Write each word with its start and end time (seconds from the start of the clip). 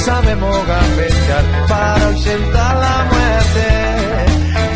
Sabemos 0.00 0.66
gambetear 0.66 1.44
para 1.68 2.06
ausentar 2.06 2.76
la 2.76 3.04
muerte. 3.12 3.66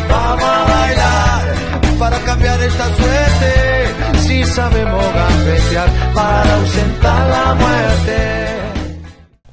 Vamos 0.09 0.43
a 0.43 0.63
bailar 0.63 1.99
para 1.99 2.19
cambiar 2.19 2.61
esta 2.61 2.85
suerte. 2.95 4.19
Si 4.19 4.43
sabemos 4.43 5.03
gambetear 5.13 5.89
para 6.13 6.55
ausentar 6.55 7.29
la 7.29 7.55
muerte. 7.55 8.55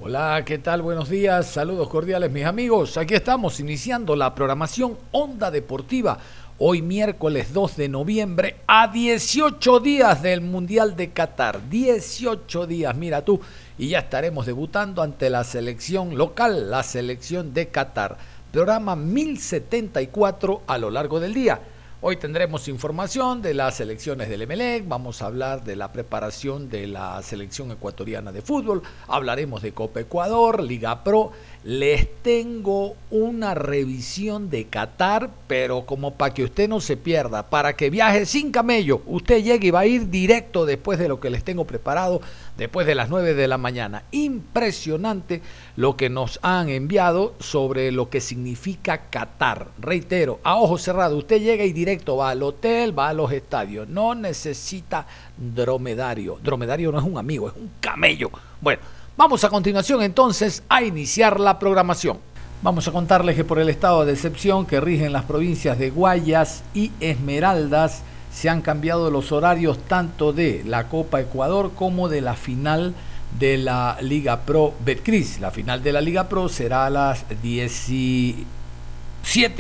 Hola, 0.01 0.43
¿qué 0.45 0.59
tal? 0.59 0.83
Buenos 0.83 1.09
días, 1.09 1.47
saludos 1.47 1.89
cordiales 1.89 2.31
mis 2.31 2.45
amigos. 2.45 2.99
Aquí 2.99 3.15
estamos 3.15 3.59
iniciando 3.61 4.15
la 4.15 4.35
programación 4.35 4.99
Onda 5.13 5.51
Deportiva. 5.51 6.19
Hoy 6.59 6.83
miércoles 6.83 7.53
2 7.53 7.77
de 7.77 7.89
noviembre 7.89 8.57
a 8.67 8.89
18 8.89 9.81
días 9.81 10.23
del 10.23 10.43
Mundial 10.43 10.97
de 10.97 11.11
Qatar. 11.11 11.69
18 11.71 12.67
días, 12.67 12.95
mira 12.95 13.25
tú 13.25 13.41
y 13.79 13.89
ya 13.89 14.01
estaremos 14.01 14.47
debutando 14.47 15.03
ante 15.03 15.31
la 15.31 15.45
selección 15.45 16.17
local, 16.17 16.71
la 16.71 16.83
selección 16.83 17.55
de 17.55 17.69
Qatar. 17.69 18.19
Programa 18.51 18.97
1074 18.97 20.63
a 20.67 20.79
lo 20.79 20.91
largo 20.91 21.21
del 21.21 21.33
día. 21.33 21.61
Hoy 22.05 22.17
tendremos 22.17 22.67
información 22.67 23.43
de 23.43 23.55
las 23.55 23.81
elecciones 23.81 24.29
del 24.29 24.43
Emelec, 24.43 24.89
vamos 24.89 25.23
a 25.23 25.27
hablar 25.27 25.63
de 25.63 25.77
la 25.77 25.93
preparación 25.93 26.69
de 26.69 26.89
la 26.89 27.23
selección 27.23 27.71
ecuatoriana 27.71 28.33
de 28.33 28.43
fútbol, 28.43 28.83
hablaremos 29.07 29.63
de 29.63 29.73
Copa 29.73 30.01
Ecuador, 30.01 30.61
Liga 30.61 31.05
Pro, 31.05 31.31
les 31.65 32.09
tengo 32.23 32.97
una 33.11 33.55
revisión 33.55 34.51
de 34.51 34.67
Qatar, 34.67 35.31
pero 35.47 35.87
como 35.87 36.15
para 36.15 36.35
que 36.35 36.43
usted 36.43 36.69
no 36.69 36.81
se 36.81 36.97
pierda, 36.97 37.49
para 37.51 37.77
que 37.77 37.89
viaje 37.89 38.27
sin 38.27 38.51
camello, 38.51 39.03
usted 39.07 39.43
llegue 39.45 39.69
y 39.69 39.71
va 39.71 39.81
a 39.81 39.87
ir 39.87 40.11
directo 40.11 40.67
después 40.67 40.99
de 40.99 41.09
lo 41.09 41.21
que 41.21 41.31
les 41.31 41.45
tengo 41.45 41.65
preparado, 41.65 42.21
después 42.57 42.87
de 42.87 42.97
las 42.97 43.11
9 43.11 43.35
de 43.35 43.47
la 43.47 43.59
mañana. 43.59 44.03
Impresionante 44.11 45.41
lo 45.77 45.97
que 45.97 46.09
nos 46.09 46.41
han 46.43 46.69
enviado 46.69 47.35
sobre 47.39 47.93
lo 47.93 48.11
que 48.11 48.21
significa 48.21 49.11
Qatar. 49.11 49.69
Reitero, 49.79 50.41
a 50.43 50.57
ojo 50.57 50.79
cerrado, 50.79 51.17
usted 51.17 51.41
llega 51.41 51.65
y 51.65 51.73
directo 51.73 52.17
va 52.17 52.31
al 52.31 52.43
hotel, 52.43 52.99
va 52.99 53.11
a 53.11 53.15
los 53.15 53.31
estadios, 53.31 53.89
no 53.89 54.17
necesita 54.17 55.07
dromedario. 55.37 56.41
Dromedario 56.43 56.91
no 56.91 56.99
es 56.99 57.05
un 57.05 57.19
amigo, 57.19 57.49
es 57.49 57.55
un 57.55 57.71
camello. 57.81 58.31
Bueno. 58.61 59.02
Vamos 59.15 59.45
a 59.45 59.51
continuación 59.51 60.03
entonces 60.03 60.63
a 60.71 60.83
iniciar 60.83 61.39
la 61.39 61.59
programación. 61.59 62.19
Vamos 62.63 62.89
a 62.89 62.93
contarles 62.93 63.37
que 63.37 63.45
por 63.45 63.59
el 63.59 63.69
estado 63.69 64.07
de 64.07 64.15
excepción 64.15 64.65
que 64.65 64.81
rigen 64.81 65.13
las 65.13 65.25
provincias 65.25 65.79
de 65.79 65.91
Guayas 65.91 66.63
y 66.73 66.93
Esmeraldas 66.99 68.05
se 68.33 68.49
han 68.49 68.63
cambiado 68.63 69.11
los 69.11 69.31
horarios 69.31 69.77
tanto 69.87 70.33
de 70.33 70.63
la 70.65 70.89
Copa 70.89 71.21
Ecuador 71.21 71.73
como 71.75 72.09
de 72.09 72.23
la 72.23 72.37
final 72.37 72.95
de 73.39 73.59
la 73.59 73.99
Liga 74.01 74.41
Pro 74.47 74.73
Betcris. 74.83 75.41
La 75.41 75.51
final 75.51 75.83
de 75.83 75.93
la 75.93 76.01
Liga 76.01 76.31
Pro 76.31 76.49
será 76.49 76.87
a 76.87 76.91
las 76.91 77.27
17 77.43 78.47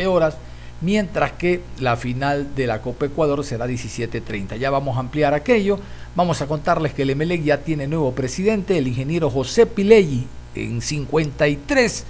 horas, 0.07 0.39
mientras 0.82 1.32
que 1.32 1.62
la 1.78 1.97
final 1.97 2.54
de 2.54 2.66
la 2.66 2.82
Copa 2.82 3.06
Ecuador 3.06 3.44
será 3.44 3.66
17.30. 3.66 4.59
Ya 4.59 4.70
vamos 4.70 4.97
a 4.97 5.00
ampliar 5.00 5.32
aquello. 5.32 5.78
Vamos 6.15 6.43
a 6.43 6.47
contarles 6.47 6.93
que 6.93 7.03
el 7.03 7.10
Emelec 7.10 7.43
ya 7.43 7.59
tiene 7.59 7.87
nuevo 7.87 8.12
presidente, 8.12 8.76
el 8.76 8.88
ingeniero 8.88 9.31
José 9.31 9.65
Pileggi, 9.65 10.26
en 10.54 10.82
53 10.82 12.04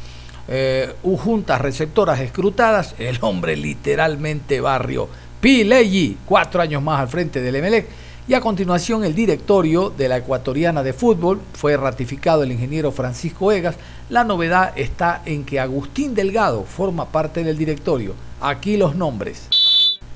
eh, 0.49 0.93
juntas 1.03 1.61
receptoras 1.61 2.19
escrutadas, 2.19 2.97
el 2.99 3.19
hombre 3.21 3.57
literalmente 3.57 4.61
barrio. 4.61 5.09
Pileggi, 5.41 6.17
cuatro 6.27 6.63
años 6.63 6.83
más 6.83 7.01
al 7.01 7.09
frente 7.09 7.41
del 7.41 7.57
Emelec. 7.57 7.87
Y 8.29 8.35
a 8.35 8.41
continuación 8.41 9.05
el 9.05 9.17
directorio 9.17 9.91
de 9.91 10.09
la 10.09 10.19
ecuatoriana 10.19 10.85
de 10.85 10.93
fútbol 10.93 11.41
fue 11.55 11.77
ratificado 11.77 12.45
el 12.45 12.53
ingeniero 12.53 12.93
Francisco 12.93 13.51
Egas. 13.51 13.75
La 14.11 14.23
novedad 14.23 14.73
está 14.77 15.23
en 15.25 15.45
que 15.45 15.59
Agustín 15.59 16.15
Delgado 16.15 16.63
forma 16.63 17.07
parte 17.07 17.43
del 17.43 17.59
directorio. 17.59 18.15
Aquí 18.41 18.77
los 18.77 18.95
nombres. 18.95 19.49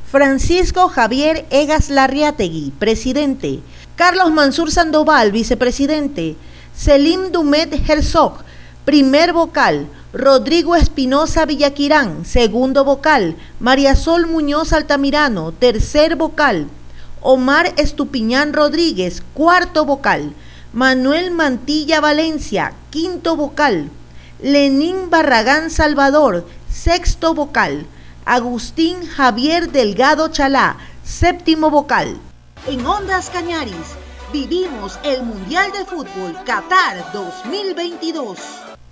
Francisco 0.09 0.89
Javier 0.89 1.47
Egas 1.51 1.91
Larriategui, 1.91 2.73
presidente. 2.79 3.59
Carlos 3.97 4.31
Mansur 4.31 4.71
Sandoval, 4.71 5.33
vicepresidente. 5.33 6.37
Selim 6.77 7.33
Dumet 7.33 7.75
Herzog, 7.89 8.35
primer 8.85 9.33
vocal. 9.33 9.89
Rodrigo 10.13 10.77
Espinosa 10.77 11.45
Villaquirán, 11.45 12.25
segundo 12.25 12.85
vocal. 12.85 13.37
María 13.59 13.97
Sol 13.97 14.29
Muñoz 14.29 14.73
Altamirano, 14.73 15.51
tercer 15.51 16.15
vocal. 16.15 16.69
Omar 17.29 17.75
Estupiñán 17.77 18.53
Rodríguez, 18.53 19.21
cuarto 19.35 19.85
vocal. 19.85 20.33
Manuel 20.73 21.33
Mantilla 21.33 22.01
Valencia, 22.01 22.73
quinto 22.91 23.35
vocal. 23.35 23.91
Lenín 24.41 25.11
Barragán 25.11 25.71
Salvador, 25.71 26.47
sexto 26.71 27.35
vocal. 27.35 27.85
Agustín 28.25 29.05
Javier 29.05 29.73
Delgado 29.73 30.29
Chalá, 30.29 30.77
séptimo 31.03 31.69
vocal. 31.69 32.17
En 32.69 32.87
Ondas 32.87 33.29
Cañaris, 33.31 33.97
vivimos 34.33 34.97
el 35.03 35.25
Mundial 35.25 35.73
de 35.73 35.85
Fútbol 35.85 36.33
Qatar 36.45 37.11
2022. 37.13 38.39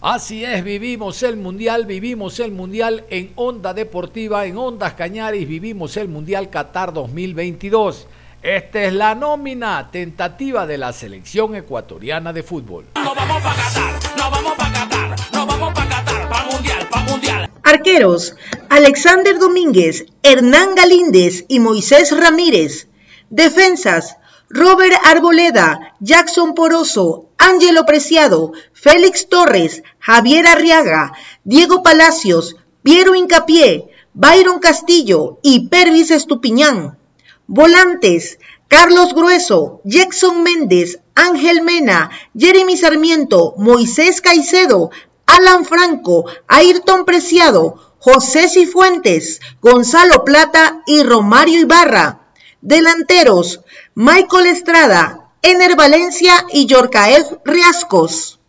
Así 0.00 0.44
es, 0.44 0.65
vivimos 0.65 1.23
el 1.23 1.37
Mundial, 1.37 1.87
vivimos 1.87 2.41
el 2.41 2.50
Mundial 2.50 3.05
en 3.11 3.33
Onda 3.37 3.73
Deportiva, 3.73 4.44
en 4.44 4.59
Ondas 4.59 4.94
Cañaris, 4.94 5.47
vivimos 5.47 5.97
el 5.97 6.09
Mundial 6.09 6.50
Qatar 6.50 6.93
2022. 6.93 8.09
Esta 8.44 8.82
es 8.82 8.93
la 8.93 9.15
nómina 9.15 9.88
tentativa 9.91 10.66
de 10.66 10.77
la 10.77 10.93
selección 10.93 11.55
ecuatoriana 11.55 12.31
de 12.31 12.43
fútbol. 12.43 12.88
No 12.94 13.15
vamos 13.15 13.43
para 13.43 13.56
Qatar, 13.56 14.19
no 14.19 14.31
vamos 14.31 14.53
para 14.59 14.71
Qatar, 14.71 15.16
no 15.32 15.47
vamos 15.47 15.72
para 15.72 15.88
Qatar, 15.88 16.28
para 16.28 16.44
Mundial, 16.50 16.88
para 16.91 17.05
Mundial. 17.06 17.50
Arqueros, 17.62 18.37
Alexander 18.69 19.38
Domínguez, 19.38 20.05
Hernán 20.22 20.75
Galíndez 20.75 21.47
y 21.49 21.59
Moisés 21.59 22.15
Ramírez. 22.15 22.88
Defensas, 23.31 24.19
Robert 24.50 24.97
Arboleda, 25.06 25.94
Jackson 26.00 26.55
Poroso, 26.55 27.31
Ángelo 27.38 27.87
Preciado, 27.87 28.53
Félix 28.75 29.31
Torres, 29.31 29.82
Javier 30.00 30.47
Arriaga, 30.49 31.15
Diego 31.44 31.82
Palacios, 31.82 32.56
Piero 32.82 33.15
Incapié, 33.15 33.88
Byron 34.12 34.59
Castillo 34.59 35.38
y 35.43 35.69
Pervis 35.71 36.11
Estupiñán. 36.11 36.99
Volantes, 37.47 38.38
Carlos 38.69 39.15
Grueso, 39.15 39.81
Jackson 39.84 40.43
Méndez, 40.43 41.00
Ángel 41.15 41.62
Mena, 41.62 42.10
Jeremy 42.37 42.77
Sarmiento, 42.77 43.55
Moisés 43.56 44.21
Caicedo, 44.21 44.91
Alan 45.27 45.65
Franco, 45.65 46.27
Ayrton 46.49 47.05
Preciado, 47.05 47.94
José 47.99 48.49
Cifuentes, 48.49 49.41
Gonzalo 49.61 50.25
Plata 50.25 50.82
y 50.87 51.02
Romario 51.02 51.61
Ibarra. 51.61 52.20
Delanteros, 52.61 53.61
Michael 53.94 54.46
Estrada, 54.46 55.29
Ener 55.43 55.76
Valencia 55.76 56.46
y 56.50 56.67
Yorcael 56.67 57.25
Riascos. 57.44 58.41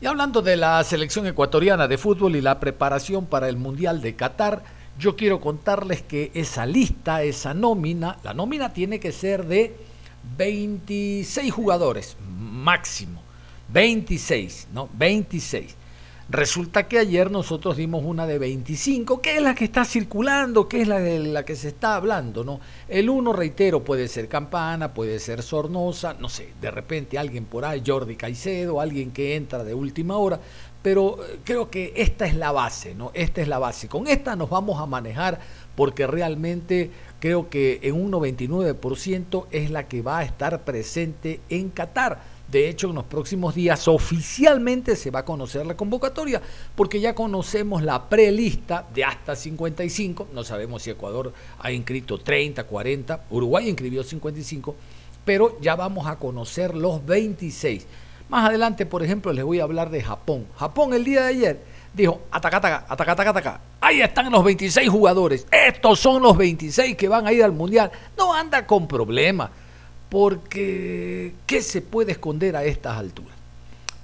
Y 0.00 0.06
hablando 0.06 0.42
de 0.42 0.56
la 0.56 0.82
selección 0.82 1.26
ecuatoriana 1.26 1.86
de 1.86 1.96
fútbol 1.98 2.34
y 2.34 2.40
la 2.40 2.58
preparación 2.58 3.26
para 3.26 3.48
el 3.48 3.56
Mundial 3.56 4.00
de 4.00 4.16
Qatar, 4.16 4.64
yo 5.00 5.16
quiero 5.16 5.40
contarles 5.40 6.02
que 6.02 6.30
esa 6.34 6.66
lista, 6.66 7.22
esa 7.22 7.54
nómina, 7.54 8.18
la 8.22 8.34
nómina 8.34 8.72
tiene 8.72 9.00
que 9.00 9.12
ser 9.12 9.46
de 9.46 9.74
26 10.36 11.52
jugadores 11.52 12.16
máximo. 12.28 13.22
26, 13.72 14.68
¿no? 14.74 14.88
26. 14.92 15.76
Resulta 16.28 16.86
que 16.86 16.98
ayer 16.98 17.28
nosotros 17.28 17.76
dimos 17.76 18.04
una 18.04 18.24
de 18.24 18.38
25, 18.38 19.20
que 19.20 19.36
es 19.36 19.42
la 19.42 19.56
que 19.56 19.64
está 19.64 19.84
circulando, 19.84 20.68
que 20.68 20.82
es 20.82 20.86
la 20.86 21.00
de 21.00 21.18
la 21.18 21.44
que 21.44 21.56
se 21.56 21.68
está 21.68 21.96
hablando, 21.96 22.44
¿no? 22.44 22.60
El 22.88 23.10
uno, 23.10 23.32
reitero, 23.32 23.82
puede 23.82 24.06
ser 24.06 24.28
Campana, 24.28 24.94
puede 24.94 25.18
ser 25.18 25.42
Sornosa, 25.42 26.14
no 26.20 26.28
sé, 26.28 26.52
de 26.60 26.70
repente 26.70 27.18
alguien 27.18 27.46
por 27.46 27.64
ahí, 27.64 27.82
Jordi 27.84 28.14
Caicedo, 28.14 28.80
alguien 28.80 29.10
que 29.10 29.34
entra 29.34 29.64
de 29.64 29.74
última 29.74 30.18
hora, 30.18 30.40
pero 30.82 31.24
eh, 31.24 31.40
creo 31.44 31.70
que 31.70 31.92
esta 31.96 32.26
es 32.26 32.34
la 32.34 32.52
base, 32.52 32.94
¿no? 32.94 33.10
Esta 33.14 33.42
es 33.42 33.48
la 33.48 33.58
base. 33.58 33.88
Con 33.88 34.06
esta 34.06 34.36
nos 34.36 34.50
vamos 34.50 34.80
a 34.80 34.86
manejar 34.86 35.40
porque 35.74 36.06
realmente 36.06 36.90
creo 37.20 37.48
que 37.48 37.80
en 37.82 37.94
un 37.94 38.12
99% 38.12 39.46
es 39.50 39.70
la 39.70 39.88
que 39.88 40.02
va 40.02 40.18
a 40.18 40.24
estar 40.24 40.64
presente 40.64 41.40
en 41.48 41.70
Qatar. 41.70 42.20
De 42.50 42.68
hecho, 42.68 42.88
en 42.88 42.96
los 42.96 43.04
próximos 43.04 43.54
días 43.54 43.86
oficialmente 43.86 44.96
se 44.96 45.12
va 45.12 45.20
a 45.20 45.24
conocer 45.24 45.64
la 45.66 45.76
convocatoria, 45.76 46.42
porque 46.74 47.00
ya 47.00 47.14
conocemos 47.14 47.82
la 47.82 48.08
prelista 48.08 48.88
de 48.92 49.04
hasta 49.04 49.36
55. 49.36 50.28
No 50.32 50.42
sabemos 50.42 50.82
si 50.82 50.90
Ecuador 50.90 51.32
ha 51.60 51.70
inscrito 51.70 52.18
30, 52.18 52.64
40, 52.64 53.26
Uruguay 53.30 53.68
inscribió 53.68 54.02
55, 54.02 54.74
pero 55.24 55.60
ya 55.60 55.76
vamos 55.76 56.08
a 56.08 56.16
conocer 56.16 56.74
los 56.74 57.06
26. 57.06 57.86
Más 58.30 58.48
adelante, 58.48 58.86
por 58.86 59.02
ejemplo, 59.02 59.32
les 59.32 59.44
voy 59.44 59.58
a 59.58 59.64
hablar 59.64 59.90
de 59.90 60.00
Japón. 60.04 60.46
Japón 60.56 60.94
el 60.94 61.02
día 61.02 61.22
de 61.22 61.28
ayer 61.30 61.64
dijo, 61.92 62.20
ataca, 62.30 62.58
ataca, 62.58 62.86
ataca, 62.88 63.12
ataca, 63.12 63.30
ataca. 63.30 63.60
Ahí 63.80 64.00
están 64.00 64.30
los 64.30 64.44
26 64.44 64.88
jugadores. 64.88 65.48
Estos 65.50 65.98
son 65.98 66.22
los 66.22 66.36
26 66.36 66.96
que 66.96 67.08
van 67.08 67.26
a 67.26 67.32
ir 67.32 67.42
al 67.42 67.50
Mundial. 67.50 67.90
No 68.16 68.32
anda 68.32 68.64
con 68.68 68.86
problemas 68.86 69.50
porque 70.08 71.34
¿qué 71.44 71.60
se 71.60 71.82
puede 71.82 72.12
esconder 72.12 72.54
a 72.54 72.62
estas 72.62 72.98
alturas? 72.98 73.34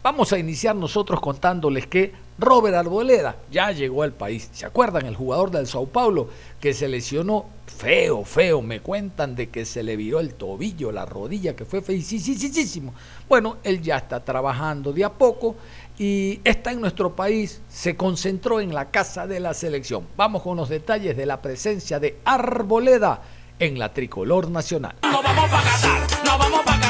Vamos 0.02 0.32
a 0.32 0.38
iniciar 0.38 0.74
nosotros 0.74 1.20
contándoles 1.20 1.86
que 1.86 2.12
Robert 2.38 2.76
Arboleda 2.76 3.36
ya 3.50 3.72
llegó 3.72 4.02
al 4.02 4.12
país. 4.12 4.48
¿Se 4.52 4.66
acuerdan? 4.66 5.06
El 5.06 5.16
jugador 5.16 5.50
del 5.50 5.66
Sao 5.66 5.86
Paulo 5.86 6.28
que 6.60 6.74
se 6.74 6.88
lesionó 6.88 7.46
feo, 7.66 8.24
feo. 8.24 8.62
Me 8.62 8.80
cuentan 8.80 9.34
de 9.34 9.48
que 9.48 9.64
se 9.64 9.82
le 9.82 9.96
viró 9.96 10.20
el 10.20 10.34
tobillo, 10.34 10.92
la 10.92 11.06
rodilla, 11.06 11.56
que 11.56 11.64
fue 11.64 11.82
feísimo. 11.82 12.94
Bueno, 13.28 13.56
él 13.64 13.80
ya 13.82 13.96
está 13.96 14.24
trabajando 14.24 14.92
de 14.92 15.04
a 15.04 15.12
poco 15.12 15.56
y 15.98 16.40
está 16.44 16.72
en 16.72 16.80
nuestro 16.80 17.16
país. 17.16 17.62
Se 17.68 17.96
concentró 17.96 18.60
en 18.60 18.74
la 18.74 18.90
casa 18.90 19.26
de 19.26 19.40
la 19.40 19.54
selección. 19.54 20.06
Vamos 20.16 20.42
con 20.42 20.56
los 20.56 20.68
detalles 20.68 21.16
de 21.16 21.26
la 21.26 21.40
presencia 21.40 21.98
de 21.98 22.18
Arboleda 22.24 23.22
en 23.58 23.78
la 23.78 23.92
tricolor 23.92 24.50
nacional. 24.50 24.96
No 25.02 25.22
vamos 25.22 25.50
pa' 25.50 25.62
Qatar, 25.62 26.24
no 26.24 26.38
vamos 26.38 26.60
pa' 26.64 26.85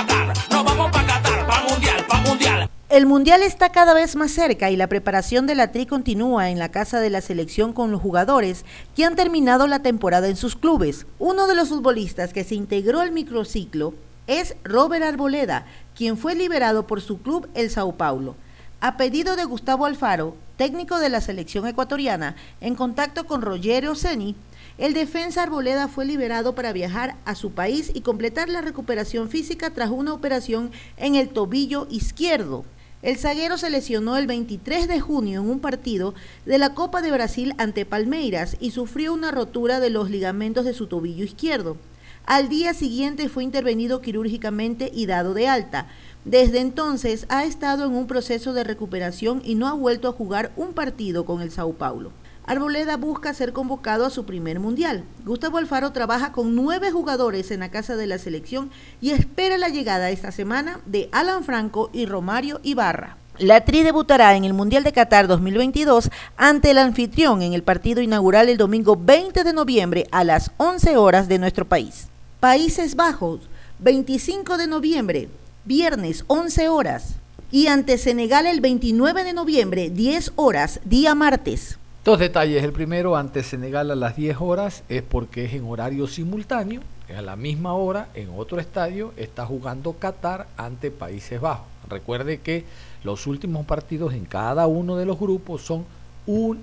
El 2.88 3.04
Mundial 3.04 3.42
está 3.42 3.70
cada 3.70 3.94
vez 3.94 4.14
más 4.14 4.30
cerca 4.30 4.70
y 4.70 4.76
la 4.76 4.86
preparación 4.86 5.48
de 5.48 5.56
la 5.56 5.72
Tri 5.72 5.86
continúa 5.86 6.50
en 6.50 6.60
la 6.60 6.70
casa 6.70 7.00
de 7.00 7.10
la 7.10 7.20
selección 7.20 7.72
con 7.72 7.90
los 7.90 8.00
jugadores 8.00 8.64
que 8.94 9.04
han 9.04 9.16
terminado 9.16 9.66
la 9.66 9.80
temporada 9.80 10.28
en 10.28 10.36
sus 10.36 10.54
clubes. 10.54 11.04
Uno 11.18 11.48
de 11.48 11.56
los 11.56 11.70
futbolistas 11.70 12.32
que 12.32 12.44
se 12.44 12.54
integró 12.54 13.00
al 13.00 13.10
microciclo 13.10 13.92
es 14.28 14.54
Robert 14.62 15.02
Arboleda, 15.02 15.66
quien 15.96 16.16
fue 16.16 16.36
liberado 16.36 16.86
por 16.86 17.00
su 17.00 17.18
club 17.18 17.48
el 17.54 17.70
Sao 17.70 17.96
Paulo. 17.96 18.36
A 18.80 18.96
pedido 18.96 19.34
de 19.34 19.46
Gustavo 19.46 19.84
Alfaro, 19.84 20.36
técnico 20.56 21.00
de 21.00 21.08
la 21.08 21.20
selección 21.20 21.66
ecuatoriana, 21.66 22.36
en 22.60 22.76
contacto 22.76 23.26
con 23.26 23.42
Rogerio 23.42 23.96
Ceni, 23.96 24.36
el 24.78 24.94
defensa 24.94 25.42
Arboleda 25.42 25.88
fue 25.88 26.04
liberado 26.04 26.54
para 26.54 26.72
viajar 26.72 27.16
a 27.24 27.34
su 27.34 27.50
país 27.50 27.90
y 27.94 28.02
completar 28.02 28.48
la 28.48 28.60
recuperación 28.60 29.28
física 29.28 29.70
tras 29.70 29.90
una 29.90 30.12
operación 30.12 30.70
en 30.96 31.16
el 31.16 31.30
tobillo 31.30 31.88
izquierdo. 31.90 32.64
El 33.06 33.18
zaguero 33.18 33.56
se 33.56 33.70
lesionó 33.70 34.16
el 34.16 34.26
23 34.26 34.88
de 34.88 34.98
junio 34.98 35.40
en 35.40 35.48
un 35.48 35.60
partido 35.60 36.12
de 36.44 36.58
la 36.58 36.74
Copa 36.74 37.02
de 37.02 37.12
Brasil 37.12 37.54
ante 37.56 37.86
Palmeiras 37.86 38.56
y 38.58 38.72
sufrió 38.72 39.14
una 39.14 39.30
rotura 39.30 39.78
de 39.78 39.90
los 39.90 40.10
ligamentos 40.10 40.64
de 40.64 40.74
su 40.74 40.88
tobillo 40.88 41.22
izquierdo. 41.22 41.76
Al 42.24 42.48
día 42.48 42.74
siguiente 42.74 43.28
fue 43.28 43.44
intervenido 43.44 44.00
quirúrgicamente 44.00 44.90
y 44.92 45.06
dado 45.06 45.34
de 45.34 45.46
alta. 45.46 45.86
Desde 46.24 46.58
entonces 46.58 47.26
ha 47.28 47.44
estado 47.44 47.86
en 47.86 47.94
un 47.94 48.08
proceso 48.08 48.52
de 48.52 48.64
recuperación 48.64 49.40
y 49.44 49.54
no 49.54 49.68
ha 49.68 49.72
vuelto 49.74 50.08
a 50.08 50.12
jugar 50.12 50.50
un 50.56 50.72
partido 50.72 51.24
con 51.24 51.42
el 51.42 51.52
Sao 51.52 51.74
Paulo. 51.74 52.10
Arboleda 52.46 52.96
busca 52.96 53.34
ser 53.34 53.52
convocado 53.52 54.06
a 54.06 54.10
su 54.10 54.24
primer 54.24 54.60
mundial. 54.60 55.02
Gustavo 55.24 55.58
Alfaro 55.58 55.90
trabaja 55.90 56.30
con 56.30 56.54
nueve 56.54 56.92
jugadores 56.92 57.50
en 57.50 57.58
la 57.58 57.72
casa 57.72 57.96
de 57.96 58.06
la 58.06 58.18
selección 58.18 58.70
y 59.00 59.10
espera 59.10 59.58
la 59.58 59.68
llegada 59.68 60.10
esta 60.10 60.30
semana 60.30 60.78
de 60.86 61.08
Alan 61.10 61.42
Franco 61.42 61.90
y 61.92 62.06
Romario 62.06 62.60
Ibarra. 62.62 63.16
La 63.38 63.64
Tri 63.64 63.82
debutará 63.82 64.36
en 64.36 64.44
el 64.44 64.54
Mundial 64.54 64.84
de 64.84 64.92
Qatar 64.92 65.26
2022 65.26 66.10
ante 66.36 66.70
el 66.70 66.78
anfitrión 66.78 67.42
en 67.42 67.52
el 67.52 67.64
partido 67.64 68.00
inaugural 68.00 68.48
el 68.48 68.58
domingo 68.58 68.96
20 68.96 69.42
de 69.42 69.52
noviembre 69.52 70.06
a 70.12 70.22
las 70.22 70.52
11 70.58 70.96
horas 70.98 71.26
de 71.26 71.40
nuestro 71.40 71.64
país. 71.64 72.06
Países 72.38 72.94
Bajos, 72.94 73.40
25 73.80 74.56
de 74.56 74.68
noviembre, 74.68 75.28
viernes 75.64 76.24
11 76.28 76.68
horas. 76.68 77.16
Y 77.50 77.66
ante 77.66 77.98
Senegal 77.98 78.46
el 78.46 78.60
29 78.60 79.24
de 79.24 79.32
noviembre, 79.32 79.90
10 79.90 80.32
horas, 80.36 80.80
día 80.84 81.14
martes. 81.16 81.78
Dos 82.06 82.20
detalles. 82.20 82.62
El 82.62 82.70
primero, 82.70 83.16
ante 83.16 83.42
Senegal 83.42 83.90
a 83.90 83.96
las 83.96 84.14
10 84.14 84.36
horas, 84.40 84.84
es 84.88 85.02
porque 85.02 85.46
es 85.46 85.54
en 85.54 85.64
horario 85.64 86.06
simultáneo. 86.06 86.80
A 87.12 87.20
la 87.20 87.34
misma 87.34 87.74
hora, 87.74 88.10
en 88.14 88.30
otro 88.36 88.60
estadio, 88.60 89.12
está 89.16 89.44
jugando 89.44 89.94
Qatar 89.94 90.46
ante 90.56 90.92
Países 90.92 91.40
Bajos. 91.40 91.66
Recuerde 91.88 92.38
que 92.38 92.64
los 93.02 93.26
últimos 93.26 93.66
partidos 93.66 94.14
en 94.14 94.24
cada 94.24 94.68
uno 94.68 94.94
de 94.94 95.04
los 95.04 95.18
grupos 95.18 95.62
son 95.62 95.84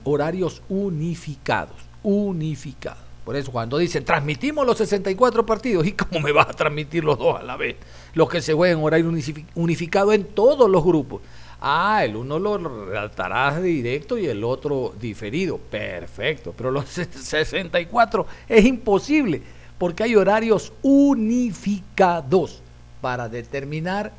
horarios 0.05 0.61
unificados. 0.69 1.75
Unificados. 2.03 3.03
Por 3.25 3.35
eso 3.35 3.51
cuando 3.51 3.77
dicen 3.77 4.05
transmitimos 4.05 4.65
los 4.65 4.77
64 4.77 5.45
partidos, 5.45 5.85
¿y 5.87 5.91
cómo 5.91 6.21
me 6.21 6.31
vas 6.31 6.47
a 6.47 6.53
transmitir 6.53 7.03
los 7.03 7.19
dos 7.19 7.37
a 7.37 7.43
la 7.43 7.57
vez? 7.57 7.75
Los 8.13 8.29
que 8.29 8.41
se 8.41 8.53
juegan 8.53 8.77
en 8.79 8.85
horario 8.85 9.11
unificado 9.55 10.13
en 10.13 10.23
todos 10.23 10.69
los 10.69 10.85
grupos. 10.85 11.21
Ah, 11.65 12.03
el 12.03 12.17
uno 12.17 12.39
lo 12.39 12.57
relatarás 12.57 13.63
directo 13.63 14.17
y 14.17 14.25
el 14.25 14.43
otro 14.43 14.93
diferido. 14.99 15.57
Perfecto. 15.57 16.53
Pero 16.57 16.71
los 16.71 16.89
64 16.89 18.27
es 18.49 18.65
imposible 18.65 19.41
porque 19.77 20.03
hay 20.03 20.17
horarios 20.17 20.73
unificados 20.81 22.61
para 22.99 23.29
determinar 23.29 24.11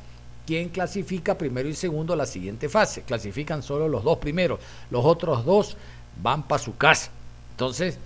quién 0.47 0.69
clasifica 0.69 1.37
primero 1.37 1.69
y 1.69 1.75
segundo 1.75 2.13
a 2.13 2.17
la 2.17 2.25
siguiente 2.25 2.67
fase. 2.67 3.03
Clasifican 3.03 3.61
solo 3.61 3.87
los 3.87 4.03
dos 4.03 4.17
primeros. 4.17 4.59
Los 4.89 5.05
otros 5.05 5.45
dos 5.45 5.77
van 6.23 6.47
para 6.47 6.63
su 6.63 6.75
casa. 6.75 7.11
Entonces, 7.51 7.99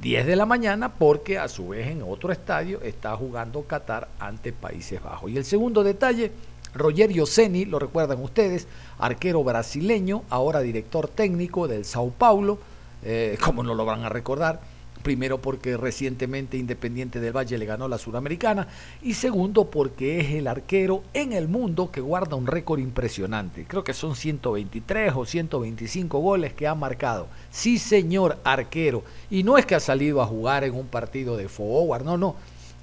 10 0.00 0.24
de 0.24 0.36
la 0.36 0.46
mañana 0.46 0.94
porque 0.94 1.36
a 1.36 1.48
su 1.48 1.70
vez 1.70 1.88
en 1.88 2.02
otro 2.02 2.30
estadio 2.30 2.80
está 2.82 3.16
jugando 3.16 3.62
Qatar 3.62 4.06
ante 4.20 4.52
Países 4.52 5.02
Bajos. 5.02 5.32
Y 5.32 5.36
el 5.36 5.44
segundo 5.44 5.82
detalle 5.82 6.30
Rogerio 6.78 7.26
Ceni, 7.26 7.64
lo 7.64 7.78
recuerdan 7.78 8.22
ustedes, 8.22 8.66
arquero 8.98 9.42
brasileño, 9.44 10.22
ahora 10.30 10.60
director 10.60 11.08
técnico 11.08 11.68
del 11.68 11.84
Sao 11.84 12.10
Paulo, 12.10 12.58
eh, 13.02 13.38
como 13.44 13.62
no 13.62 13.74
lo 13.74 13.84
van 13.84 14.04
a 14.04 14.08
recordar, 14.08 14.60
primero 15.02 15.38
porque 15.38 15.76
recientemente 15.76 16.56
Independiente 16.56 17.20
del 17.20 17.36
Valle 17.36 17.58
le 17.58 17.66
ganó 17.66 17.88
la 17.88 17.98
Suramericana 17.98 18.68
y 19.02 19.14
segundo 19.14 19.70
porque 19.70 20.20
es 20.20 20.32
el 20.32 20.46
arquero 20.46 21.02
en 21.14 21.32
el 21.32 21.48
mundo 21.48 21.90
que 21.90 22.00
guarda 22.00 22.36
un 22.36 22.46
récord 22.46 22.80
impresionante. 22.80 23.64
Creo 23.66 23.84
que 23.84 23.94
son 23.94 24.16
123 24.16 25.12
o 25.14 25.24
125 25.24 26.18
goles 26.18 26.52
que 26.52 26.66
ha 26.66 26.74
marcado. 26.74 27.28
Sí, 27.50 27.78
señor 27.78 28.38
arquero. 28.44 29.02
Y 29.30 29.44
no 29.44 29.58
es 29.58 29.66
que 29.66 29.74
ha 29.74 29.80
salido 29.80 30.20
a 30.20 30.26
jugar 30.26 30.64
en 30.64 30.74
un 30.74 30.86
partido 30.86 31.36
de 31.36 31.48
forward, 31.48 32.04
no, 32.04 32.18
no. 32.18 32.36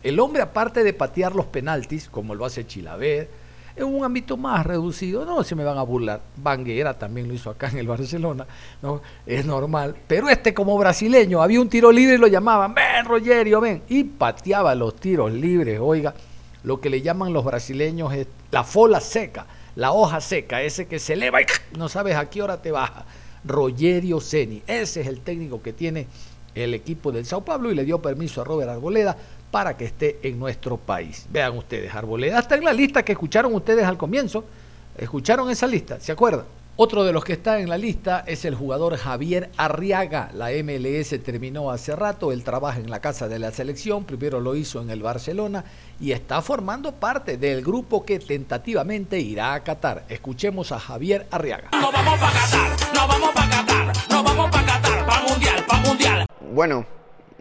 El 0.03 0.19
hombre 0.19 0.43
aparte 0.43 0.83
de 0.83 0.93
patear 0.93 1.35
los 1.35 1.47
penaltis, 1.47 2.09
como 2.09 2.35
lo 2.35 2.45
hace 2.45 2.67
Chilaver, 2.67 3.27
en 3.75 3.85
un 3.85 4.03
ámbito 4.03 4.37
más 4.37 4.65
reducido, 4.65 5.25
no 5.25 5.43
se 5.43 5.55
me 5.55 5.63
van 5.63 5.77
a 5.77 5.83
burlar. 5.83 6.21
Banguera 6.37 6.93
también 6.93 7.27
lo 7.27 7.33
hizo 7.33 7.49
acá 7.49 7.69
en 7.69 7.77
el 7.77 7.87
Barcelona, 7.87 8.47
¿no? 8.81 9.01
Es 9.25 9.45
normal. 9.45 9.95
Pero 10.07 10.29
este 10.29 10.53
como 10.53 10.77
brasileño, 10.77 11.41
había 11.41 11.59
un 11.59 11.69
tiro 11.69 11.91
libre 11.91 12.15
y 12.15 12.17
lo 12.17 12.27
llamaban, 12.27 12.73
ven 12.73 13.05
Rogerio, 13.05 13.61
ven. 13.61 13.83
Y 13.89 14.03
pateaba 14.03 14.75
los 14.75 14.95
tiros 14.95 15.31
libres, 15.31 15.79
oiga. 15.81 16.13
Lo 16.63 16.81
que 16.81 16.89
le 16.89 17.01
llaman 17.01 17.33
los 17.33 17.45
brasileños 17.45 18.13
es 18.13 18.27
la 18.49 18.63
fola 18.63 18.99
seca, 18.99 19.45
la 19.75 19.91
hoja 19.91 20.19
seca, 20.19 20.63
ese 20.63 20.87
que 20.87 20.97
se 20.97 21.13
eleva 21.13 21.41
y 21.41 21.45
no 21.77 21.89
sabes 21.89 22.15
a 22.15 22.29
qué 22.29 22.41
hora 22.41 22.61
te 22.61 22.71
baja. 22.71 23.05
Rogerio 23.43 24.19
Ceni, 24.19 24.63
ese 24.65 25.01
es 25.01 25.07
el 25.07 25.19
técnico 25.19 25.61
que 25.61 25.73
tiene 25.73 26.07
el 26.55 26.73
equipo 26.73 27.11
del 27.11 27.25
Sao 27.25 27.43
Paulo 27.43 27.71
y 27.71 27.75
le 27.75 27.83
dio 27.83 28.01
permiso 28.01 28.41
a 28.41 28.45
Robert 28.45 28.71
Arboleda 28.71 29.15
para 29.51 29.77
que 29.77 29.85
esté 29.85 30.19
en 30.23 30.39
nuestro 30.39 30.77
país. 30.77 31.25
Vean 31.29 31.57
ustedes, 31.57 31.93
Arboleda 31.93 32.39
está 32.39 32.55
en 32.55 32.63
la 32.63 32.73
lista 32.73 33.03
que 33.03 33.13
escucharon 33.13 33.53
ustedes 33.53 33.85
al 33.85 33.97
comienzo. 33.97 34.45
¿Escucharon 34.97 35.49
esa 35.49 35.67
lista? 35.67 35.99
¿Se 35.99 36.11
acuerdan? 36.11 36.45
Otro 36.77 37.05
de 37.05 37.13
los 37.13 37.23
que 37.23 37.31
está 37.31 37.59
en 37.59 37.69
la 37.69 37.77
lista 37.77 38.25
es 38.27 38.43
el 38.43 38.53
jugador 38.53 38.97
Javier 38.97 39.49
Arriaga. 39.55 40.29
La 40.33 40.49
MLS 40.49 41.23
terminó 41.23 41.71
hace 41.71 41.95
rato, 41.95 42.33
él 42.33 42.43
trabaja 42.43 42.79
en 42.79 42.89
la 42.89 42.99
casa 42.99 43.29
de 43.29 43.39
la 43.39 43.51
selección, 43.51 44.03
primero 44.03 44.41
lo 44.41 44.57
hizo 44.57 44.81
en 44.81 44.89
el 44.89 45.01
Barcelona 45.01 45.63
y 46.01 46.11
está 46.11 46.41
formando 46.41 46.91
parte 46.91 47.37
del 47.37 47.63
grupo 47.63 48.03
que 48.03 48.19
tentativamente 48.19 49.21
irá 49.21 49.53
a 49.53 49.63
Qatar. 49.63 50.03
Escuchemos 50.09 50.73
a 50.73 50.79
Javier 50.81 51.27
Arriaga. 51.31 51.69
No 51.71 51.93
vamos 51.93 52.19
pa' 52.19 52.33
Qatar, 52.33 52.93
no 52.93 53.07
vamos 53.07 53.29
pa' 53.33 53.49
Qatar, 53.49 53.93
no 54.09 54.23
vamos 54.23 54.51
pa' 54.51 54.65
Qatar, 54.65 55.05
pa' 55.05 55.21
mundial, 55.29 55.65
pa' 55.65 55.77
mundial. 55.77 56.25
Bueno, 56.51 56.85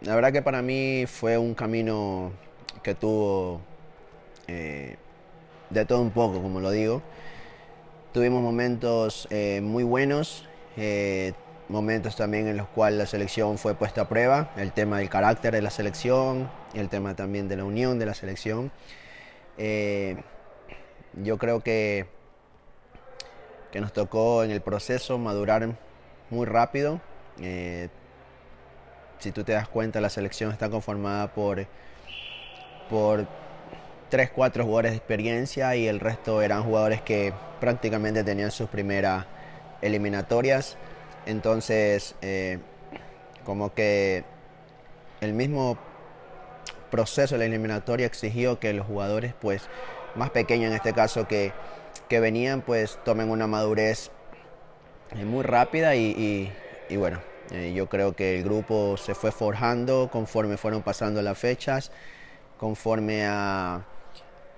la 0.04 0.14
verdad 0.14 0.32
que 0.32 0.42
para 0.42 0.62
mí 0.62 1.06
fue 1.06 1.38
un 1.38 1.54
camino 1.54 2.32
que 2.82 2.94
tuvo 2.94 3.60
eh, 4.46 4.96
de 5.70 5.84
todo 5.86 6.00
un 6.00 6.10
poco, 6.10 6.42
como 6.42 6.60
lo 6.60 6.70
digo. 6.70 7.02
tuvimos 8.12 8.42
momentos 8.42 9.26
eh, 9.30 9.60
muy 9.62 9.82
buenos, 9.82 10.46
eh, 10.76 11.32
momentos 11.68 12.16
también 12.16 12.46
en 12.46 12.56
los 12.56 12.68
cuales 12.68 12.98
la 12.98 13.06
selección 13.06 13.56
fue 13.58 13.74
puesta 13.74 14.02
a 14.02 14.08
prueba, 14.08 14.50
el 14.56 14.72
tema 14.72 14.98
del 14.98 15.08
carácter 15.08 15.54
de 15.54 15.62
la 15.62 15.70
selección, 15.70 16.50
el 16.74 16.88
tema 16.88 17.16
también 17.16 17.48
de 17.48 17.56
la 17.56 17.64
unión 17.64 17.98
de 17.98 18.06
la 18.06 18.14
selección. 18.14 18.70
Eh, 19.56 20.16
yo 21.14 21.38
creo 21.38 21.60
que, 21.60 22.06
que 23.72 23.80
nos 23.80 23.92
tocó 23.92 24.44
en 24.44 24.50
el 24.50 24.60
proceso 24.60 25.16
madurar 25.18 25.76
muy 26.30 26.44
rápido. 26.44 27.00
Si 29.24 29.32
tú 29.32 29.42
te 29.42 29.52
das 29.52 29.68
cuenta, 29.68 30.02
la 30.02 30.10
selección 30.10 30.52
está 30.52 30.68
conformada 30.68 31.32
por, 31.32 31.66
por 32.90 33.26
3, 34.10 34.28
4 34.28 34.64
jugadores 34.64 34.90
de 34.90 34.98
experiencia 34.98 35.74
y 35.76 35.88
el 35.88 35.98
resto 35.98 36.42
eran 36.42 36.62
jugadores 36.62 37.00
que 37.00 37.32
prácticamente 37.58 38.22
tenían 38.22 38.50
sus 38.50 38.68
primeras 38.68 39.24
eliminatorias. 39.80 40.76
Entonces, 41.24 42.16
eh, 42.20 42.58
como 43.46 43.72
que 43.72 44.24
el 45.22 45.32
mismo 45.32 45.78
proceso 46.90 47.36
de 47.36 47.38
la 47.38 47.44
eliminatoria 47.46 48.04
exigió 48.04 48.60
que 48.60 48.74
los 48.74 48.86
jugadores, 48.86 49.32
pues, 49.40 49.70
más 50.16 50.28
pequeños 50.28 50.68
en 50.68 50.76
este 50.76 50.92
caso 50.92 51.26
que, 51.26 51.54
que 52.10 52.20
venían, 52.20 52.60
pues, 52.60 52.98
tomen 53.06 53.30
una 53.30 53.46
madurez 53.46 54.10
muy 55.14 55.44
rápida 55.44 55.96
y, 55.96 56.52
y, 56.90 56.96
bueno, 56.96 57.20
eh, 57.50 57.72
yo 57.74 57.88
creo 57.88 58.14
que 58.14 58.38
el 58.38 58.44
grupo 58.44 58.96
se 58.96 59.14
fue 59.14 59.32
forjando 59.32 60.08
conforme 60.10 60.56
fueron 60.56 60.82
pasando 60.82 61.22
las 61.22 61.38
fechas, 61.38 61.92
conforme 62.58 63.26
a, 63.26 63.84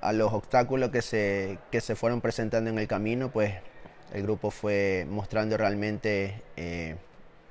a 0.00 0.12
los 0.12 0.32
obstáculos 0.32 0.90
que 0.90 1.02
se, 1.02 1.58
que 1.70 1.80
se 1.80 1.96
fueron 1.96 2.20
presentando 2.20 2.70
en 2.70 2.78
el 2.78 2.86
camino, 2.86 3.30
pues 3.30 3.54
el 4.12 4.22
grupo 4.22 4.50
fue 4.50 5.06
mostrando 5.10 5.56
realmente 5.56 6.42
eh, 6.56 6.96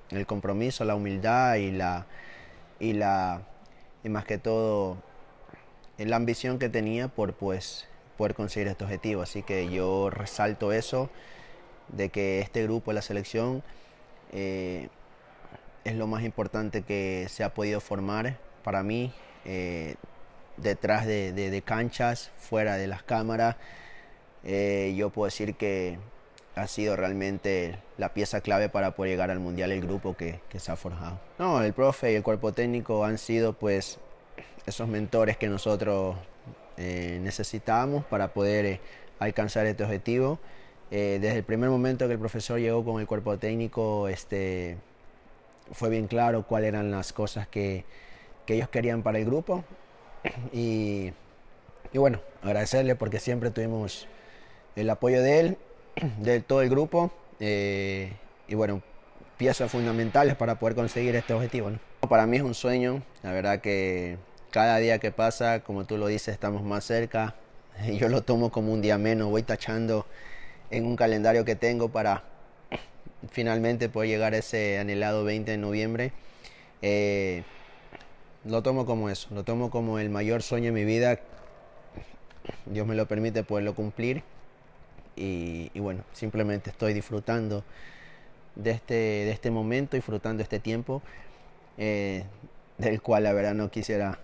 el 0.09 0.25
compromiso, 0.25 0.85
la 0.85 0.95
humildad 0.95 1.55
y 1.55 1.71
la 1.71 2.05
y 2.79 2.93
la 2.93 3.41
y 4.03 4.09
más 4.09 4.25
que 4.25 4.37
todo 4.37 4.97
la 5.97 6.15
ambición 6.15 6.59
que 6.59 6.69
tenía 6.69 7.07
por 7.07 7.33
pues 7.33 7.87
poder 8.17 8.35
conseguir 8.35 8.67
este 8.67 8.83
objetivo. 8.83 9.21
Así 9.21 9.43
que 9.43 9.69
yo 9.69 10.09
resalto 10.09 10.71
eso 10.71 11.09
de 11.89 12.09
que 12.09 12.39
este 12.39 12.63
grupo 12.63 12.93
la 12.93 13.01
selección 13.01 13.63
eh, 14.31 14.89
es 15.85 15.95
lo 15.95 16.07
más 16.07 16.23
importante 16.23 16.81
que 16.81 17.27
se 17.29 17.45
ha 17.45 17.53
podido 17.53 17.79
formar 17.79 18.37
para 18.63 18.83
mí 18.83 19.13
eh, 19.45 19.95
detrás 20.57 21.05
de, 21.05 21.63
canchas, 21.65 22.31
fuera 22.37 22.75
de 22.75 22.87
las 22.87 23.03
cámaras. 23.03 23.55
yo 24.43 25.09
puedo 25.11 25.25
decir 25.25 25.55
que 25.55 25.97
ha 26.55 26.67
sido 26.67 26.95
realmente 26.95 27.77
la 27.97 28.13
pieza 28.13 28.41
clave 28.41 28.69
para 28.69 28.95
poder 28.95 29.11
llegar 29.11 29.29
al 29.29 29.39
mundial 29.39 29.71
el 29.71 29.81
grupo 29.81 30.15
que, 30.15 30.39
se 30.57 30.71
ha 30.71 30.75
forjado. 30.75 31.19
No, 31.37 31.61
el 31.61 31.73
profe 31.73 32.13
y 32.13 32.15
el 32.15 32.23
cuerpo 32.23 32.53
técnico 32.53 33.03
han 33.03 33.17
sido 33.17 33.53
pues 33.53 33.99
esos 34.65 34.87
mentores 34.87 35.37
que 35.37 35.47
nosotros 35.47 36.15
eh, 36.77 37.19
necesitábamos 37.21 38.05
para 38.05 38.33
poder 38.33 38.65
eh, 38.65 38.81
alcanzar 39.19 39.65
este 39.65 39.83
objetivo. 39.83 40.39
Eh, 40.91 41.19
desde 41.21 41.37
el 41.37 41.43
primer 41.43 41.69
momento 41.69 42.07
que 42.07 42.13
el 42.13 42.19
profesor 42.19 42.59
llegó 42.59 42.85
con 42.85 43.01
el 43.01 43.07
cuerpo 43.07 43.37
técnico, 43.37 44.07
este, 44.07 44.77
fue 45.71 45.89
bien 45.89 46.07
claro 46.07 46.45
cuáles 46.45 46.69
eran 46.69 46.91
las 46.91 47.13
cosas 47.13 47.47
que, 47.47 47.85
que 48.45 48.55
ellos 48.55 48.69
querían 48.69 49.03
para 49.03 49.19
el 49.19 49.25
grupo. 49.25 49.63
Y, 50.51 51.11
y 51.93 51.97
bueno, 51.97 52.19
agradecerle 52.41 52.95
porque 52.95 53.19
siempre 53.19 53.51
tuvimos 53.51 54.07
el 54.75 54.89
apoyo 54.89 55.21
de 55.21 55.39
él 55.39 55.57
de 56.19 56.41
todo 56.41 56.61
el 56.61 56.69
grupo 56.69 57.11
eh, 57.39 58.13
y 58.47 58.55
bueno, 58.55 58.81
piezas 59.37 59.71
fundamentales 59.71 60.35
para 60.35 60.59
poder 60.59 60.75
conseguir 60.75 61.15
este 61.15 61.33
objetivo. 61.33 61.71
Para 62.07 62.25
mí 62.25 62.37
es 62.37 62.43
un 62.43 62.53
sueño, 62.53 63.01
la 63.23 63.31
verdad 63.31 63.61
que 63.61 64.17
cada 64.51 64.77
día 64.77 64.99
que 64.99 65.11
pasa, 65.11 65.61
como 65.61 65.85
tú 65.85 65.97
lo 65.97 66.07
dices, 66.07 66.29
estamos 66.29 66.63
más 66.63 66.83
cerca. 66.85 67.35
Yo 67.99 68.09
lo 68.09 68.21
tomo 68.21 68.51
como 68.51 68.71
un 68.71 68.81
día 68.81 68.97
menos, 68.97 69.29
voy 69.29 69.43
tachando 69.43 70.05
en 70.71 70.85
un 70.85 70.95
calendario 70.95 71.45
que 71.45 71.55
tengo 71.55 71.89
para 71.89 72.23
finalmente 73.31 73.89
poder 73.89 74.09
llegar 74.09 74.33
a 74.33 74.37
ese 74.37 74.79
anhelado 74.79 75.23
20 75.23 75.51
de 75.51 75.57
noviembre. 75.57 76.11
Eh, 76.81 77.43
lo 78.45 78.61
tomo 78.61 78.85
como 78.85 79.09
eso, 79.09 79.27
lo 79.33 79.43
tomo 79.43 79.69
como 79.69 79.99
el 79.99 80.09
mayor 80.09 80.43
sueño 80.43 80.67
de 80.67 80.71
mi 80.71 80.85
vida. 80.85 81.19
Dios 82.65 82.85
me 82.85 82.95
lo 82.95 83.07
permite 83.07 83.43
poderlo 83.43 83.73
cumplir 83.73 84.23
y, 85.15 85.79
bueno, 85.79 86.03
simplemente 86.13 86.69
estoy 86.69 86.93
disfrutando 86.93 87.63
de 88.55 88.71
este, 88.71 88.93
de 88.93 89.31
este 89.31 89.49
momento, 89.49 89.95
disfrutando 89.95 90.43
este 90.43 90.59
tiempo 90.59 91.01
eh, 91.77 92.23
del 92.77 93.01
cual 93.01 93.23
la 93.23 93.33
verdad 93.33 93.53
no 93.53 93.71
quisiera 93.71 94.19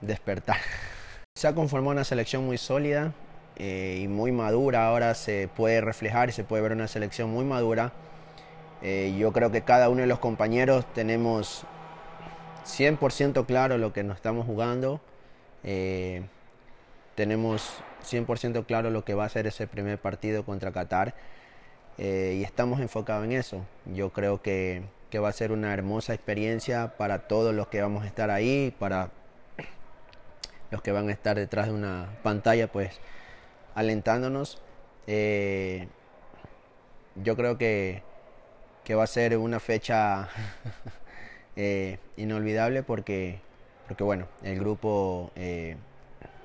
despertar. 0.00 0.58
Se 1.34 1.48
ha 1.48 1.54
conformado 1.54 1.92
una 1.92 2.04
selección 2.04 2.44
muy 2.44 2.58
sólida 2.58 3.12
eh, 3.56 4.00
y 4.02 4.08
muy 4.08 4.32
madura, 4.32 4.86
ahora 4.86 5.14
se 5.14 5.48
puede 5.56 5.80
reflejar 5.80 6.28
y 6.28 6.32
se 6.32 6.44
puede 6.44 6.62
ver 6.62 6.72
una 6.72 6.88
selección 6.88 7.30
muy 7.30 7.44
madura. 7.44 7.92
Eh, 8.82 9.14
yo 9.18 9.32
creo 9.32 9.50
que 9.50 9.62
cada 9.62 9.88
uno 9.88 10.00
de 10.00 10.06
los 10.06 10.18
compañeros 10.18 10.86
tenemos 10.94 11.64
100% 12.64 13.46
claro 13.46 13.78
lo 13.78 13.92
que 13.92 14.02
nos 14.02 14.16
estamos 14.16 14.46
jugando. 14.46 15.00
tenemos 17.14 17.82
100% 18.02 18.64
claro 18.64 18.90
lo 18.90 19.04
que 19.04 19.14
va 19.14 19.24
a 19.24 19.28
ser 19.28 19.46
ese 19.46 19.66
primer 19.66 19.98
partido 19.98 20.44
contra 20.44 20.72
Qatar 20.72 21.14
eh, 21.98 22.36
y 22.38 22.44
estamos 22.44 22.80
enfocados 22.80 23.24
en 23.24 23.32
eso. 23.32 23.64
Yo 23.86 24.10
creo 24.10 24.40
que, 24.42 24.82
que, 25.10 25.18
va 25.18 25.28
a 25.28 25.32
ser 25.32 25.52
una 25.52 25.74
hermosa 25.74 26.14
experiencia 26.14 26.96
para 26.96 27.28
todos 27.28 27.54
los 27.54 27.68
que 27.68 27.82
vamos 27.82 28.04
a 28.04 28.06
estar 28.06 28.30
ahí, 28.30 28.74
para 28.78 29.10
los 30.70 30.82
que 30.82 30.92
van 30.92 31.08
a 31.08 31.12
estar 31.12 31.36
detrás 31.36 31.66
de 31.66 31.74
una 31.74 32.08
pantalla, 32.22 32.68
pues 32.68 32.98
alentándonos. 33.74 34.62
Eh, 35.06 35.88
yo 37.16 37.36
creo 37.36 37.58
que, 37.58 38.02
que, 38.90 38.94
va 38.96 39.04
a 39.04 39.06
ser 39.06 39.36
una 39.38 39.60
fecha 39.60 40.28
eh, 41.56 41.98
inolvidable 42.16 42.82
porque, 42.82 43.40
porque, 43.86 44.02
bueno, 44.02 44.26
el 44.42 44.58
grupo 44.58 45.30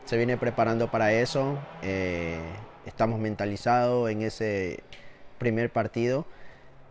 se 0.05 0.17
viene 0.17 0.37
preparando 0.37 0.89
para 0.89 1.11
eso. 1.11 1.57
Eh, 1.81 2.39
estamos 2.85 3.19
mentalizados 3.19 4.09
en 4.09 4.21
ese 4.21 4.83
primer 5.39 5.71
partido. 5.71 6.25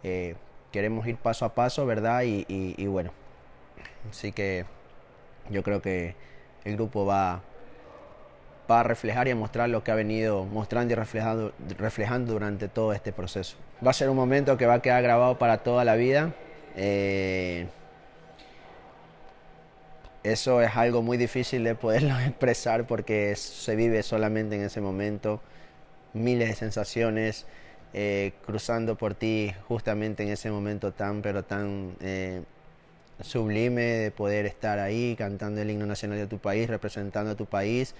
Eh, 0.02 0.34
queremos 0.72 1.06
ir 1.06 1.16
paso 1.16 1.44
a 1.44 1.54
paso, 1.54 1.86
¿verdad? 1.86 2.22
Y, 2.26 2.86
bueno, 2.86 3.12
así 4.10 4.32
que 4.32 4.66
yo 5.50 5.62
creo 5.62 5.80
que 5.80 6.16
el 6.64 6.74
grupo 6.74 7.06
va, 7.06 7.42
va 8.70 8.80
a 8.80 8.82
reflejar 8.82 9.28
y 9.28 9.32
a 9.32 9.36
mostrar 9.36 9.68
lo 9.68 9.84
que 9.84 9.90
ha 9.90 9.94
venido 9.94 10.44
mostrando 10.44 10.92
y 10.92 10.96
reflejando, 10.96 11.52
reflejando 11.78 12.32
durante 12.32 12.68
todo 12.68 12.92
este 12.92 13.12
proceso. 13.12 13.56
Va 13.84 13.90
a 13.90 13.94
ser 13.94 14.08
un 14.08 14.16
momento 14.16 14.56
que 14.56 14.66
va 14.66 14.74
a 14.74 14.82
quedar 14.82 15.02
grabado 15.02 15.38
para 15.38 15.58
toda 15.58 15.84
la 15.84 15.94
vida. 15.96 16.32
Eh, 16.76 17.66
eso 20.22 20.62
es 20.62 20.74
algo 20.74 21.02
muy 21.02 21.18
difícil 21.18 21.64
de 21.64 21.74
poderlo 21.74 22.18
expresar 22.26 22.86
porque 22.86 23.36
se 23.36 23.76
vive 23.76 24.02
solamente 24.02 24.56
en 24.56 24.62
ese 24.62 24.80
momento, 24.80 25.40
miles 26.14 26.48
de 26.48 26.54
sensaciones 26.54 27.46
eh, 27.92 28.32
cruzando 28.44 28.96
por 28.96 29.14
ti 29.14 29.52
justamente 29.68 30.24
en 30.24 30.30
ese 30.30 30.50
momento 30.50 30.92
tan 30.92 31.22
pero 31.22 31.44
tan 31.44 31.94
eh, 32.00 32.42
sublime 33.20 33.82
de 33.82 34.10
poder 34.10 34.46
estar 34.46 34.80
ahí 34.80 35.14
cantando 35.16 35.60
el 35.60 35.70
himno 35.70 35.86
nacional 35.86 36.18
de 36.18 36.26
tu 36.26 36.38
país, 36.38 36.68
representando 36.68 37.32
a 37.32 37.34
tu 37.36 37.46
país 37.46 37.94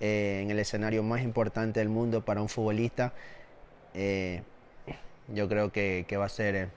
eh, 0.00 0.40
en 0.42 0.50
el 0.50 0.58
escenario 0.58 1.02
más 1.02 1.22
importante 1.22 1.80
del 1.80 1.88
mundo 1.88 2.24
para 2.24 2.42
un 2.42 2.48
futbolista. 2.48 3.12
yo 5.28 5.48
creo 5.48 5.72
que 5.72 6.16
va 6.16 6.26
a 6.26 6.28
ser 6.28 6.70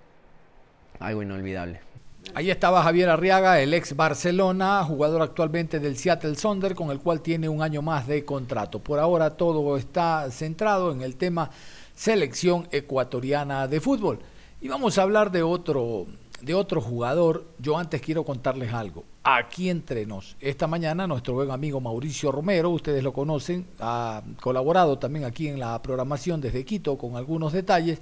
algo 0.99 1.23
inolvidable. 1.23 1.91
Ahí 2.33 2.49
estaba 2.49 2.81
Javier 2.83 3.09
Arriaga, 3.09 3.59
el 3.59 3.73
ex 3.73 3.93
Barcelona, 3.93 4.85
jugador 4.85 5.21
actualmente 5.21 5.79
del 5.81 5.97
Seattle 5.97 6.35
Sonder, 6.35 6.75
con 6.75 6.89
el 6.89 6.99
cual 6.99 7.19
tiene 7.19 7.49
un 7.49 7.61
año 7.61 7.81
más 7.81 8.07
de 8.07 8.23
contrato. 8.23 8.79
Por 8.79 8.99
ahora 8.99 9.31
todo 9.31 9.75
está 9.75 10.29
centrado 10.31 10.93
en 10.93 11.01
el 11.01 11.17
tema 11.17 11.49
selección 11.93 12.69
ecuatoriana 12.71 13.67
de 13.67 13.81
fútbol. 13.81 14.19
Y 14.61 14.69
vamos 14.69 14.97
a 14.97 15.01
hablar 15.01 15.31
de 15.31 15.43
otro, 15.43 16.05
de 16.41 16.53
otro 16.53 16.81
jugador. 16.81 17.45
Yo 17.59 17.77
antes 17.77 18.01
quiero 18.01 18.23
contarles 18.23 18.73
algo. 18.73 19.03
Aquí 19.23 19.69
entre 19.69 20.05
nos. 20.05 20.35
Esta 20.39 20.67
mañana 20.67 21.07
nuestro 21.07 21.33
buen 21.33 21.51
amigo 21.51 21.79
Mauricio 21.79 22.31
Romero, 22.31 22.69
ustedes 22.69 23.03
lo 23.03 23.13
conocen, 23.13 23.67
ha 23.79 24.23
colaborado 24.41 24.97
también 24.97 25.25
aquí 25.25 25.47
en 25.47 25.59
la 25.59 25.81
programación 25.81 26.41
desde 26.41 26.65
Quito 26.65 26.97
con 26.97 27.15
algunos 27.15 27.53
detalles, 27.53 28.01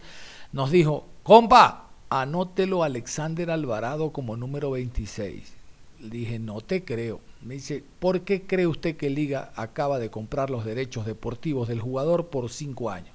nos 0.52 0.72
dijo, 0.72 1.06
compa, 1.24 1.90
anótelo 2.10 2.84
Alexander 2.84 3.52
Alvarado 3.52 4.12
como 4.12 4.38
número 4.38 4.72
26. 4.72 5.54
Le 6.02 6.10
dije, 6.10 6.40
no 6.40 6.62
te 6.62 6.86
creo. 6.86 7.20
Me 7.42 7.56
dice, 7.56 7.84
¿por 8.00 8.22
qué 8.22 8.46
cree 8.48 8.68
usted 8.68 8.96
que 8.96 9.10
Liga 9.10 9.52
acaba 9.56 10.00
de 10.00 10.10
comprar 10.10 10.50
los 10.50 10.66
derechos 10.66 11.06
deportivos 11.06 11.68
del 11.68 11.82
jugador 11.82 12.28
por 12.28 12.50
cinco 12.50 12.90
años? 12.90 13.14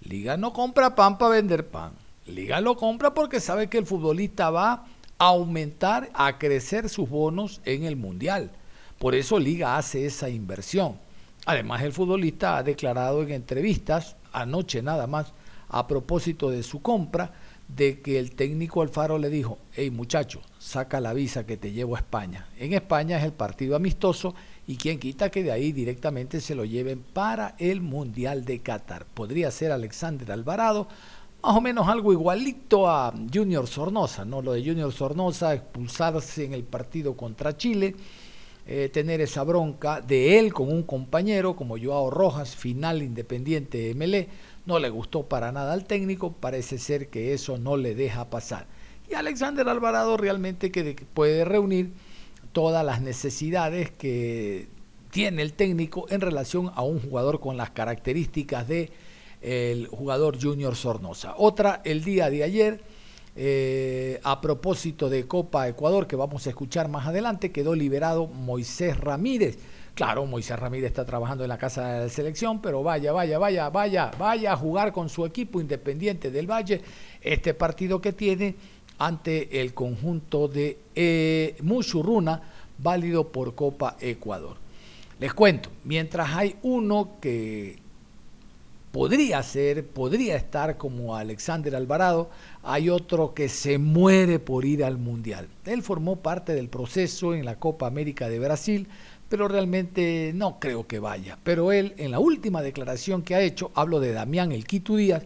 Liga 0.00 0.36
no 0.36 0.52
compra 0.52 0.94
pan 0.94 1.18
para 1.18 1.34
vender 1.34 1.68
pan. 1.68 1.92
Liga 2.28 2.60
lo 2.60 2.76
compra 2.76 3.14
porque 3.14 3.40
sabe 3.40 3.68
que 3.68 3.78
el 3.78 3.86
futbolista 3.86 4.50
va 4.50 4.84
a 5.18 5.26
aumentar, 5.26 6.10
a 6.14 6.38
crecer 6.38 6.88
sus 6.88 7.08
bonos 7.08 7.60
en 7.64 7.84
el 7.84 7.96
Mundial. 7.96 8.50
Por 8.98 9.14
eso 9.14 9.38
Liga 9.38 9.76
hace 9.76 10.06
esa 10.06 10.28
inversión. 10.28 10.98
Además, 11.46 11.82
el 11.82 11.92
futbolista 11.92 12.56
ha 12.56 12.62
declarado 12.62 13.22
en 13.22 13.30
entrevistas, 13.30 14.16
anoche 14.32 14.82
nada 14.82 15.06
más, 15.06 15.32
a 15.68 15.86
propósito 15.86 16.50
de 16.50 16.62
su 16.62 16.82
compra, 16.82 17.32
de 17.68 18.00
que 18.00 18.18
el 18.18 18.34
técnico 18.34 18.80
Alfaro 18.80 19.18
le 19.18 19.28
dijo, 19.28 19.58
hey 19.74 19.90
muchacho, 19.90 20.40
saca 20.58 21.00
la 21.00 21.12
visa 21.12 21.44
que 21.44 21.58
te 21.58 21.72
llevo 21.72 21.96
a 21.96 21.98
España. 21.98 22.48
En 22.58 22.72
España 22.72 23.18
es 23.18 23.24
el 23.24 23.32
partido 23.32 23.76
amistoso 23.76 24.34
y 24.66 24.76
quien 24.76 24.98
quita 24.98 25.30
que 25.30 25.42
de 25.42 25.52
ahí 25.52 25.72
directamente 25.72 26.40
se 26.40 26.54
lo 26.54 26.64
lleven 26.64 27.00
para 27.00 27.54
el 27.58 27.82
Mundial 27.82 28.46
de 28.46 28.60
Qatar. 28.60 29.04
Podría 29.04 29.50
ser 29.50 29.70
Alexander 29.70 30.32
Alvarado, 30.32 30.88
más 31.42 31.56
o 31.56 31.60
menos 31.60 31.88
algo 31.88 32.12
igualito 32.12 32.88
a 32.88 33.12
Junior 33.32 33.66
Sornosa, 33.66 34.24
¿no? 34.24 34.42
Lo 34.42 34.52
de 34.52 34.64
Junior 34.64 34.92
Sornosa, 34.92 35.54
expulsarse 35.54 36.44
en 36.44 36.52
el 36.52 36.64
partido 36.64 37.16
contra 37.16 37.56
Chile, 37.56 37.94
eh, 38.66 38.90
tener 38.92 39.20
esa 39.20 39.44
bronca 39.44 40.00
de 40.00 40.38
él 40.38 40.52
con 40.52 40.70
un 40.70 40.82
compañero 40.82 41.56
como 41.56 41.78
Joao 41.78 42.10
Rojas, 42.10 42.54
final 42.54 43.02
independiente 43.02 43.94
MLE 43.94 44.28
no 44.66 44.78
le 44.78 44.90
gustó 44.90 45.22
para 45.22 45.50
nada 45.50 45.72
al 45.72 45.86
técnico, 45.86 46.32
parece 46.32 46.76
ser 46.76 47.08
que 47.08 47.32
eso 47.32 47.56
no 47.56 47.78
le 47.78 47.94
deja 47.94 48.28
pasar. 48.28 48.66
Y 49.10 49.14
Alexander 49.14 49.66
Alvarado 49.66 50.18
realmente 50.18 50.70
que 50.70 50.94
puede 51.14 51.46
reunir 51.46 51.92
todas 52.52 52.84
las 52.84 53.00
necesidades 53.00 53.90
que 53.90 54.68
tiene 55.10 55.40
el 55.40 55.54
técnico 55.54 56.04
en 56.10 56.20
relación 56.20 56.70
a 56.74 56.82
un 56.82 57.00
jugador 57.00 57.40
con 57.40 57.56
las 57.56 57.70
características 57.70 58.68
de 58.68 58.90
el 59.40 59.86
jugador 59.88 60.40
Junior 60.40 60.74
Sornosa. 60.74 61.34
Otra 61.36 61.80
el 61.84 62.04
día 62.04 62.30
de 62.30 62.42
ayer, 62.42 62.82
eh, 63.36 64.20
a 64.24 64.40
propósito 64.40 65.08
de 65.08 65.26
Copa 65.26 65.68
Ecuador, 65.68 66.06
que 66.06 66.16
vamos 66.16 66.46
a 66.46 66.50
escuchar 66.50 66.88
más 66.88 67.06
adelante, 67.06 67.52
quedó 67.52 67.74
liberado 67.74 68.26
Moisés 68.26 68.98
Ramírez 68.98 69.58
Claro, 69.98 70.26
Moisés 70.26 70.56
Ramírez 70.56 70.90
está 70.90 71.04
trabajando 71.04 71.42
en 71.42 71.48
la 71.48 71.58
casa 71.58 71.88
de 71.88 72.04
la 72.04 72.08
selección, 72.08 72.62
pero 72.62 72.84
vaya, 72.84 73.10
vaya, 73.10 73.36
vaya, 73.36 73.68
vaya, 73.68 74.12
vaya 74.16 74.52
a 74.52 74.56
jugar 74.56 74.92
con 74.92 75.08
su 75.08 75.26
equipo 75.26 75.60
independiente 75.60 76.30
del 76.30 76.48
Valle 76.48 76.80
este 77.20 77.52
partido 77.52 78.00
que 78.00 78.12
tiene 78.12 78.54
ante 78.98 79.60
el 79.60 79.74
conjunto 79.74 80.46
de 80.46 80.78
eh, 80.94 81.56
válido 82.78 83.32
por 83.32 83.56
Copa 83.56 83.96
Ecuador. 83.98 84.56
Les 85.18 85.34
cuento, 85.34 85.68
mientras 85.82 86.30
hay 86.30 86.54
uno 86.62 87.16
que 87.20 87.80
podría 88.98 89.40
ser, 89.44 89.86
podría 89.86 90.34
estar 90.34 90.76
como 90.76 91.14
Alexander 91.14 91.76
Alvarado, 91.76 92.30
hay 92.64 92.90
otro 92.90 93.32
que 93.32 93.48
se 93.48 93.78
muere 93.78 94.40
por 94.40 94.64
ir 94.64 94.82
al 94.82 94.98
Mundial. 94.98 95.46
Él 95.66 95.84
formó 95.84 96.16
parte 96.16 96.52
del 96.52 96.68
proceso 96.68 97.32
en 97.32 97.44
la 97.44 97.60
Copa 97.60 97.86
América 97.86 98.28
de 98.28 98.40
Brasil, 98.40 98.88
pero 99.28 99.46
realmente 99.46 100.32
no 100.34 100.58
creo 100.58 100.88
que 100.88 100.98
vaya. 100.98 101.38
Pero 101.44 101.70
él, 101.70 101.94
en 101.96 102.10
la 102.10 102.18
última 102.18 102.60
declaración 102.60 103.22
que 103.22 103.36
ha 103.36 103.40
hecho, 103.40 103.70
hablo 103.76 104.00
de 104.00 104.10
Damián 104.10 104.50
El 104.50 104.64
Díaz, 104.64 105.22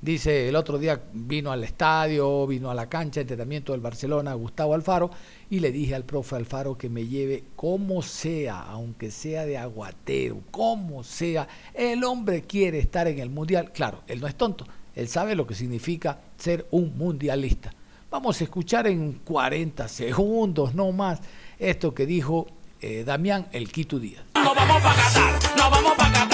dice, 0.00 0.48
el 0.48 0.56
otro 0.56 0.78
día 0.78 1.00
vino 1.12 1.52
al 1.52 1.64
estadio, 1.64 2.46
vino 2.46 2.70
a 2.70 2.74
la 2.74 2.88
cancha 2.88 3.20
entrenamiento 3.20 3.72
del 3.72 3.80
Barcelona, 3.80 4.34
Gustavo 4.34 4.74
Alfaro, 4.74 5.10
y 5.50 5.60
le 5.60 5.72
dije 5.72 5.94
al 5.94 6.04
profe 6.04 6.36
Alfaro 6.36 6.76
que 6.76 6.88
me 6.88 7.06
lleve 7.06 7.44
como 7.56 8.02
sea, 8.02 8.60
aunque 8.62 9.10
sea 9.10 9.46
de 9.46 9.58
aguatero, 9.58 10.40
como 10.50 11.04
sea. 11.04 11.48
El 11.74 12.04
hombre 12.04 12.42
quiere 12.42 12.78
estar 12.78 13.08
en 13.08 13.18
el 13.18 13.30
Mundial. 13.30 13.72
Claro, 13.72 14.02
él 14.06 14.20
no 14.20 14.26
es 14.26 14.34
tonto, 14.34 14.66
él 14.94 15.08
sabe 15.08 15.34
lo 15.34 15.46
que 15.46 15.54
significa 15.54 16.20
ser 16.36 16.66
un 16.70 16.96
mundialista. 16.96 17.72
Vamos 18.10 18.40
a 18.40 18.44
escuchar 18.44 18.86
en 18.86 19.20
40 19.24 19.86
segundos, 19.86 20.74
no 20.74 20.92
más, 20.92 21.20
esto 21.58 21.92
que 21.92 22.06
dijo 22.06 22.46
eh, 22.80 23.04
Damián 23.04 23.48
El 23.52 23.70
Quito 23.70 23.98
Díaz. 23.98 24.24
No 24.34 24.54
vamos 24.54 24.82
para 24.82 24.94
Qatar, 24.94 25.56
no 25.56 25.70
vamos 25.70 25.92
para 25.96 26.12
Qatar, 26.12 26.27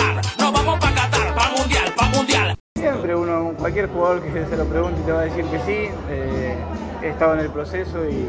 cualquier 3.75 3.93
jugador 3.93 4.23
que 4.23 4.47
se 4.47 4.57
lo 4.57 4.67
pregunte 4.67 5.01
te 5.05 5.11
va 5.11 5.23
a 5.23 5.25
decir 5.25 5.45
que 5.47 5.59
sí. 5.59 5.91
Eh, 6.09 6.55
he 7.03 7.09
estado 7.09 7.35
en 7.35 7.41
el 7.41 7.51
proceso 7.51 8.05
y, 8.09 8.29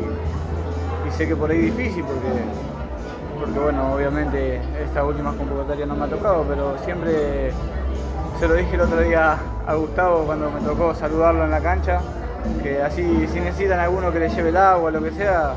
sé 1.11 1.27
que 1.27 1.35
por 1.35 1.51
ahí 1.51 1.67
es 1.67 1.77
difícil 1.77 2.03
porque, 2.03 3.39
porque 3.39 3.59
bueno, 3.59 3.93
obviamente 3.93 4.59
estas 4.83 5.03
últimas 5.05 5.35
convocatorias 5.35 5.87
no 5.87 5.95
me 5.95 6.05
ha 6.05 6.07
tocado, 6.07 6.43
pero 6.49 6.75
siempre 6.79 7.51
se 8.39 8.47
lo 8.47 8.55
dije 8.55 8.73
el 8.73 8.81
otro 8.81 8.99
día 9.01 9.37
a 9.67 9.75
Gustavo 9.75 10.25
cuando 10.25 10.49
me 10.49 10.61
tocó 10.61 10.95
saludarlo 10.95 11.45
en 11.45 11.51
la 11.51 11.61
cancha, 11.61 12.01
que 12.63 12.81
así 12.81 13.27
si 13.31 13.39
necesitan 13.39 13.79
alguno 13.79 14.11
que 14.11 14.19
le 14.19 14.29
lleve 14.29 14.49
el 14.49 14.57
agua 14.57 14.87
o 14.87 14.91
lo 14.91 15.03
que 15.03 15.11
sea, 15.11 15.53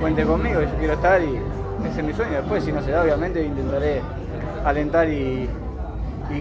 cuente 0.00 0.24
conmigo, 0.24 0.60
yo 0.62 0.74
quiero 0.80 0.94
estar 0.94 1.22
y 1.22 1.40
ese 1.88 2.00
es 2.00 2.04
mi 2.04 2.12
sueño. 2.12 2.32
Después, 2.32 2.64
si 2.64 2.72
no 2.72 2.82
se 2.82 2.90
da, 2.90 3.04
obviamente 3.04 3.40
intentaré 3.40 4.02
alentar 4.64 5.08
y, 5.08 5.48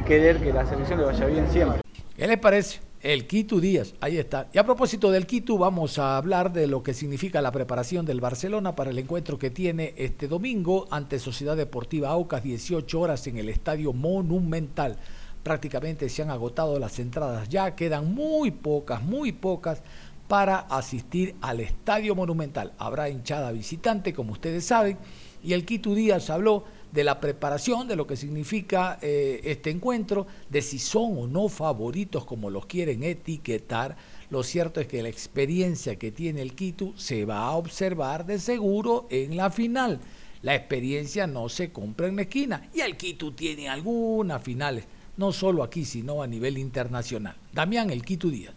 querer 0.06 0.38
que 0.38 0.52
la 0.52 0.66
selección 0.66 1.00
le 1.00 1.06
vaya 1.06 1.26
bien 1.28 1.48
siempre. 1.50 1.80
¿Qué 2.18 2.28
les 2.28 2.40
parece? 2.40 2.87
El 3.02 3.28
Quito 3.28 3.60
Díaz, 3.60 3.94
ahí 4.02 4.18
está. 4.18 4.50
Y 4.54 4.58
a 4.58 4.66
propósito 4.66 5.12
del 5.12 5.28
Quito, 5.28 5.56
vamos 5.60 6.00
a 6.00 6.18
hablar 6.18 6.52
de 6.52 6.66
lo 6.66 6.82
que 6.82 6.96
significa 6.96 7.44
la 7.44 7.52
preparación 7.52 8.08
del 8.08 8.22
Barcelona 8.22 8.76
para 8.76 8.90
el 8.90 8.98
encuentro 8.98 9.38
que 9.38 9.52
tiene 9.52 9.94
este 9.98 10.28
domingo 10.28 10.88
ante 10.90 11.20
Sociedad 11.20 11.56
Deportiva 11.56 12.10
Aucas, 12.10 12.42
18 12.42 13.00
horas 13.00 13.28
en 13.28 13.38
el 13.38 13.50
Estadio 13.50 13.94
Monumental. 13.94 14.98
Prácticamente 15.44 16.10
se 16.10 16.24
han 16.24 16.32
agotado 16.32 16.80
las 16.80 16.98
entradas 16.98 17.48
ya, 17.50 17.76
quedan 17.76 18.16
muy 18.16 18.50
pocas, 18.50 19.04
muy 19.04 19.32
pocas 19.32 19.84
para 20.28 20.58
asistir 20.62 21.36
al 21.42 21.60
Estadio 21.60 22.16
Monumental. 22.16 22.74
Habrá 22.80 23.10
hinchada 23.10 23.52
visitante, 23.52 24.12
como 24.12 24.32
ustedes 24.32 24.66
saben 24.66 24.98
y 25.44 25.54
el 25.54 25.66
Quito 25.66 25.94
Díaz 25.94 26.30
habló 26.30 26.66
de 26.98 27.04
la 27.04 27.20
preparación, 27.20 27.88
de 27.88 27.96
lo 27.96 28.08
que 28.08 28.18
significa 28.18 28.98
eh, 29.04 29.40
este 29.44 29.70
encuentro, 29.70 30.26
de 30.50 30.64
si 30.64 30.80
son 30.80 31.16
o 31.20 31.28
no 31.28 31.48
favoritos 31.48 32.26
como 32.26 32.50
los 32.50 32.66
quieren 32.66 33.04
etiquetar. 33.04 33.96
Lo 34.32 34.42
cierto 34.42 34.82
es 34.82 34.88
que 34.88 35.04
la 35.04 35.10
experiencia 35.10 35.98
que 35.98 36.12
tiene 36.12 36.42
el 36.42 36.56
Quito 36.56 36.94
se 36.98 37.24
va 37.24 37.44
a 37.44 37.52
observar 37.52 38.26
de 38.26 38.40
seguro 38.40 39.06
en 39.12 39.38
la 39.38 39.52
final. 39.52 40.00
La 40.42 40.56
experiencia 40.56 41.28
no 41.28 41.50
se 41.50 41.72
compra 41.72 42.08
en 42.08 42.16
la 42.16 42.24
esquina 42.24 42.68
y 42.74 42.80
el 42.80 42.98
Quito 42.98 43.32
tiene 43.32 43.70
algunas 43.70 44.42
finales, 44.42 44.86
no 45.18 45.32
solo 45.32 45.62
aquí, 45.62 45.86
sino 45.86 46.24
a 46.24 46.28
nivel 46.28 46.58
internacional. 46.58 47.36
Damián 47.54 47.92
El 47.92 48.04
Quito 48.04 48.28
Díaz. 48.28 48.56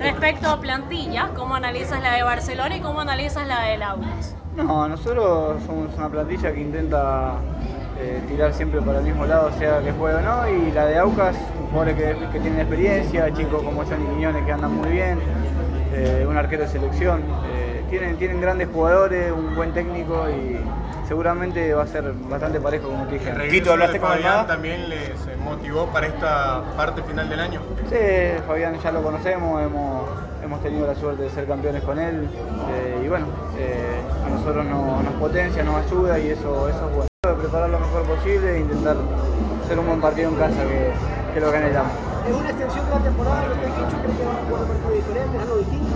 Respecto 0.00 0.48
a 0.48 0.60
plantilla, 0.60 1.30
¿cómo 1.34 1.56
analizas 1.56 2.00
la 2.02 2.14
de 2.14 2.22
Barcelona 2.22 2.76
y 2.76 2.80
cómo 2.80 3.00
analizas 3.00 3.46
la 3.46 3.62
de 3.62 3.82
Aucas? 3.82 4.36
No, 4.56 4.88
nosotros 4.88 5.62
somos 5.66 5.94
una 5.96 6.08
plantilla 6.08 6.52
que 6.52 6.60
intenta 6.60 7.34
eh, 7.98 8.22
tirar 8.28 8.54
siempre 8.54 8.80
para 8.80 8.98
el 8.98 9.04
mismo 9.04 9.26
lado, 9.26 9.50
sea 9.58 9.80
que 9.80 9.92
juegue 9.92 10.16
o 10.16 10.20
no, 10.20 10.48
y 10.48 10.70
la 10.70 10.86
de 10.86 10.98
Aucas, 10.98 11.36
jugadores 11.70 11.96
que, 11.96 12.26
que 12.32 12.40
tienen 12.40 12.60
experiencia, 12.60 13.32
chicos 13.34 13.62
como 13.62 13.84
Johnny 13.84 14.06
Quiñones 14.14 14.44
que 14.44 14.52
andan 14.52 14.72
muy 14.72 14.88
bien, 14.90 15.18
eh, 15.92 16.26
un 16.28 16.36
arquero 16.36 16.62
de 16.62 16.68
selección. 16.68 17.22
Eh, 17.52 17.67
tienen, 17.88 18.16
tienen 18.16 18.40
grandes 18.40 18.68
jugadores, 18.72 19.32
un 19.32 19.54
buen 19.54 19.72
técnico 19.72 20.26
y 20.30 20.58
seguramente 21.06 21.72
va 21.74 21.82
a 21.82 21.86
ser 21.86 22.12
bastante 22.28 22.60
parejo 22.60 22.88
como 22.88 23.06
te 23.06 23.14
dije. 23.18 23.32
Quito, 23.48 23.72
¿hablaste 23.72 23.98
con 23.98 24.10
Fabián 24.10 24.46
también 24.46 24.88
les 24.88 25.38
motivó 25.42 25.86
para 25.86 26.06
esta 26.06 26.62
parte 26.76 27.02
final 27.02 27.28
del 27.28 27.40
año? 27.40 27.60
Sí, 27.88 27.96
Fabián 28.46 28.78
ya 28.78 28.92
lo 28.92 29.02
conocemos, 29.02 29.62
hemos, 29.62 30.02
hemos 30.44 30.62
tenido 30.62 30.86
la 30.86 30.94
suerte 30.94 31.22
de 31.22 31.30
ser 31.30 31.46
campeones 31.46 31.82
con 31.82 31.98
él 31.98 32.28
eh, 32.72 33.02
y 33.04 33.08
bueno, 33.08 33.26
eh, 33.58 34.00
a 34.26 34.30
nosotros 34.30 34.64
nos 34.66 35.14
potencia, 35.14 35.62
nos 35.62 35.84
ayuda 35.86 36.18
y 36.18 36.28
eso, 36.28 36.68
eso 36.68 36.88
es 36.88 36.94
bueno. 36.94 37.08
Preparar 37.20 37.70
lo 37.70 37.80
mejor 37.80 38.02
posible 38.04 38.56
e 38.56 38.60
intentar 38.60 38.96
hacer 39.64 39.78
un 39.78 39.86
buen 39.86 40.00
partido 40.00 40.28
en 40.30 40.36
casa 40.36 40.62
que, 40.62 41.34
que 41.34 41.40
lo 41.40 41.50
que 41.50 41.56
anhelamos. 41.56 41.92
¿Es 42.28 42.34
una 42.34 42.50
extensión 42.50 42.84
de 42.84 42.90
la 42.90 43.00
temporada 43.00 43.46
lo 43.48 43.54
que 43.54 43.66
has 43.66 43.72
hecho? 43.72 43.96
¿Crees 44.02 44.18
que 44.18 44.24
van 44.24 44.36
a 44.36 44.40
jugar 44.44 44.62
un 44.62 44.68
partido 44.68 44.94
diferente? 44.94 45.38
algo 45.38 45.56
distinto? 45.56 45.87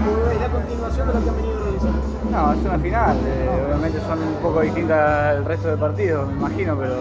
¿O 0.00 0.30
es 0.30 0.40
la 0.40 0.48
continuación 0.48 1.08
de 1.08 1.14
lo 1.14 1.22
que 1.22 1.28
han 1.28 1.36
venido 1.36 1.60
realizando? 1.60 1.98
No, 2.30 2.52
es 2.52 2.58
una 2.64 2.78
final. 2.78 3.16
Eh, 3.26 3.64
obviamente 3.66 4.00
son 4.00 4.18
un 4.22 4.34
poco 4.42 4.60
distintas 4.60 5.36
el 5.36 5.44
resto 5.44 5.68
de 5.68 5.76
partidos, 5.76 6.28
me 6.28 6.34
imagino, 6.34 6.76
pero 6.78 6.94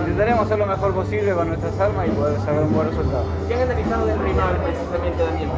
intentaremos 0.00 0.46
hacer 0.46 0.58
lo 0.58 0.66
mejor 0.66 0.94
posible 0.94 1.32
con 1.32 1.48
nuestras 1.48 1.78
armas 1.80 2.06
y 2.06 2.10
poder 2.10 2.38
sacar 2.40 2.62
un 2.62 2.72
buen 2.72 2.88
resultado. 2.88 3.24
¿Qué 3.46 3.54
han 3.54 3.62
analizado 3.62 4.06
del 4.06 4.18
rival 4.20 4.56
precisamente, 4.64 5.22
Daniel? 5.22 5.48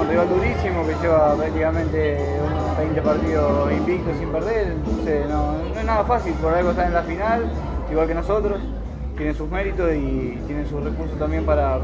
un 0.00 0.08
rival 0.08 0.28
durísimo 0.28 0.86
que 0.86 0.94
lleva 1.02 1.34
prácticamente 1.34 2.18
20 2.78 3.02
partidos 3.02 3.72
invictos 3.72 4.16
sin 4.18 4.28
perder. 4.30 4.68
Entonces, 4.68 5.28
no, 5.28 5.52
no 5.52 5.80
es 5.80 5.84
nada 5.84 6.04
fácil, 6.04 6.32
por 6.34 6.54
algo 6.54 6.70
están 6.70 6.86
en 6.86 6.94
la 6.94 7.02
final, 7.02 7.50
igual 7.90 8.06
que 8.06 8.14
nosotros 8.14 8.60
tienen 9.16 9.34
sus 9.34 9.50
méritos 9.50 9.92
y 9.92 10.40
tienen 10.46 10.66
sus 10.68 10.82
recursos 10.82 11.18
también 11.18 11.44
para, 11.44 11.78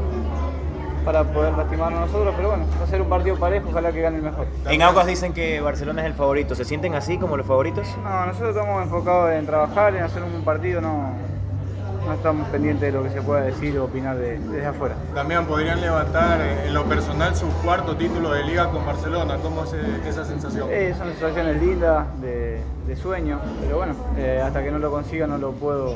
para 1.07 1.23
poder 1.23 1.53
lastimarnos 1.53 2.01
nosotros, 2.01 2.33
pero 2.35 2.49
bueno, 2.49 2.65
va 2.77 2.83
a 2.83 2.87
ser 2.87 3.01
un 3.01 3.07
partido 3.07 3.37
parejo, 3.37 3.69
ojalá 3.69 3.93
que 3.93 4.01
gane 4.01 4.17
el 4.17 4.23
mejor. 4.23 4.45
En 4.69 4.81
Aucas 4.81 5.07
dicen 5.07 5.31
que 5.31 5.61
Barcelona 5.61 6.01
es 6.01 6.07
el 6.07 6.13
favorito, 6.15 6.53
¿se 6.53 6.65
sienten 6.65 6.95
así 6.95 7.17
como 7.17 7.37
los 7.37 7.45
favoritos? 7.47 7.87
No, 8.03 8.25
nosotros 8.25 8.49
estamos 8.49 8.83
enfocados 8.83 9.31
en 9.31 9.45
trabajar, 9.45 9.95
en 9.95 10.03
hacer 10.03 10.21
un 10.21 10.43
partido, 10.43 10.81
no, 10.81 11.11
no 12.05 12.13
estamos 12.13 12.45
pendientes 12.49 12.81
de 12.81 12.91
lo 12.91 13.05
que 13.05 13.09
se 13.11 13.21
pueda 13.21 13.39
decir 13.39 13.77
o 13.79 13.85
opinar 13.85 14.17
de- 14.17 14.37
desde 14.37 14.65
afuera. 14.65 14.95
También 15.15 15.45
podrían 15.45 15.79
levantar 15.79 16.41
eh, 16.41 16.65
en 16.67 16.73
lo 16.73 16.83
personal 16.83 17.33
su 17.37 17.47
cuarto 17.63 17.95
título 17.95 18.29
de 18.33 18.43
liga 18.43 18.69
con 18.69 18.85
Barcelona. 18.85 19.37
¿Cómo 19.41 19.63
es 19.63 19.71
eh, 19.75 19.77
esa 20.09 20.25
sensación? 20.25 20.67
Eh, 20.69 20.93
son 20.97 21.09
situaciones 21.13 21.61
lindas, 21.61 22.05
de, 22.19 22.59
de 22.85 22.95
sueño, 22.97 23.39
pero 23.61 23.77
bueno, 23.77 23.93
eh, 24.17 24.41
hasta 24.45 24.61
que 24.61 24.71
no 24.71 24.79
lo 24.79 24.91
consiga 24.91 25.25
no 25.25 25.37
lo 25.37 25.53
puedo 25.53 25.95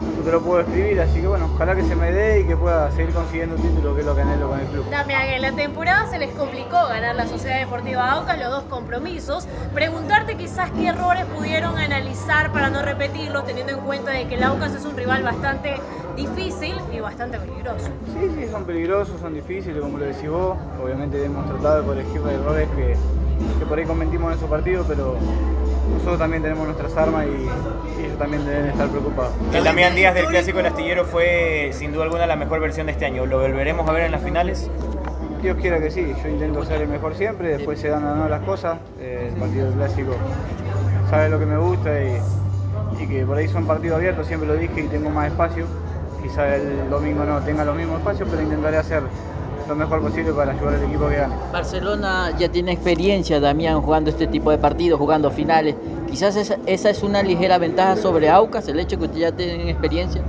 no 0.00 0.22
te 0.22 0.30
lo 0.30 0.40
puedo 0.42 0.60
escribir, 0.60 1.00
así 1.00 1.20
que 1.20 1.26
bueno, 1.26 1.50
ojalá 1.54 1.74
que 1.74 1.82
se 1.82 1.94
me 1.94 2.10
dé 2.10 2.40
y 2.40 2.44
que 2.44 2.56
pueda 2.56 2.90
seguir 2.92 3.14
consiguiendo 3.14 3.56
un 3.56 3.62
título 3.62 3.94
que 3.94 4.00
es 4.00 4.06
lo 4.06 4.14
que 4.14 4.22
anhelo 4.22 4.48
con 4.48 4.60
el 4.60 4.66
club. 4.66 4.90
Damián, 4.90 5.22
en 5.28 5.42
la 5.42 5.52
temporada 5.52 6.06
se 6.10 6.18
les 6.18 6.32
complicó 6.34 6.86
ganar 6.88 7.14
la 7.14 7.26
Sociedad 7.26 7.58
Deportiva 7.58 8.10
Aucas 8.10 8.38
los 8.38 8.50
dos 8.50 8.64
compromisos. 8.64 9.46
Preguntarte 9.72 10.36
quizás 10.36 10.70
qué 10.72 10.88
errores 10.88 11.24
pudieron 11.26 11.78
analizar 11.78 12.52
para 12.52 12.70
no 12.70 12.82
repetirlos, 12.82 13.44
teniendo 13.44 13.72
en 13.72 13.80
cuenta 13.80 14.12
de 14.12 14.26
que 14.26 14.34
el 14.34 14.44
Aucas 14.44 14.74
es 14.74 14.84
un 14.84 14.96
rival 14.96 15.22
bastante 15.22 15.76
difícil 16.16 16.74
y 16.92 17.00
bastante 17.00 17.38
peligroso. 17.38 17.86
Sí, 18.12 18.30
sí, 18.36 18.48
son 18.50 18.64
peligrosos, 18.64 19.20
son 19.20 19.34
difíciles, 19.34 19.80
como 19.80 19.98
lo 19.98 20.04
decís 20.04 20.28
vos. 20.28 20.56
Obviamente 20.82 21.24
hemos 21.24 21.46
tratado 21.46 21.80
de 21.80 21.86
corregir 21.86 22.20
errores 22.28 22.68
que, 22.76 22.96
que 23.58 23.66
por 23.66 23.78
ahí 23.78 23.84
cometimos 23.84 24.32
en 24.32 24.38
esos 24.38 24.48
partidos, 24.48 24.86
pero 24.88 25.16
nosotros 25.92 26.18
también 26.18 26.42
tenemos 26.42 26.64
nuestras 26.64 26.96
armas 26.96 27.26
y, 27.26 28.00
y 28.00 28.04
ellos 28.04 28.18
también 28.18 28.44
deben 28.44 28.66
estar 28.66 28.88
preocupados. 28.88 29.32
El 29.52 29.64
Damián 29.64 29.94
Díaz 29.94 30.14
del 30.14 30.26
Clásico 30.26 30.58
del 30.58 30.66
Astillero 30.66 31.04
fue 31.04 31.70
sin 31.72 31.92
duda 31.92 32.04
alguna 32.04 32.26
la 32.26 32.36
mejor 32.36 32.60
versión 32.60 32.86
de 32.86 32.92
este 32.92 33.06
año. 33.06 33.26
¿Lo 33.26 33.40
volveremos 33.40 33.88
a 33.88 33.92
ver 33.92 34.04
en 34.04 34.12
las 34.12 34.22
finales? 34.22 34.70
Dios 35.42 35.58
quiera 35.60 35.78
que 35.78 35.90
sí, 35.90 36.14
yo 36.22 36.28
intento 36.28 36.64
ser 36.64 36.80
el 36.80 36.88
mejor 36.88 37.14
siempre, 37.14 37.48
después 37.48 37.78
se 37.78 37.88
dan 37.88 38.04
o 38.04 38.14
no 38.14 38.28
las 38.28 38.40
cosas. 38.42 38.78
Eh, 38.98 39.30
el 39.30 39.38
partido 39.38 39.66
del 39.66 39.74
clásico 39.74 40.12
sabe 41.10 41.28
lo 41.28 41.38
que 41.38 41.46
me 41.46 41.58
gusta 41.58 41.90
y, 42.02 42.18
y 43.02 43.06
que 43.06 43.26
por 43.26 43.36
ahí 43.36 43.46
son 43.48 43.66
partidos 43.66 43.96
abiertos, 43.96 44.26
siempre 44.26 44.48
lo 44.48 44.54
dije 44.54 44.80
y 44.80 44.88
tengo 44.88 45.10
más 45.10 45.26
espacio. 45.26 45.66
Quizá 46.22 46.56
el 46.56 46.88
domingo 46.88 47.24
no 47.24 47.40
tenga 47.40 47.62
los 47.66 47.76
mismos 47.76 47.98
espacios, 47.98 48.26
pero 48.30 48.40
intentaré 48.40 48.78
hacer 48.78 49.02
lo 49.68 49.74
mejor 49.74 50.00
posible 50.00 50.32
para 50.32 50.52
ayudar 50.52 50.74
al 50.74 50.84
equipo 50.84 51.08
que 51.08 51.16
gane. 51.16 51.34
Barcelona 51.52 52.30
ya 52.38 52.48
tiene 52.48 52.72
experiencia, 52.72 53.40
Damián, 53.40 53.80
jugando 53.80 54.10
este 54.10 54.26
tipo 54.26 54.50
de 54.50 54.58
partidos, 54.58 54.98
jugando 54.98 55.30
finales. 55.30 55.74
Quizás 56.08 56.36
esa, 56.36 56.56
esa 56.66 56.90
es 56.90 57.02
una 57.02 57.22
ligera 57.22 57.58
ventaja 57.58 57.96
sobre 57.96 58.30
Aucas, 58.30 58.68
el 58.68 58.78
hecho 58.78 58.98
que 58.98 59.04
ustedes 59.04 59.30
ya 59.30 59.32
tienen 59.32 59.68
experiencia. 59.68 60.22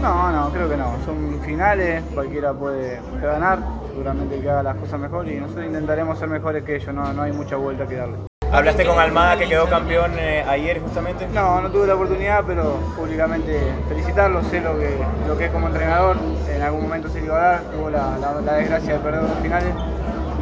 No, 0.00 0.30
no, 0.30 0.50
creo 0.50 0.68
que 0.68 0.76
no. 0.76 0.92
Son 1.04 1.40
finales, 1.44 2.02
cualquiera 2.12 2.52
puede, 2.52 3.00
puede 3.10 3.22
ganar, 3.26 3.58
seguramente 3.88 4.36
el 4.36 4.42
que 4.42 4.50
haga 4.50 4.62
las 4.62 4.76
cosas 4.76 5.00
mejor 5.00 5.28
y 5.28 5.36
nosotros 5.36 5.66
intentaremos 5.66 6.18
ser 6.18 6.28
mejores 6.28 6.62
que 6.64 6.76
ellos, 6.76 6.94
no, 6.94 7.12
no 7.12 7.22
hay 7.22 7.32
mucha 7.32 7.56
vuelta 7.56 7.86
que 7.86 7.96
darle. 7.96 8.16
¿Hablaste 8.54 8.86
con 8.86 8.98
Almada 9.00 9.36
que 9.36 9.48
quedó 9.48 9.68
campeón 9.68 10.12
eh, 10.16 10.44
ayer 10.46 10.80
justamente? 10.80 11.26
No, 11.34 11.60
no 11.60 11.70
tuve 11.72 11.88
la 11.88 11.96
oportunidad, 11.96 12.44
pero 12.46 12.76
públicamente 12.96 13.58
felicitarlo, 13.88 14.44
sé 14.44 14.60
lo 14.60 14.78
que, 14.78 14.96
lo 15.26 15.36
que 15.36 15.46
es 15.46 15.50
como 15.50 15.66
entrenador, 15.66 16.16
en 16.48 16.62
algún 16.62 16.82
momento 16.82 17.08
se 17.08 17.18
le 17.20 17.26
iba 17.26 17.36
a 17.36 17.50
dar, 17.52 17.62
tuvo 17.72 17.90
la, 17.90 18.16
la- 18.18 18.40
la 18.40 18.52
desgracia 18.54 18.92
de 18.94 18.98
perder 19.00 19.22
los 19.24 19.38
finales 19.40 19.74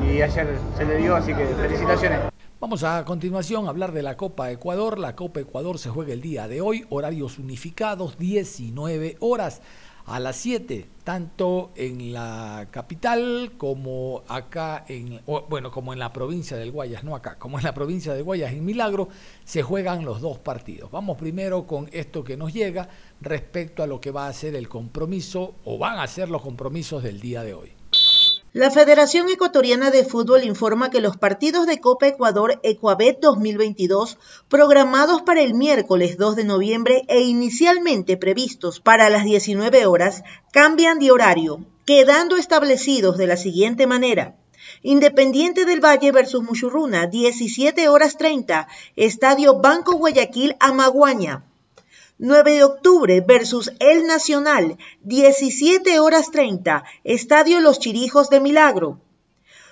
y 0.07 0.21
ayer 0.21 0.59
se 0.77 0.85
le 0.85 0.97
dio, 0.97 1.17
así 1.17 1.33
que 1.33 1.47
felicitaciones. 1.47 2.21
Vamos 2.61 2.85
a 2.85 3.03
continuación 3.07 3.67
a 3.67 3.71
hablar 3.71 3.93
de 3.93 4.03
la 4.03 4.17
Copa 4.17 4.51
Ecuador. 4.51 4.99
La 4.99 5.17
Copa 5.17 5.41
Ecuador 5.41 5.79
se 5.79 5.89
juega 5.89 6.13
el 6.13 6.21
día 6.21 6.47
de 6.49 6.61
hoy, 6.61 6.87
horarios 6.91 7.39
unificados, 7.39 8.19
19 8.19 9.17
horas 9.21 9.63
a 10.07 10.21
las 10.21 10.37
7, 10.37 10.89
tanto 11.05 11.73
en 11.77 12.13
la 12.13 12.69
capital 12.71 13.53
como 13.57 14.23
acá 14.29 14.85
en, 14.89 15.21
bueno, 15.49 15.71
como 15.71 15.93
en 15.93 15.99
la 15.99 16.13
provincia 16.13 16.57
del 16.57 16.73
Guayas, 16.73 17.05
no 17.05 17.15
acá, 17.15 17.39
como 17.39 17.59
en 17.59 17.65
la 17.65 17.75
provincia 17.75 18.13
de 18.15 18.23
Guayas, 18.23 18.53
en 18.53 18.65
Milagro, 18.65 19.09
se 19.45 19.63
juegan 19.63 20.05
los 20.05 20.21
dos 20.21 20.39
partidos. 20.39 20.91
Vamos 20.91 21.17
primero 21.17 21.67
con 21.67 21.89
esto 21.93 22.25
que 22.25 22.37
nos 22.37 22.53
llega 22.53 22.89
respecto 23.21 23.83
a 23.83 23.87
lo 23.87 24.01
que 24.01 24.11
va 24.11 24.27
a 24.27 24.33
ser 24.33 24.55
el 24.55 24.69
compromiso 24.69 25.55
o 25.65 25.79
van 25.79 25.99
a 25.99 26.07
ser 26.07 26.29
los 26.29 26.43
compromisos 26.43 27.03
del 27.03 27.21
día 27.21 27.43
de 27.43 27.55
hoy. 27.55 27.82
La 28.55 28.71
Federación 28.71 29.31
Ecuatoriana 29.31 29.91
de 29.91 30.05
Fútbol 30.05 30.45
informa 30.45 30.91
que 30.91 31.01
los 31.01 31.17
partidos 31.17 31.67
de 31.67 31.81
Copa 31.81 32.07
Ecuador 32.07 32.61
Ecuabet 32.63 33.19
2022, 33.19 34.19
programados 34.51 35.23
para 35.23 35.41
el 35.41 35.55
miércoles 35.55 36.19
2 36.19 36.37
de 36.37 36.45
noviembre 36.45 37.03
e 37.09 37.23
inicialmente 37.23 38.19
previstos 38.19 38.79
para 38.79 39.09
las 39.09 39.25
19 39.25 39.87
horas, 39.87 40.23
cambian 40.53 40.99
de 40.99 41.11
horario, 41.11 41.65
quedando 41.87 42.37
establecidos 42.37 43.17
de 43.17 43.27
la 43.27 43.39
siguiente 43.39 43.87
manera. 43.87 44.37
Independiente 44.83 45.65
del 45.65 45.83
Valle 45.83 46.13
versus 46.13 46.43
Muchurruna, 46.43 47.07
17 47.07 47.89
horas 47.89 48.19
30, 48.19 48.69
Estadio 48.97 49.63
Banco 49.63 49.97
Guayaquil 49.97 50.57
Amaguaña. 50.61 51.47
9 52.25 52.53
de 52.53 52.63
octubre 52.63 53.21
versus 53.21 53.73
El 53.81 54.07
Nacional, 54.07 54.79
17 55.01 55.99
horas 55.99 56.31
30, 56.31 56.85
Estadio 57.03 57.59
Los 57.59 57.81
Chirijos 57.81 58.31
de 58.31 58.39
Milagro. 58.39 59.01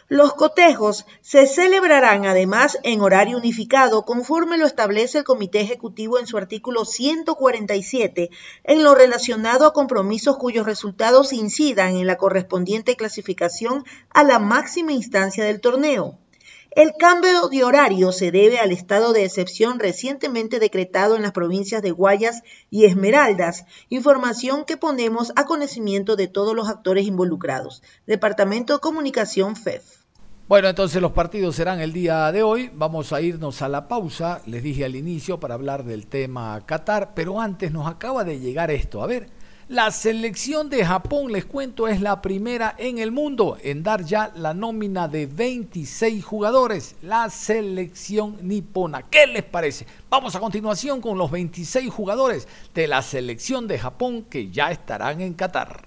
Los 0.08 0.34
cotejos 0.34 1.06
se 1.20 1.46
celebrarán 1.46 2.26
además 2.26 2.76
en 2.82 3.02
horario 3.02 3.38
unificado 3.38 4.04
conforme 4.04 4.58
lo 4.58 4.66
establece 4.66 5.18
el 5.18 5.24
Comité 5.24 5.60
Ejecutivo 5.60 6.18
en 6.18 6.26
su 6.26 6.38
artículo 6.38 6.84
147 6.84 8.30
en 8.64 8.82
lo 8.82 8.96
relacionado 8.96 9.64
a 9.64 9.72
compromisos 9.72 10.36
cuyos 10.36 10.66
resultados 10.66 11.32
incidan 11.32 11.94
en 11.94 12.08
la 12.08 12.16
correspondiente 12.16 12.96
clasificación 12.96 13.84
a 14.12 14.24
la 14.24 14.40
máxima 14.40 14.90
instancia 14.90 15.44
del 15.44 15.60
torneo. 15.60 16.18
El 16.72 16.92
cambio 16.96 17.48
de 17.48 17.64
horario 17.64 18.12
se 18.12 18.30
debe 18.30 18.60
al 18.60 18.70
estado 18.70 19.12
de 19.12 19.24
excepción 19.24 19.80
recientemente 19.80 20.60
decretado 20.60 21.16
en 21.16 21.22
las 21.22 21.32
provincias 21.32 21.82
de 21.82 21.90
Guayas 21.90 22.44
y 22.70 22.84
Esmeraldas, 22.84 23.64
información 23.88 24.64
que 24.64 24.76
ponemos 24.76 25.32
a 25.34 25.46
conocimiento 25.46 26.14
de 26.14 26.28
todos 26.28 26.54
los 26.54 26.68
actores 26.68 27.06
involucrados. 27.06 27.82
Departamento 28.06 28.74
de 28.74 28.78
Comunicación 28.78 29.56
FEF. 29.56 29.82
Bueno, 30.46 30.68
entonces 30.68 31.02
los 31.02 31.10
partidos 31.10 31.56
serán 31.56 31.80
el 31.80 31.92
día 31.92 32.30
de 32.30 32.44
hoy. 32.44 32.70
Vamos 32.72 33.12
a 33.12 33.20
irnos 33.20 33.62
a 33.62 33.68
la 33.68 33.88
pausa, 33.88 34.40
les 34.46 34.62
dije 34.62 34.84
al 34.84 34.94
inicio, 34.94 35.40
para 35.40 35.54
hablar 35.54 35.82
del 35.82 36.06
tema 36.06 36.64
Qatar, 36.66 37.14
pero 37.14 37.40
antes 37.40 37.72
nos 37.72 37.88
acaba 37.88 38.22
de 38.22 38.38
llegar 38.38 38.70
esto. 38.70 39.02
A 39.02 39.08
ver, 39.08 39.28
la 39.70 39.92
selección 39.92 40.68
de 40.68 40.84
Japón, 40.84 41.30
les 41.30 41.44
cuento, 41.44 41.86
es 41.86 42.00
la 42.00 42.20
primera 42.20 42.74
en 42.76 42.98
el 42.98 43.12
mundo 43.12 43.56
en 43.62 43.84
dar 43.84 44.04
ya 44.04 44.32
la 44.34 44.52
nómina 44.52 45.06
de 45.06 45.26
26 45.26 46.24
jugadores. 46.24 46.96
La 47.02 47.30
selección 47.30 48.36
nipona. 48.42 49.02
¿Qué 49.08 49.28
les 49.28 49.44
parece? 49.44 49.86
Vamos 50.08 50.34
a 50.34 50.40
continuación 50.40 51.00
con 51.00 51.16
los 51.16 51.30
26 51.30 51.88
jugadores 51.88 52.48
de 52.74 52.88
la 52.88 53.00
selección 53.00 53.68
de 53.68 53.78
Japón 53.78 54.26
que 54.28 54.50
ya 54.50 54.72
estarán 54.72 55.20
en 55.20 55.34
Qatar. 55.34 55.86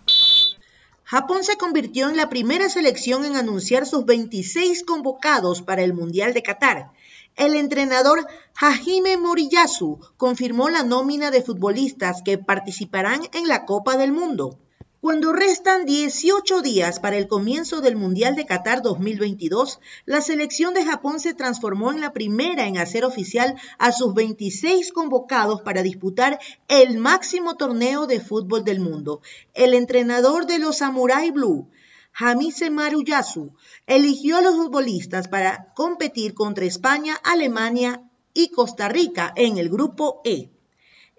Japón 1.03 1.43
se 1.43 1.57
convirtió 1.57 2.09
en 2.09 2.15
la 2.15 2.29
primera 2.29 2.69
selección 2.69 3.25
en 3.25 3.35
anunciar 3.35 3.85
sus 3.85 4.05
26 4.05 4.85
convocados 4.85 5.61
para 5.61 5.83
el 5.83 5.93
Mundial 5.93 6.33
de 6.33 6.41
Qatar. 6.41 6.93
El 7.35 7.55
entrenador 7.55 8.27
Hajime 8.55 9.17
Moriyasu 9.17 9.99
confirmó 10.17 10.69
la 10.69 10.83
nómina 10.83 11.31
de 11.31 11.41
futbolistas 11.41 12.21
que 12.23 12.37
participarán 12.37 13.21
en 13.33 13.47
la 13.47 13.65
Copa 13.65 13.97
del 13.97 14.11
Mundo. 14.11 14.59
Cuando 15.01 15.33
restan 15.33 15.85
18 15.85 16.61
días 16.61 16.99
para 16.99 17.17
el 17.17 17.27
comienzo 17.27 17.81
del 17.81 17.95
Mundial 17.95 18.35
de 18.35 18.45
Qatar 18.45 18.83
2022, 18.83 19.79
la 20.05 20.21
selección 20.21 20.75
de 20.75 20.85
Japón 20.85 21.19
se 21.19 21.33
transformó 21.33 21.91
en 21.91 21.99
la 21.99 22.13
primera 22.13 22.67
en 22.67 22.77
hacer 22.77 23.03
oficial 23.03 23.55
a 23.79 23.91
sus 23.91 24.13
26 24.13 24.93
convocados 24.93 25.61
para 25.61 25.81
disputar 25.81 26.39
el 26.67 26.99
máximo 26.99 27.55
torneo 27.55 28.05
de 28.05 28.19
fútbol 28.19 28.63
del 28.63 28.79
mundo. 28.79 29.21
El 29.55 29.73
entrenador 29.73 30.45
de 30.45 30.59
los 30.59 30.77
Samurai 30.77 31.31
Blue, 31.31 31.67
Hamise 32.15 32.69
Maruyasu, 32.69 33.55
eligió 33.87 34.37
a 34.37 34.41
los 34.41 34.55
futbolistas 34.55 35.27
para 35.27 35.73
competir 35.73 36.35
contra 36.35 36.65
España, 36.65 37.15
Alemania 37.23 38.03
y 38.33 38.49
Costa 38.49 38.87
Rica 38.87 39.33
en 39.35 39.57
el 39.57 39.69
grupo 39.69 40.21
E. 40.23 40.51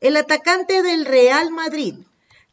El 0.01 0.17
atacante 0.17 0.83
del 0.83 1.05
Real 1.05 1.51
Madrid, 1.51 1.97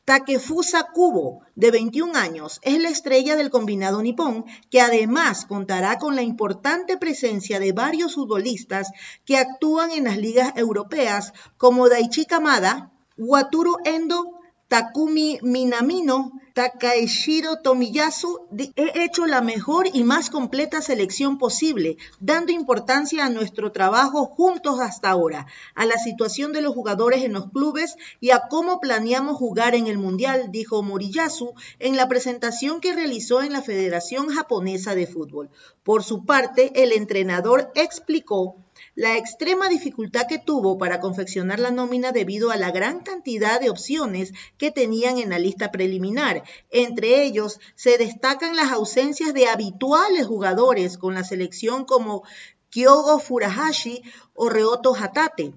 Takefusa 0.06 0.88
Kubo, 0.92 1.42
de 1.56 1.70
21 1.70 2.18
años, 2.18 2.60
es 2.64 2.82
la 2.82 2.90
estrella 2.90 3.36
del 3.36 3.52
combinado 3.52 4.02
nipón, 4.02 4.46
que 4.72 4.82
además 4.82 5.46
contará 5.46 6.00
con 6.00 6.16
la 6.16 6.24
importante 6.24 6.98
presencia 6.98 7.60
de 7.60 7.72
varios 7.74 8.16
futbolistas 8.16 8.92
que 9.24 9.38
actúan 9.38 9.92
en 9.92 10.06
las 10.06 10.18
ligas 10.18 10.54
europeas 10.56 11.34
como 11.58 11.90
Daichi 11.90 12.26
Kamada, 12.26 12.92
Wataru 13.18 13.78
Endo, 13.86 14.41
Takumi 14.72 15.38
Minamino, 15.42 16.32
Takaeshiro 16.54 17.58
Tomiyasu, 17.62 18.48
he 18.78 19.04
hecho 19.04 19.26
la 19.26 19.42
mejor 19.42 19.88
y 19.92 20.06
más 20.06 20.30
completa 20.30 20.82
selección 20.82 21.38
posible, 21.38 21.98
dando 22.22 22.54
importancia 22.54 23.26
a 23.26 23.30
nuestro 23.30 23.74
trabajo 23.74 24.28
juntos 24.28 24.80
hasta 24.80 25.10
ahora, 25.10 25.46
a 25.76 25.86
la 25.86 25.98
situación 25.98 26.54
de 26.54 26.62
los 26.62 26.74
jugadores 26.74 27.24
en 27.24 27.34
los 27.34 27.52
clubes 27.52 27.98
y 28.22 28.32
a 28.32 28.44
cómo 28.50 28.80
planeamos 28.80 29.36
jugar 29.36 29.76
en 29.76 29.88
el 29.88 29.98
Mundial, 29.98 30.52
dijo 30.52 30.82
Moriyasu 30.82 31.54
en 31.80 31.98
la 31.98 32.08
presentación 32.08 32.80
que 32.80 32.94
realizó 32.94 33.42
en 33.42 33.52
la 33.52 33.62
Federación 33.62 34.30
Japonesa 34.30 34.96
de 34.96 35.06
Fútbol. 35.06 35.50
Por 35.84 36.02
su 36.02 36.24
parte, 36.24 36.72
el 36.82 36.94
entrenador 36.94 37.74
explicó 37.76 38.56
la 39.02 39.18
extrema 39.18 39.68
dificultad 39.68 40.28
que 40.28 40.38
tuvo 40.38 40.78
para 40.78 41.00
confeccionar 41.00 41.60
la 41.60 41.72
nómina 41.72 42.12
debido 42.12 42.52
a 42.52 42.56
la 42.56 42.70
gran 42.70 43.00
cantidad 43.00 43.60
de 43.60 43.72
opciones 43.72 44.32
que 44.60 44.70
tenían 44.70 45.18
en 45.18 45.32
la 45.32 45.40
lista 45.40 45.72
preliminar. 45.72 46.44
Entre 46.70 47.24
ellos 47.24 47.60
se 47.74 47.98
destacan 47.98 48.56
las 48.56 48.72
ausencias 48.72 49.34
de 49.34 49.48
habituales 49.48 50.28
jugadores 50.28 51.00
con 51.00 51.16
la 51.16 51.24
selección 51.24 51.86
como 51.86 52.22
Kyogo 52.70 53.18
Furahashi 53.18 54.04
o 54.36 54.50
Ryoto 54.50 54.94
Hatate, 54.96 55.56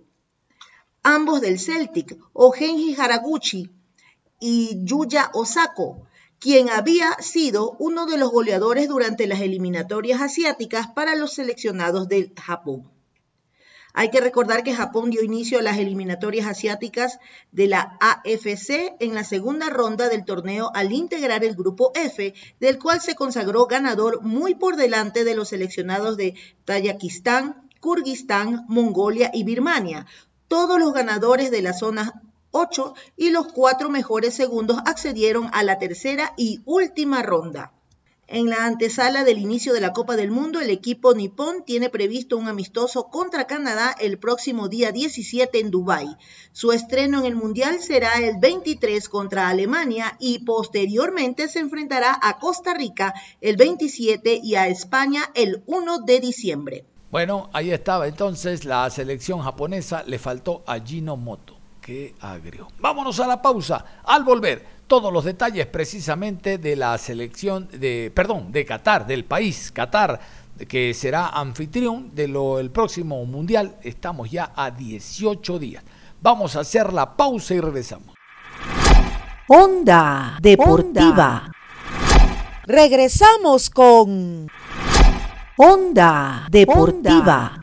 ambos 1.03 1.43
del 1.43 1.59
Celtic, 1.59 2.17
o 2.33 2.51
Genji 2.51 2.97
Haraguchi 2.99 3.71
y 4.41 4.83
Yuya 4.85 5.31
Osako, 5.35 6.07
quien 6.39 6.71
había 6.71 7.13
sido 7.21 7.77
uno 7.79 8.07
de 8.07 8.17
los 8.17 8.31
goleadores 8.31 8.89
durante 8.89 9.27
las 9.27 9.43
eliminatorias 9.43 10.23
asiáticas 10.23 10.87
para 10.87 11.15
los 11.15 11.35
seleccionados 11.35 12.09
del 12.09 12.33
Japón. 12.41 12.94
Hay 13.97 14.11
que 14.11 14.21
recordar 14.21 14.65
que 14.65 14.75
Japón 14.75 15.11
dio 15.11 15.23
inicio 15.23 15.61
a 15.61 15.63
las 15.63 15.79
eliminatorias 15.79 16.49
asiáticas 16.49 17.21
de 17.53 17.69
la 17.69 17.97
AFC 18.01 18.97
en 18.99 19.15
la 19.15 19.23
segunda 19.23 19.71
ronda 19.71 20.09
del 20.09 20.25
torneo 20.25 20.73
al 20.75 20.93
integrar 20.93 21.45
el 21.45 21.55
grupo 21.55 21.93
F, 21.95 22.35
del 22.59 22.81
cual 22.81 23.01
se 23.01 23.15
consagró 23.15 23.67
ganador 23.67 24.21
muy 24.21 24.57
por 24.57 24.75
delante 24.75 25.23
de 25.23 25.37
los 25.37 25.51
seleccionados 25.51 26.17
de 26.17 26.35
Tayikistán, 26.65 27.71
Kurguistán, 27.79 28.65
Mongolia 28.67 29.31
y 29.33 29.45
Birmania. 29.45 30.07
Todos 30.49 30.81
los 30.81 30.93
ganadores 30.93 31.53
de 31.53 31.63
la 31.63 31.73
zona 31.73 32.21
8 32.51 32.95
y 33.17 33.31
los 33.31 33.47
cuatro 33.53 33.91
mejores 33.91 34.35
segundos 34.35 34.79
accedieron 34.87 35.51
a 35.53 35.63
la 35.63 35.79
tercera 35.79 36.35
y 36.37 36.63
última 36.65 37.23
ronda. 37.23 37.74
En 38.27 38.49
la 38.49 38.65
antesala 38.65 39.23
del 39.23 39.37
inicio 39.37 39.75
de 39.75 39.83
la 39.83 39.93
Copa 39.93 40.17
del 40.17 40.31
Mundo, 40.31 40.61
el 40.61 40.71
equipo 40.71 41.13
nipón 41.15 41.63
tiene 41.67 41.91
previsto 41.91 42.39
un 42.39 42.49
amistoso 42.49 43.09
contra 43.09 43.47
Canadá 43.47 43.95
el 44.01 44.19
próximo 44.19 44.69
día 44.69 44.93
17 44.93 45.61
en 45.61 45.71
Dubái. 45.71 46.17
Su 46.53 46.73
estreno 46.73 47.19
en 47.19 47.27
el 47.27 47.37
Mundial 47.37 47.81
será 47.81 48.15
el 48.15 48.39
23 48.39 49.11
contra 49.11 49.51
Alemania 49.51 50.17
y 50.19 50.39
posteriormente 50.39 51.49
se 51.49 51.59
enfrentará 51.59 52.19
a 52.23 52.39
Costa 52.39 52.73
Rica 52.73 53.13
el 53.43 53.57
27 53.57 54.41
y 54.43 54.55
a 54.55 54.69
España 54.69 55.31
el 55.35 55.63
1 55.67 55.99
de 56.01 56.21
diciembre. 56.21 56.87
Bueno, 57.11 57.51
ahí 57.53 57.73
estaba 57.73 58.09
entonces 58.09 58.65
la 58.65 58.89
selección 58.89 59.41
japonesa, 59.43 60.03
le 60.03 60.19
faltó 60.19 60.65
a 60.67 60.81
Gino 60.81 61.19
Moto. 61.19 61.59
Qué 61.85 62.15
agrio. 62.21 62.69
Vámonos 62.79 63.21
a 63.21 63.27
la 63.27 63.43
pausa. 63.43 63.85
Al 64.05 64.25
volver, 64.25 64.74
todos 64.87 65.13
los 65.13 65.25
detalles 65.25 65.67
precisamente 65.67 66.59
de 66.59 66.77
la 66.77 66.97
selección 66.99 67.69
de, 67.73 68.13
perdón, 68.15 68.53
de 68.53 68.65
Qatar, 68.65 69.07
del 69.07 69.25
país 69.25 69.73
Qatar, 69.73 70.21
que 70.69 70.95
será 70.95 71.29
anfitrión 71.29 72.15
del 72.15 72.71
próximo 72.71 73.25
mundial. 73.25 73.77
Estamos 73.83 74.31
ya 74.31 74.53
a 74.55 74.71
18 74.71 75.59
días. 75.59 75.83
Vamos 76.21 76.57
a 76.57 76.61
hacer 76.61 76.93
la 76.93 77.17
pausa 77.17 77.55
y 77.55 77.61
regresamos. 77.61 78.15
Onda 79.49 80.39
Deportiva. 80.41 81.51
Regresamos 82.67 83.69
con 83.69 84.49
Onda 85.57 86.47
Deportiva. 86.51 87.61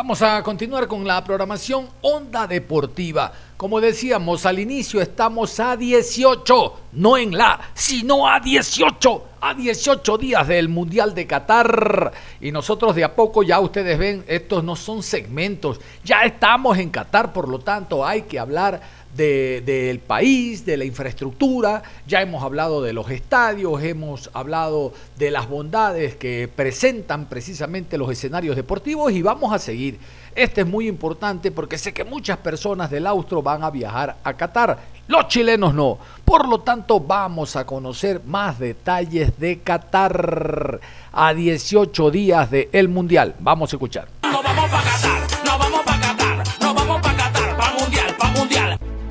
Vamos 0.00 0.22
a 0.22 0.42
continuar 0.42 0.88
con 0.88 1.06
la 1.06 1.22
programación 1.22 1.86
Onda 2.00 2.46
Deportiva. 2.46 3.30
Como 3.58 3.82
decíamos 3.82 4.46
al 4.46 4.58
inicio, 4.58 4.98
estamos 5.02 5.60
a 5.60 5.76
18, 5.76 6.80
no 6.92 7.18
en 7.18 7.36
la, 7.36 7.60
sino 7.74 8.26
a 8.26 8.40
18, 8.40 9.24
a 9.42 9.52
18 9.52 10.16
días 10.16 10.48
del 10.48 10.70
Mundial 10.70 11.14
de 11.14 11.26
Qatar. 11.26 12.12
Y 12.40 12.50
nosotros 12.50 12.96
de 12.96 13.04
a 13.04 13.14
poco, 13.14 13.42
ya 13.42 13.60
ustedes 13.60 13.98
ven, 13.98 14.24
estos 14.26 14.64
no 14.64 14.74
son 14.74 15.02
segmentos, 15.02 15.78
ya 16.02 16.22
estamos 16.22 16.78
en 16.78 16.88
Qatar, 16.88 17.34
por 17.34 17.46
lo 17.46 17.58
tanto 17.58 18.02
hay 18.02 18.22
que 18.22 18.38
hablar 18.38 18.80
del 19.16 19.98
país, 19.98 20.64
de 20.64 20.76
la 20.76 20.84
infraestructura, 20.84 21.82
ya 22.06 22.22
hemos 22.22 22.42
hablado 22.42 22.82
de 22.82 22.92
los 22.92 23.10
estadios, 23.10 23.82
hemos 23.82 24.30
hablado 24.32 24.92
de 25.18 25.30
las 25.30 25.48
bondades 25.48 26.16
que 26.16 26.48
presentan 26.54 27.26
precisamente 27.26 27.98
los 27.98 28.10
escenarios 28.10 28.56
deportivos 28.56 29.12
y 29.12 29.22
vamos 29.22 29.52
a 29.52 29.58
seguir. 29.58 29.98
Este 30.34 30.60
es 30.60 30.66
muy 30.66 30.86
importante 30.86 31.50
porque 31.50 31.76
sé 31.76 31.92
que 31.92 32.04
muchas 32.04 32.38
personas 32.38 32.90
del 32.90 33.06
Austro 33.06 33.42
van 33.42 33.64
a 33.64 33.70
viajar 33.70 34.16
a 34.22 34.34
Qatar, 34.34 34.78
los 35.08 35.26
chilenos 35.26 35.74
no. 35.74 35.98
Por 36.24 36.48
lo 36.48 36.60
tanto, 36.60 37.00
vamos 37.00 37.56
a 37.56 37.66
conocer 37.66 38.22
más 38.24 38.58
detalles 38.60 39.38
de 39.40 39.58
Qatar 39.58 40.80
a 41.12 41.34
18 41.34 42.10
días 42.12 42.50
del 42.50 42.88
Mundial. 42.88 43.34
Vamos 43.40 43.72
a 43.72 43.76
escuchar. 43.76 44.06
Vamos 44.22 44.70
Qatar, 44.70 45.39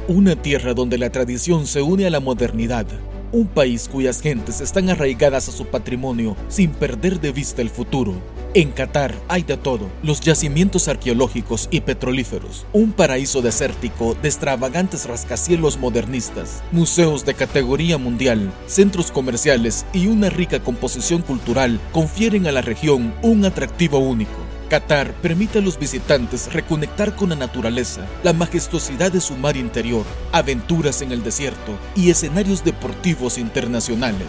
Una 0.09 0.35
tierra 0.35 0.73
donde 0.73 0.97
la 0.97 1.11
tradición 1.11 1.67
se 1.67 1.83
une 1.83 2.07
a 2.07 2.09
la 2.09 2.19
modernidad. 2.19 2.87
Un 3.31 3.45
país 3.45 3.87
cuyas 3.87 4.21
gentes 4.21 4.59
están 4.59 4.89
arraigadas 4.89 5.47
a 5.47 5.51
su 5.51 5.67
patrimonio 5.67 6.35
sin 6.47 6.71
perder 6.71 7.21
de 7.21 7.31
vista 7.31 7.61
el 7.61 7.69
futuro. 7.69 8.15
En 8.55 8.71
Qatar 8.71 9.13
hay 9.27 9.43
de 9.43 9.55
todo, 9.55 9.87
los 10.01 10.19
yacimientos 10.21 10.87
arqueológicos 10.87 11.67
y 11.69 11.81
petrolíferos, 11.81 12.65
un 12.73 12.91
paraíso 12.91 13.43
desértico 13.43 14.17
de 14.19 14.29
extravagantes 14.29 15.05
rascacielos 15.05 15.77
modernistas, 15.77 16.63
museos 16.71 17.23
de 17.23 17.35
categoría 17.35 17.99
mundial, 17.99 18.51
centros 18.65 19.11
comerciales 19.11 19.85
y 19.93 20.07
una 20.07 20.31
rica 20.31 20.59
composición 20.59 21.21
cultural 21.21 21.79
confieren 21.91 22.47
a 22.47 22.51
la 22.51 22.63
región 22.63 23.13
un 23.21 23.45
atractivo 23.45 23.99
único. 23.99 24.48
Qatar 24.69 25.13
permite 25.13 25.57
a 25.57 25.61
los 25.61 25.79
visitantes 25.79 26.53
reconectar 26.53 27.15
con 27.15 27.29
la 27.29 27.35
naturaleza, 27.35 28.05
la 28.23 28.33
majestuosidad 28.33 29.11
de 29.11 29.19
su 29.19 29.35
mar 29.35 29.57
interior, 29.57 30.05
aventuras 30.31 31.01
en 31.01 31.11
el 31.11 31.23
desierto 31.23 31.75
y 31.95 32.11
escenarios 32.11 32.63
deportivos 32.63 33.39
internacionales. 33.39 34.27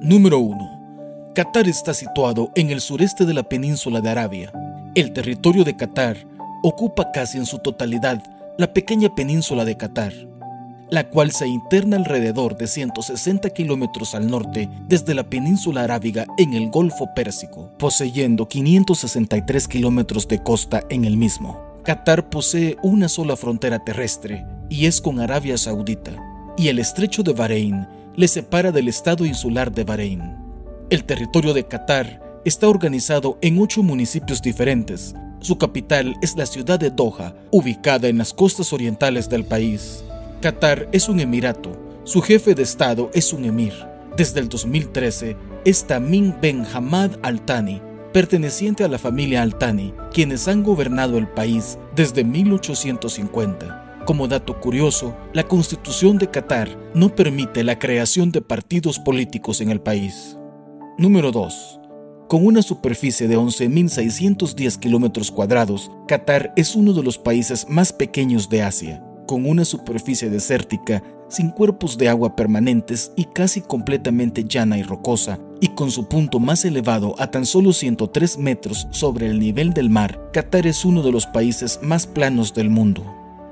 Número 0.00 0.38
1. 0.38 1.32
Qatar 1.34 1.66
está 1.66 1.92
situado 1.92 2.52
en 2.54 2.70
el 2.70 2.80
sureste 2.80 3.24
de 3.24 3.34
la 3.34 3.42
península 3.42 4.00
de 4.00 4.10
Arabia. 4.10 4.52
El 4.94 5.12
territorio 5.12 5.64
de 5.64 5.76
Qatar 5.76 6.16
ocupa 6.62 7.10
casi 7.12 7.38
en 7.38 7.46
su 7.46 7.58
totalidad 7.58 8.22
la 8.58 8.72
pequeña 8.72 9.12
península 9.12 9.64
de 9.64 9.76
Qatar, 9.76 10.12
la 10.90 11.08
cual 11.08 11.32
se 11.32 11.46
interna 11.46 11.96
alrededor 11.96 12.56
de 12.56 12.66
160 12.66 13.50
kilómetros 13.50 14.14
al 14.14 14.30
norte 14.30 14.68
desde 14.88 15.14
la 15.14 15.28
península 15.28 15.84
arábiga 15.84 16.26
en 16.38 16.54
el 16.54 16.70
Golfo 16.70 17.12
Pérsico, 17.14 17.72
poseyendo 17.78 18.48
563 18.48 19.68
kilómetros 19.68 20.28
de 20.28 20.42
costa 20.42 20.82
en 20.88 21.04
el 21.04 21.16
mismo. 21.16 21.60
Qatar 21.84 22.28
posee 22.28 22.76
una 22.82 23.08
sola 23.08 23.36
frontera 23.36 23.78
terrestre 23.84 24.44
y 24.68 24.86
es 24.86 25.00
con 25.00 25.20
Arabia 25.20 25.56
Saudita, 25.56 26.12
y 26.56 26.68
el 26.68 26.78
estrecho 26.78 27.22
de 27.22 27.32
Bahrein 27.32 27.86
le 28.16 28.28
separa 28.28 28.72
del 28.72 28.88
estado 28.88 29.24
insular 29.24 29.72
de 29.72 29.84
Bahrein. 29.84 30.36
El 30.90 31.04
territorio 31.04 31.54
de 31.54 31.66
Qatar 31.66 32.40
está 32.44 32.68
organizado 32.68 33.38
en 33.42 33.58
ocho 33.58 33.82
municipios 33.82 34.42
diferentes. 34.42 35.14
Su 35.40 35.56
capital 35.56 36.16
es 36.20 36.36
la 36.36 36.46
ciudad 36.46 36.80
de 36.80 36.90
Doha, 36.90 37.34
ubicada 37.50 38.08
en 38.08 38.18
las 38.18 38.34
costas 38.34 38.72
orientales 38.72 39.28
del 39.28 39.44
país. 39.44 40.02
Qatar 40.40 40.88
es 40.92 41.08
un 41.08 41.18
emirato, 41.18 41.72
su 42.04 42.22
jefe 42.22 42.54
de 42.54 42.62
Estado 42.62 43.10
es 43.12 43.32
un 43.32 43.44
emir. 43.44 43.72
Desde 44.16 44.38
el 44.38 44.48
2013 44.48 45.36
es 45.64 45.84
Tamim 45.84 46.32
Ben 46.40 46.64
Hamad 46.64 47.10
Al 47.22 47.44
Thani, 47.44 47.82
perteneciente 48.12 48.84
a 48.84 48.88
la 48.88 48.98
familia 48.98 49.42
Al 49.42 49.58
Thani, 49.58 49.92
quienes 50.12 50.46
han 50.46 50.62
gobernado 50.62 51.18
el 51.18 51.26
país 51.26 51.76
desde 51.96 52.22
1850. 52.22 54.04
Como 54.06 54.28
dato 54.28 54.60
curioso, 54.60 55.16
la 55.32 55.42
constitución 55.42 56.18
de 56.18 56.30
Qatar 56.30 56.68
no 56.94 57.16
permite 57.16 57.64
la 57.64 57.80
creación 57.80 58.30
de 58.30 58.40
partidos 58.40 59.00
políticos 59.00 59.60
en 59.60 59.70
el 59.70 59.80
país. 59.80 60.38
Número 60.98 61.32
2. 61.32 61.80
Con 62.28 62.46
una 62.46 62.62
superficie 62.62 63.26
de 63.26 63.36
11.610 63.36 64.78
kilómetros 64.78 65.32
cuadrados, 65.32 65.90
Qatar 66.06 66.52
es 66.54 66.76
uno 66.76 66.92
de 66.92 67.02
los 67.02 67.18
países 67.18 67.66
más 67.68 67.92
pequeños 67.92 68.48
de 68.48 68.62
Asia 68.62 69.02
con 69.28 69.44
una 69.46 69.66
superficie 69.66 70.30
desértica, 70.30 71.02
sin 71.28 71.50
cuerpos 71.50 71.98
de 71.98 72.08
agua 72.08 72.34
permanentes 72.34 73.12
y 73.14 73.26
casi 73.26 73.60
completamente 73.60 74.44
llana 74.48 74.78
y 74.78 74.82
rocosa, 74.82 75.38
y 75.60 75.68
con 75.68 75.90
su 75.90 76.08
punto 76.08 76.40
más 76.40 76.64
elevado 76.64 77.14
a 77.18 77.30
tan 77.30 77.44
solo 77.44 77.74
103 77.74 78.38
metros 78.38 78.88
sobre 78.90 79.26
el 79.26 79.38
nivel 79.38 79.74
del 79.74 79.90
mar, 79.90 80.30
Qatar 80.32 80.66
es 80.66 80.86
uno 80.86 81.02
de 81.02 81.12
los 81.12 81.26
países 81.26 81.78
más 81.82 82.06
planos 82.06 82.54
del 82.54 82.70
mundo. 82.70 83.04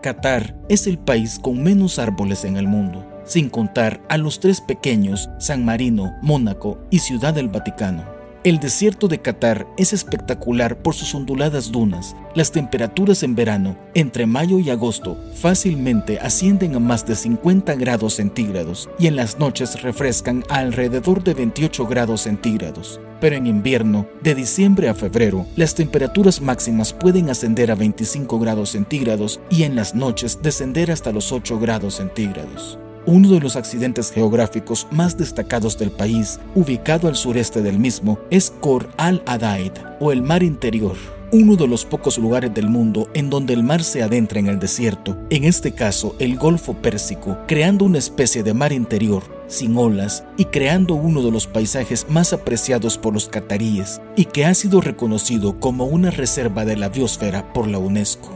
Qatar 0.03 0.57
es 0.71 0.87
el 0.87 0.99
país 0.99 1.39
con 1.39 1.63
menos 1.63 1.99
árboles 1.99 2.45
en 2.45 2.57
el 2.57 2.67
mundo. 2.67 3.05
sin 3.27 3.49
contar 3.51 4.01
a 4.09 4.19
los 4.19 4.39
tres 4.39 4.61
pequeños, 4.61 5.29
San 5.39 5.65
Marino, 5.65 6.15
Mónaco 6.23 6.79
y 6.91 7.01
Ciudad 7.01 7.35
del 7.35 7.49
Vaticano. 7.49 8.16
El 8.47 8.61
desierto 8.61 9.09
de 9.09 9.21
Qatar 9.21 9.67
es 9.77 9.93
espectacular 9.93 10.81
por 10.81 10.95
sus 10.95 11.17
onduladas 11.17 11.73
dunas. 11.73 12.15
Las 12.37 12.53
temperaturas 12.53 13.25
en 13.25 13.35
verano, 13.35 13.77
entre 13.93 14.25
mayo 14.25 14.61
y 14.61 14.71
agosto, 14.71 15.19
fácilmente 15.35 16.21
ascienden 16.21 16.77
a 16.77 16.79
más 16.79 17.05
de 17.05 17.17
50 17.17 17.75
grados 17.75 18.15
centígrados 18.15 18.89
y 19.01 19.09
en 19.09 19.17
las 19.17 19.41
noches 19.41 19.83
refrescan 19.83 20.45
a 20.49 20.59
alrededor 20.59 21.25
de 21.25 21.35
28 21.35 21.89
grados 21.89 22.21
centígrados. 22.21 23.01
Pero 23.21 23.35
en 23.35 23.49
invierno, 23.49 24.07
de 24.23 24.37
diciembre 24.37 24.89
a 24.89 24.95
febrero, 24.95 25.45
las 25.57 25.75
temperaturas 25.75 26.41
máximas 26.41 26.93
pueden 26.93 27.31
ascender 27.31 27.73
a 27.73 27.75
25 27.75 28.39
grados 28.39 28.71
centígrados 28.71 29.41
y 29.51 29.65
en 29.65 29.75
las 29.75 29.97
noches 29.97 30.39
descender 30.41 30.93
hasta 30.93 31.11
los 31.11 31.33
8 31.33 31.59
grados 31.59 31.97
centígrados 31.97 32.79
uno 33.07 33.31
de 33.31 33.41
los 33.41 33.57
accidentes 33.57 34.11
geográficos 34.11 34.87
más 34.91 35.17
destacados 35.17 35.79
del 35.79 35.91
país, 35.91 36.41
ubicado 36.55 37.09
al 37.09 37.17
sureste 37.17 37.63
del 37.63 37.79
mismo, 37.79 38.19
es 38.31 38.53
Kor 38.61 38.89
al-Adaid, 38.97 39.73
o 40.01 40.13
el 40.13 40.23
mar 40.23 40.43
interior, 40.43 40.97
uno 41.33 41.57
de 41.57 41.67
los 41.67 41.85
pocos 41.85 42.19
lugares 42.19 42.55
del 42.55 42.69
mundo 42.69 43.09
en 43.15 43.31
donde 43.31 43.53
el 43.53 43.63
mar 43.63 43.83
se 43.83 44.03
adentra 44.03 44.39
en 44.39 44.47
el 44.47 44.59
desierto, 44.59 45.17
en 45.31 45.45
este 45.45 45.73
caso 45.73 46.15
el 46.19 46.37
Golfo 46.37 46.75
Pérsico, 46.75 47.39
creando 47.47 47.85
una 47.85 47.99
especie 47.99 48.43
de 48.43 48.55
mar 48.55 48.73
interior, 48.73 49.23
sin 49.49 49.77
olas, 49.77 50.25
y 50.37 50.47
creando 50.47 50.95
uno 50.95 51.23
de 51.23 51.31
los 51.31 51.47
paisajes 51.47 52.07
más 52.09 52.33
apreciados 52.33 52.99
por 52.99 53.15
los 53.15 53.29
cataríes, 53.29 54.01
y 54.17 54.27
que 54.27 54.45
ha 54.45 54.55
sido 54.55 54.81
reconocido 54.81 55.61
como 55.61 55.85
una 55.87 56.11
reserva 56.11 56.65
de 56.65 56.77
la 56.77 56.89
biosfera 56.89 57.53
por 57.53 57.69
la 57.69 57.79
UNESCO. 57.79 58.31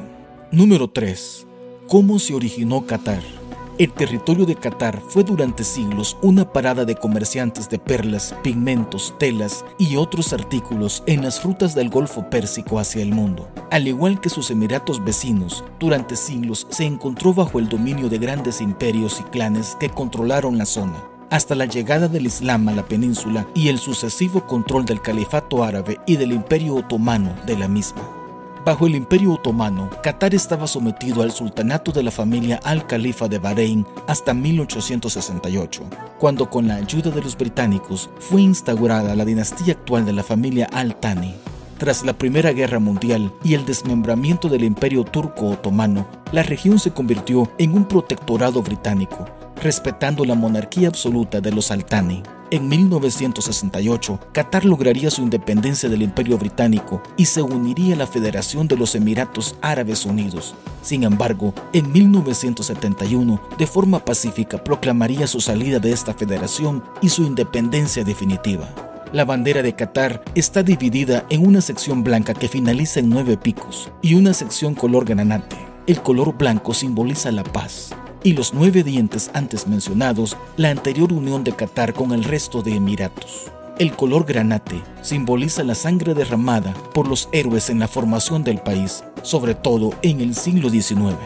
Número 0.53 0.91
3. 0.91 1.47
¿Cómo 1.89 2.19
se 2.19 2.35
originó 2.35 2.87
Qatar? 2.87 3.40
El 3.81 3.95
territorio 3.95 4.45
de 4.45 4.57
Qatar 4.57 5.01
fue 5.01 5.25
durante 5.25 5.65
siglos 5.65 6.19
una 6.21 6.53
parada 6.53 6.85
de 6.85 6.97
comerciantes 6.97 7.71
de 7.71 7.79
perlas, 7.79 8.35
pigmentos, 8.43 9.15
telas 9.17 9.65
y 9.79 9.97
otros 9.97 10.35
artículos 10.35 11.03
en 11.07 11.23
las 11.23 11.43
rutas 11.43 11.75
del 11.75 11.89
Golfo 11.89 12.29
Pérsico 12.29 12.79
hacia 12.79 13.01
el 13.01 13.15
mundo. 13.15 13.49
Al 13.71 13.89
igual 13.89 14.21
que 14.21 14.29
sus 14.29 14.51
emiratos 14.51 15.03
vecinos, 15.03 15.65
durante 15.79 16.17
siglos 16.17 16.67
se 16.69 16.85
encontró 16.85 17.33
bajo 17.33 17.59
el 17.59 17.71
dominio 17.71 18.11
de 18.11 18.19
grandes 18.19 18.61
imperios 18.61 19.19
y 19.19 19.23
clanes 19.31 19.79
que 19.81 19.89
controlaron 19.89 20.59
la 20.59 20.67
zona 20.67 21.03
hasta 21.31 21.55
la 21.55 21.65
llegada 21.65 22.09
del 22.09 22.27
Islam 22.27 22.69
a 22.69 22.73
la 22.73 22.85
península 22.85 23.47
y 23.55 23.69
el 23.69 23.79
sucesivo 23.79 24.47
control 24.47 24.85
del 24.85 25.01
califato 25.01 25.65
árabe 25.65 25.99
y 26.05 26.17
del 26.17 26.33
imperio 26.33 26.75
otomano 26.75 27.35
de 27.47 27.57
la 27.57 27.69
misma. 27.69 28.20
Bajo 28.63 28.87
el 28.87 28.95
Imperio 28.95 29.33
Otomano, 29.33 29.89
Qatar 30.03 30.35
estaba 30.35 30.67
sometido 30.67 31.23
al 31.23 31.33
sultanato 31.33 31.93
de 31.93 32.03
la 32.03 32.11
familia 32.11 32.61
Al-Khalifa 32.63 33.27
de 33.27 33.39
Bahrein 33.39 33.87
hasta 34.07 34.35
1868, 34.35 35.83
cuando 36.19 36.51
con 36.51 36.69
la 36.69 36.75
ayuda 36.75 37.11
de 37.11 37.23
los 37.23 37.39
británicos 37.39 38.11
fue 38.19 38.43
instaurada 38.43 39.17
la 39.17 39.25
dinastía 39.25 39.73
actual 39.73 40.05
de 40.05 40.13
la 40.13 40.23
familia 40.23 40.69
Al-Thani. 40.73 41.35
Tras 41.79 42.05
la 42.05 42.13
Primera 42.13 42.53
Guerra 42.53 42.79
Mundial 42.79 43.33
y 43.43 43.55
el 43.55 43.65
desmembramiento 43.65 44.51
del 44.51 44.65
Imperio 44.65 45.05
Turco-Otomano, 45.05 46.07
la 46.31 46.43
región 46.43 46.79
se 46.79 46.91
convirtió 46.91 47.51
en 47.57 47.73
un 47.73 47.87
protectorado 47.87 48.63
británico, 48.63 49.25
respetando 49.63 50.25
la 50.25 50.35
monarquía 50.35 50.89
absoluta 50.89 51.41
de 51.41 51.53
los 51.53 51.71
Al-Thani. 51.71 52.23
En 52.51 52.69
1968, 52.69 54.19
Qatar 54.33 54.65
lograría 54.65 55.11
su 55.11 55.23
independencia 55.23 55.89
del 55.89 56.03
Imperio 56.03 56.37
Británico 56.37 57.01
y 57.17 57.27
se 57.27 57.43
uniría 57.43 57.95
a 57.95 57.99
la 57.99 58.07
Federación 58.09 58.67
de 58.67 58.77
los 58.77 58.97
Emiratos 58.97 59.55
Árabes 59.63 60.05
Unidos. 60.05 60.55
Sin 60.83 61.05
embargo, 61.05 61.55
en 61.73 61.93
1971, 61.93 63.41
de 63.57 63.67
forma 63.69 64.05
pacífica, 64.05 64.65
proclamaría 64.65 65.29
su 65.29 65.41
salida 65.41 65.79
de 65.79 65.93
esta 65.93 66.13
federación 66.13 66.83
y 67.01 67.11
su 67.11 67.23
independencia 67.23 68.03
definitiva. 68.03 68.69
La 69.13 69.25
bandera 69.25 69.63
de 69.63 69.75
Qatar 69.75 70.23
está 70.35 70.63
dividida 70.63 71.25
en 71.31 71.47
una 71.47 71.61
sección 71.61 72.03
blanca 72.03 72.33
que 72.33 72.49
finaliza 72.49 73.01
en 73.01 73.11
nueve 73.11 73.37
picos 73.37 73.91
y 74.03 74.15
una 74.15 74.35
sección 74.35 74.75
color 74.75 75.05
granate. 75.05 75.57
El 75.87 76.01
color 76.03 76.37
blanco 76.37 76.75
simboliza 76.75 77.33
la 77.33 77.43
paz, 77.43 77.91
y 78.23 78.33
los 78.33 78.55
nueve 78.55 78.83
dientes 78.83 79.31
antes 79.35 79.67
mencionados, 79.67 80.37
la 80.57 80.71
anterior 80.71 81.13
unión 81.13 81.45
de 81.45 81.53
Qatar 81.53 81.95
con 81.95 82.13
el 82.13 82.25
resto 82.25 82.63
de 82.63 82.75
Emiratos. 82.75 83.51
El 83.79 83.93
color 83.93 84.27
granate 84.27 84.83
simboliza 85.01 85.65
la 85.65 85.75
sangre 85.75 86.13
derramada 86.13 86.75
por 86.93 87.09
los 87.09 87.29
héroes 87.33 87.71
en 87.71 87.79
la 87.79 87.89
formación 87.89 88.45
del 88.45 88.59
país, 88.59 89.05
sobre 89.23 89.55
todo 89.55 89.95
en 90.03 90.21
el 90.21 90.35
siglo 90.35 90.69
XIX. 90.69 91.17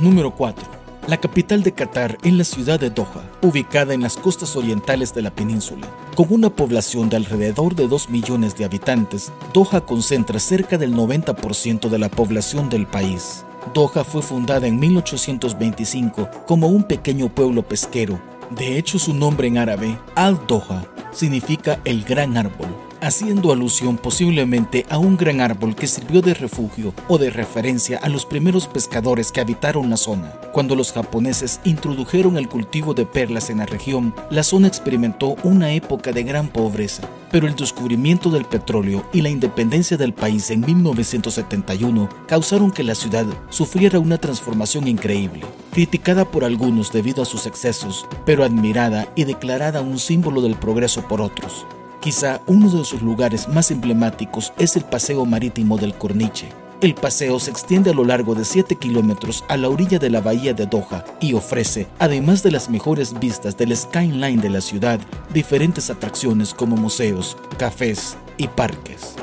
Número 0.00 0.34
4. 0.34 0.76
La 1.08 1.18
capital 1.18 1.62
de 1.62 1.72
Qatar 1.72 2.18
es 2.24 2.32
la 2.32 2.42
ciudad 2.42 2.80
de 2.80 2.90
Doha, 2.90 3.22
ubicada 3.40 3.94
en 3.94 4.02
las 4.02 4.16
costas 4.16 4.56
orientales 4.56 5.14
de 5.14 5.22
la 5.22 5.30
península. 5.30 5.86
Con 6.16 6.26
una 6.30 6.50
población 6.50 7.08
de 7.08 7.16
alrededor 7.16 7.76
de 7.76 7.86
2 7.86 8.10
millones 8.10 8.56
de 8.56 8.64
habitantes, 8.64 9.32
Doha 9.54 9.82
concentra 9.82 10.40
cerca 10.40 10.78
del 10.78 10.94
90% 10.94 11.88
de 11.88 11.98
la 11.98 12.08
población 12.08 12.68
del 12.68 12.86
país. 12.86 13.45
Doha 13.74 14.04
fue 14.04 14.22
fundada 14.22 14.66
en 14.66 14.78
1825 14.78 16.28
como 16.46 16.68
un 16.68 16.84
pequeño 16.84 17.28
pueblo 17.28 17.62
pesquero. 17.62 18.20
De 18.50 18.78
hecho, 18.78 18.98
su 18.98 19.12
nombre 19.12 19.48
en 19.48 19.58
árabe, 19.58 19.98
Al-Doha, 20.14 20.86
significa 21.12 21.80
el 21.84 22.04
gran 22.04 22.36
árbol 22.36 22.85
haciendo 23.06 23.52
alusión 23.52 23.98
posiblemente 23.98 24.84
a 24.90 24.98
un 24.98 25.16
gran 25.16 25.40
árbol 25.40 25.76
que 25.76 25.86
sirvió 25.86 26.22
de 26.22 26.34
refugio 26.34 26.92
o 27.06 27.18
de 27.18 27.30
referencia 27.30 27.98
a 27.98 28.08
los 28.08 28.26
primeros 28.26 28.66
pescadores 28.66 29.30
que 29.30 29.40
habitaron 29.40 29.88
la 29.88 29.96
zona. 29.96 30.32
Cuando 30.52 30.74
los 30.74 30.92
japoneses 30.92 31.60
introdujeron 31.62 32.36
el 32.36 32.48
cultivo 32.48 32.94
de 32.94 33.06
perlas 33.06 33.48
en 33.48 33.58
la 33.58 33.66
región, 33.66 34.12
la 34.28 34.42
zona 34.42 34.66
experimentó 34.66 35.36
una 35.44 35.72
época 35.72 36.10
de 36.10 36.24
gran 36.24 36.48
pobreza, 36.48 37.08
pero 37.30 37.46
el 37.46 37.54
descubrimiento 37.54 38.28
del 38.28 38.44
petróleo 38.44 39.06
y 39.12 39.20
la 39.20 39.28
independencia 39.28 39.96
del 39.96 40.12
país 40.12 40.50
en 40.50 40.62
1971 40.62 42.08
causaron 42.26 42.72
que 42.72 42.82
la 42.82 42.96
ciudad 42.96 43.26
sufriera 43.50 44.00
una 44.00 44.18
transformación 44.18 44.88
increíble, 44.88 45.44
criticada 45.72 46.24
por 46.24 46.42
algunos 46.42 46.90
debido 46.90 47.22
a 47.22 47.26
sus 47.26 47.46
excesos, 47.46 48.04
pero 48.24 48.42
admirada 48.42 49.06
y 49.14 49.22
declarada 49.22 49.80
un 49.80 50.00
símbolo 50.00 50.42
del 50.42 50.56
progreso 50.56 51.06
por 51.06 51.20
otros. 51.20 51.66
Quizá 52.00 52.40
uno 52.46 52.70
de 52.70 52.84
sus 52.84 53.02
lugares 53.02 53.48
más 53.48 53.70
emblemáticos 53.70 54.52
es 54.58 54.76
el 54.76 54.84
Paseo 54.84 55.24
Marítimo 55.24 55.76
del 55.76 55.94
Corniche. 55.94 56.48
El 56.82 56.94
paseo 56.94 57.40
se 57.40 57.50
extiende 57.50 57.90
a 57.90 57.94
lo 57.94 58.04
largo 58.04 58.34
de 58.34 58.44
7 58.44 58.76
kilómetros 58.76 59.44
a 59.48 59.56
la 59.56 59.70
orilla 59.70 59.98
de 59.98 60.10
la 60.10 60.20
bahía 60.20 60.52
de 60.52 60.66
Doha 60.66 61.04
y 61.20 61.32
ofrece, 61.32 61.86
además 61.98 62.42
de 62.42 62.50
las 62.50 62.68
mejores 62.68 63.18
vistas 63.18 63.56
del 63.56 63.74
skyline 63.74 64.42
de 64.42 64.50
la 64.50 64.60
ciudad, 64.60 65.00
diferentes 65.32 65.88
atracciones 65.88 66.52
como 66.52 66.76
museos, 66.76 67.38
cafés 67.56 68.18
y 68.36 68.46
parques. 68.48 69.14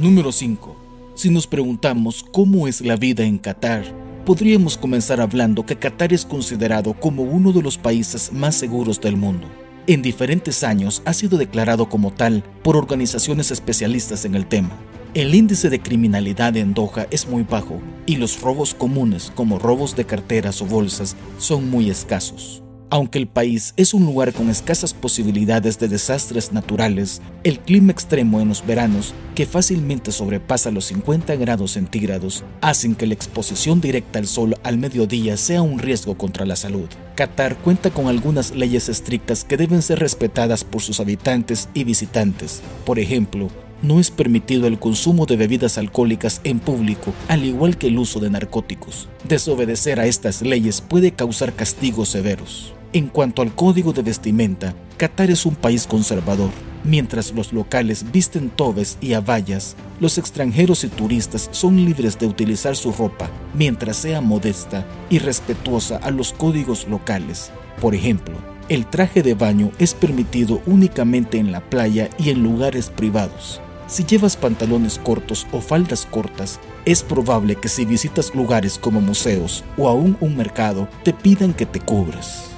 Número 0.00 0.32
5. 0.32 0.76
Si 1.14 1.30
nos 1.30 1.46
preguntamos 1.46 2.24
cómo 2.32 2.66
es 2.66 2.80
la 2.80 2.96
vida 2.96 3.22
en 3.22 3.38
Qatar, 3.38 3.84
podríamos 4.26 4.76
comenzar 4.76 5.20
hablando 5.20 5.64
que 5.64 5.78
Qatar 5.78 6.12
es 6.12 6.26
considerado 6.26 6.94
como 6.94 7.22
uno 7.22 7.52
de 7.52 7.62
los 7.62 7.78
países 7.78 8.32
más 8.32 8.56
seguros 8.56 9.00
del 9.00 9.16
mundo 9.16 9.46
en 9.94 10.02
diferentes 10.02 10.62
años 10.62 11.02
ha 11.04 11.12
sido 11.12 11.36
declarado 11.36 11.88
como 11.88 12.12
tal 12.12 12.44
por 12.62 12.76
organizaciones 12.76 13.50
especialistas 13.50 14.24
en 14.24 14.36
el 14.36 14.46
tema. 14.46 14.70
El 15.14 15.34
índice 15.34 15.68
de 15.68 15.82
criminalidad 15.82 16.56
en 16.56 16.74
Doha 16.74 17.08
es 17.10 17.26
muy 17.26 17.42
bajo 17.42 17.80
y 18.06 18.16
los 18.16 18.40
robos 18.40 18.74
comunes 18.74 19.32
como 19.34 19.58
robos 19.58 19.96
de 19.96 20.04
carteras 20.04 20.62
o 20.62 20.66
bolsas 20.66 21.16
son 21.38 21.68
muy 21.68 21.90
escasos. 21.90 22.62
Aunque 22.92 23.18
el 23.18 23.28
país 23.28 23.72
es 23.76 23.94
un 23.94 24.04
lugar 24.04 24.32
con 24.32 24.50
escasas 24.50 24.94
posibilidades 24.94 25.78
de 25.78 25.86
desastres 25.86 26.52
naturales, 26.52 27.22
el 27.44 27.60
clima 27.60 27.92
extremo 27.92 28.40
en 28.40 28.48
los 28.48 28.66
veranos, 28.66 29.14
que 29.36 29.46
fácilmente 29.46 30.10
sobrepasa 30.10 30.72
los 30.72 30.86
50 30.86 31.36
grados 31.36 31.70
centígrados, 31.70 32.42
hacen 32.60 32.96
que 32.96 33.06
la 33.06 33.14
exposición 33.14 33.80
directa 33.80 34.18
al 34.18 34.26
sol 34.26 34.56
al 34.64 34.76
mediodía 34.78 35.36
sea 35.36 35.62
un 35.62 35.78
riesgo 35.78 36.18
contra 36.18 36.44
la 36.44 36.56
salud. 36.56 36.88
Qatar 37.14 37.58
cuenta 37.58 37.90
con 37.90 38.08
algunas 38.08 38.56
leyes 38.56 38.88
estrictas 38.88 39.44
que 39.44 39.56
deben 39.56 39.82
ser 39.82 40.00
respetadas 40.00 40.64
por 40.64 40.82
sus 40.82 40.98
habitantes 40.98 41.68
y 41.74 41.84
visitantes. 41.84 42.60
Por 42.84 42.98
ejemplo, 42.98 43.50
no 43.82 44.00
es 44.00 44.10
permitido 44.10 44.66
el 44.66 44.80
consumo 44.80 45.26
de 45.26 45.36
bebidas 45.36 45.78
alcohólicas 45.78 46.40
en 46.42 46.58
público, 46.58 47.14
al 47.28 47.44
igual 47.44 47.78
que 47.78 47.86
el 47.86 47.98
uso 47.98 48.18
de 48.18 48.30
narcóticos. 48.30 49.08
Desobedecer 49.28 50.00
a 50.00 50.06
estas 50.06 50.42
leyes 50.42 50.80
puede 50.80 51.12
causar 51.12 51.54
castigos 51.54 52.08
severos. 52.08 52.74
En 52.92 53.06
cuanto 53.06 53.42
al 53.42 53.54
código 53.54 53.92
de 53.92 54.02
vestimenta, 54.02 54.74
Qatar 54.96 55.30
es 55.30 55.46
un 55.46 55.54
país 55.54 55.86
conservador. 55.86 56.50
Mientras 56.82 57.32
los 57.32 57.52
locales 57.52 58.10
visten 58.10 58.50
tobes 58.50 58.98
y 59.00 59.12
abayas, 59.12 59.76
los 60.00 60.18
extranjeros 60.18 60.82
y 60.82 60.88
turistas 60.88 61.48
son 61.52 61.76
libres 61.76 62.18
de 62.18 62.26
utilizar 62.26 62.74
su 62.74 62.90
ropa 62.90 63.30
mientras 63.54 63.96
sea 63.96 64.20
modesta 64.20 64.84
y 65.08 65.20
respetuosa 65.20 65.98
a 65.98 66.10
los 66.10 66.32
códigos 66.32 66.88
locales. 66.88 67.52
Por 67.80 67.94
ejemplo, 67.94 68.34
el 68.68 68.86
traje 68.86 69.22
de 69.22 69.34
baño 69.34 69.70
es 69.78 69.94
permitido 69.94 70.60
únicamente 70.66 71.38
en 71.38 71.52
la 71.52 71.60
playa 71.60 72.10
y 72.18 72.30
en 72.30 72.42
lugares 72.42 72.90
privados. 72.90 73.60
Si 73.86 74.04
llevas 74.04 74.36
pantalones 74.36 74.98
cortos 74.98 75.46
o 75.52 75.60
faldas 75.60 76.06
cortas, 76.10 76.58
es 76.84 77.04
probable 77.04 77.54
que 77.54 77.68
si 77.68 77.84
visitas 77.84 78.34
lugares 78.34 78.78
como 78.78 79.00
museos 79.00 79.62
o 79.76 79.88
aún 79.88 80.16
un 80.20 80.36
mercado, 80.36 80.88
te 81.04 81.12
pidan 81.12 81.52
que 81.52 81.66
te 81.66 81.78
cubras. 81.78 82.50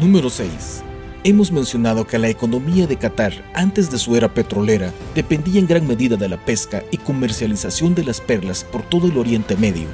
Número 0.00 0.28
6. 0.28 0.82
Hemos 1.24 1.50
mencionado 1.50 2.06
que 2.06 2.18
la 2.18 2.28
economía 2.28 2.86
de 2.86 2.98
Qatar 2.98 3.32
antes 3.54 3.90
de 3.90 3.96
su 3.96 4.14
era 4.14 4.32
petrolera 4.32 4.92
dependía 5.14 5.58
en 5.58 5.66
gran 5.66 5.86
medida 5.86 6.16
de 6.16 6.28
la 6.28 6.36
pesca 6.44 6.84
y 6.90 6.98
comercialización 6.98 7.94
de 7.94 8.04
las 8.04 8.20
perlas 8.20 8.62
por 8.62 8.82
todo 8.82 9.08
el 9.08 9.16
Oriente 9.16 9.56
Medio. 9.56 9.86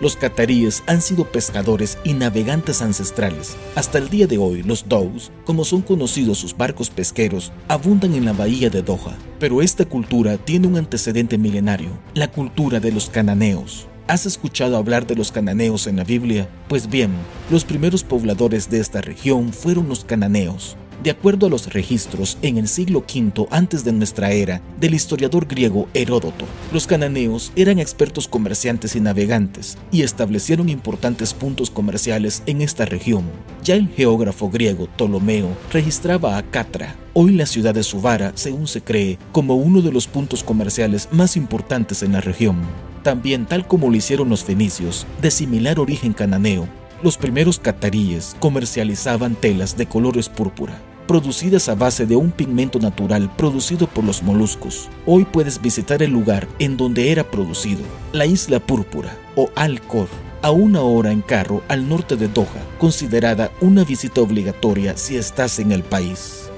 Los 0.00 0.14
cataríes 0.14 0.84
han 0.86 1.02
sido 1.02 1.24
pescadores 1.24 1.98
y 2.04 2.12
navegantes 2.12 2.82
ancestrales. 2.82 3.56
Hasta 3.74 3.98
el 3.98 4.08
día 4.08 4.28
de 4.28 4.38
hoy, 4.38 4.62
los 4.62 4.88
Dows, 4.88 5.32
como 5.44 5.64
son 5.64 5.82
conocidos 5.82 6.38
sus 6.38 6.56
barcos 6.56 6.88
pesqueros, 6.88 7.50
abundan 7.66 8.14
en 8.14 8.26
la 8.26 8.34
bahía 8.34 8.70
de 8.70 8.82
Doha. 8.82 9.18
Pero 9.40 9.60
esta 9.60 9.84
cultura 9.84 10.36
tiene 10.36 10.68
un 10.68 10.76
antecedente 10.76 11.36
milenario, 11.36 11.98
la 12.14 12.30
cultura 12.30 12.78
de 12.78 12.92
los 12.92 13.10
cananeos. 13.10 13.87
¿Has 14.08 14.24
escuchado 14.24 14.78
hablar 14.78 15.06
de 15.06 15.14
los 15.16 15.32
cananeos 15.32 15.86
en 15.86 15.96
la 15.96 16.04
Biblia? 16.04 16.48
Pues 16.66 16.88
bien, 16.88 17.10
los 17.50 17.66
primeros 17.66 18.04
pobladores 18.04 18.70
de 18.70 18.80
esta 18.80 19.02
región 19.02 19.52
fueron 19.52 19.86
los 19.86 20.06
cananeos. 20.06 20.78
De 21.02 21.12
acuerdo 21.12 21.46
a 21.46 21.50
los 21.50 21.72
registros, 21.72 22.38
en 22.42 22.58
el 22.58 22.66
siglo 22.66 23.04
V 23.08 23.46
antes 23.52 23.84
de 23.84 23.92
nuestra 23.92 24.32
era, 24.32 24.60
del 24.80 24.94
historiador 24.94 25.46
griego 25.46 25.88
Heródoto, 25.94 26.44
los 26.72 26.88
cananeos 26.88 27.52
eran 27.54 27.78
expertos 27.78 28.26
comerciantes 28.26 28.96
y 28.96 29.00
navegantes 29.00 29.78
y 29.92 30.02
establecieron 30.02 30.68
importantes 30.68 31.34
puntos 31.34 31.70
comerciales 31.70 32.42
en 32.46 32.62
esta 32.62 32.84
región. 32.84 33.22
Ya 33.62 33.76
el 33.76 33.88
geógrafo 33.88 34.50
griego 34.50 34.88
Ptolomeo 34.88 35.56
registraba 35.72 36.36
a 36.36 36.42
Catra, 36.42 36.96
hoy 37.14 37.32
la 37.32 37.46
ciudad 37.46 37.74
de 37.74 37.84
Subara, 37.84 38.32
según 38.34 38.66
se 38.66 38.80
cree, 38.80 39.18
como 39.30 39.54
uno 39.54 39.82
de 39.82 39.92
los 39.92 40.08
puntos 40.08 40.42
comerciales 40.42 41.08
más 41.12 41.36
importantes 41.36 42.02
en 42.02 42.14
la 42.14 42.20
región. 42.20 42.56
También, 43.04 43.46
tal 43.46 43.68
como 43.68 43.88
lo 43.88 43.96
hicieron 43.96 44.28
los 44.30 44.42
fenicios, 44.42 45.06
de 45.22 45.30
similar 45.30 45.78
origen 45.78 46.12
cananeo, 46.12 46.66
los 47.02 47.16
primeros 47.16 47.60
cataríes 47.60 48.34
comercializaban 48.40 49.36
telas 49.36 49.76
de 49.76 49.86
colores 49.86 50.28
púrpura, 50.28 50.76
producidas 51.08 51.68
a 51.70 51.74
base 51.74 52.06
de 52.06 52.14
un 52.14 52.30
pigmento 52.30 52.78
natural 52.78 53.34
producido 53.34 53.88
por 53.88 54.04
los 54.04 54.22
moluscos. 54.22 54.88
Hoy 55.06 55.24
puedes 55.24 55.60
visitar 55.60 56.02
el 56.02 56.12
lugar 56.12 56.46
en 56.60 56.76
donde 56.76 57.10
era 57.10 57.28
producido, 57.28 57.80
la 58.12 58.26
isla 58.26 58.60
púrpura 58.60 59.16
o 59.34 59.50
Al-Khor, 59.56 60.06
a 60.42 60.52
una 60.52 60.82
hora 60.82 61.10
en 61.10 61.22
carro 61.22 61.62
al 61.66 61.88
norte 61.88 62.14
de 62.14 62.28
Doha, 62.28 62.62
considerada 62.78 63.50
una 63.60 63.82
visita 63.82 64.20
obligatoria 64.20 64.96
si 64.96 65.16
estás 65.16 65.58
en 65.58 65.72
el 65.72 65.82
país. 65.82 66.50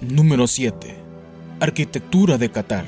Número 0.00 0.46
7. 0.46 0.96
Arquitectura 1.60 2.38
de 2.38 2.50
Qatar. 2.50 2.86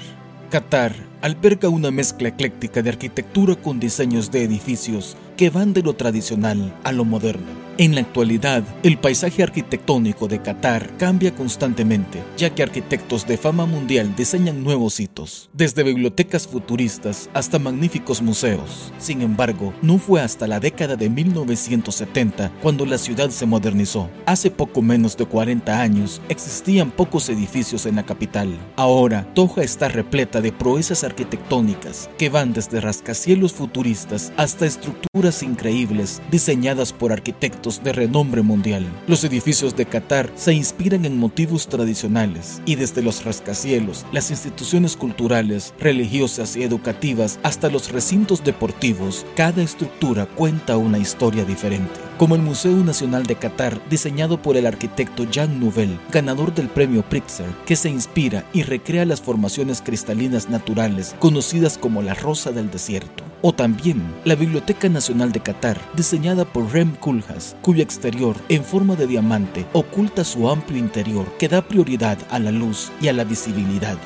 Qatar 0.51 0.95
alberga 1.21 1.69
una 1.69 1.91
mezcla 1.91 2.29
ecléctica 2.29 2.83
de 2.83 2.91
arquitectura 2.91 3.57
con 3.57 3.81
diseños 3.81 4.31
de 4.31 4.45
edificios 4.45 5.17
que 5.37 5.51
van 5.51 5.73
de 5.73 5.83
lo 5.83 5.95
tradicional 5.95 6.73
a 6.85 6.93
lo 6.93 7.05
moderno. 7.05 7.68
En 7.81 7.95
la 7.95 8.01
actualidad, 8.01 8.65
el 8.83 8.99
paisaje 8.99 9.41
arquitectónico 9.41 10.27
de 10.27 10.43
Qatar 10.43 10.97
cambia 10.97 11.33
constantemente, 11.37 12.25
ya 12.37 12.53
que 12.53 12.65
arquitectos 12.65 13.25
de 13.25 13.39
fama 13.39 13.67
mundial 13.67 14.17
diseñan 14.17 14.65
nuevos 14.65 14.99
hitos, 14.99 15.49
desde 15.53 15.85
bibliotecas 15.85 16.49
futuristas 16.49 17.31
hasta 17.35 17.61
magníficos 17.61 18.21
museos. 18.21 18.93
Sin 18.99 19.23
embargo, 19.23 19.73
no 19.81 19.99
fue 19.99 20.21
hasta 20.21 20.49
la 20.49 20.59
década 20.59 20.97
de 20.97 21.09
1970 21.09 22.51
cuando 22.61 22.85
la 22.85 22.99
ciudad 22.99 23.31
se 23.31 23.47
modernizó. 23.47 24.11
Hace 24.27 24.51
poco 24.51 24.83
menos 24.83 25.17
de 25.17 25.27
40 25.27 25.81
años 25.81 26.21
existían 26.29 26.91
pocos 26.91 27.29
edificios 27.29 27.87
en 27.87 27.95
la 27.95 28.03
capital. 28.03 28.59
Ahora, 28.75 29.33
Toja 29.35 29.63
está 29.63 29.87
repleta 29.87 30.41
de 30.41 30.51
proezas 30.51 31.05
arquitectónicas 31.05 32.11
que 32.19 32.29
van 32.29 32.53
desde 32.53 32.81
rascacielos 32.81 33.53
futuristas 33.53 34.33
hasta 34.37 34.67
estructuras 34.67 35.45
increíbles 35.45 36.21
diseñadas 36.33 36.93
por 36.93 37.13
arquitectos 37.13 37.68
de 37.85 37.93
renombre 37.93 38.43
mundial. 38.43 38.87
Los 39.07 39.23
edificios 39.25 39.77
de 39.77 39.87
Qatar 39.87 40.31
se 40.35 40.55
inspiran 40.55 41.05
en 41.05 41.19
motivos 41.19 41.69
tradicionales 41.69 42.63
y 42.65 42.77
desde 42.77 43.03
los 43.03 43.25
rascacielos, 43.25 44.07
las 44.13 44.31
instituciones 44.31 44.97
culturales, 44.97 45.75
religiosas 45.79 46.57
y 46.57 46.63
educativas 46.63 47.39
hasta 47.43 47.69
los 47.69 47.93
recintos 47.93 48.43
deportivos, 48.43 49.27
cada 49.37 49.63
estructura 49.63 50.27
cuenta 50.27 50.77
una 50.79 50.99
historia 50.99 51.45
diferente. 51.45 52.08
Como 52.19 52.35
el 52.35 52.43
Museo 52.43 52.79
Nacional 52.79 53.27
de 53.27 53.37
Qatar, 53.37 53.81
diseñado 53.89 54.43
por 54.43 54.57
el 54.57 54.67
arquitecto 54.67 55.23
Jean 55.23 55.61
Nouvel, 55.61 56.01
ganador 56.11 56.53
del 56.53 56.69
premio 56.69 57.05
Pritzker, 57.05 57.47
que 57.65 57.77
se 57.77 57.91
inspira 57.91 58.45
y 58.53 58.65
recrea 58.65 59.05
las 59.05 59.21
formaciones 59.21 59.81
cristalinas 59.81 60.51
naturales 60.51 61.15
conocidas 61.21 61.79
como 61.79 62.03
la 62.03 62.15
Rosa 62.15 62.51
del 62.51 62.73
Desierto. 62.73 63.23
O 63.41 63.53
también 63.53 64.03
la 64.25 64.35
Biblioteca 64.35 64.89
Nacional 64.89 65.31
de 65.31 65.39
Qatar, 65.39 65.81
diseñada 65.95 66.45
por 66.45 66.73
Rem 66.73 66.97
Koolhaas, 66.97 67.55
cuyo 67.63 67.85
exterior, 67.85 68.35
en 68.49 68.65
forma 68.65 68.97
de 68.97 69.07
diamante, 69.07 69.65
oculta 69.73 70.25
su 70.25 70.51
amplio 70.51 70.81
interior 70.81 71.33
que 71.39 71.47
da 71.47 71.69
prioridad 71.69 72.19
a 72.31 72.41
la 72.41 72.51
luz 72.51 72.91
y 73.01 73.07
a 73.07 73.13
la 73.13 73.23
visibilidad. 73.23 73.97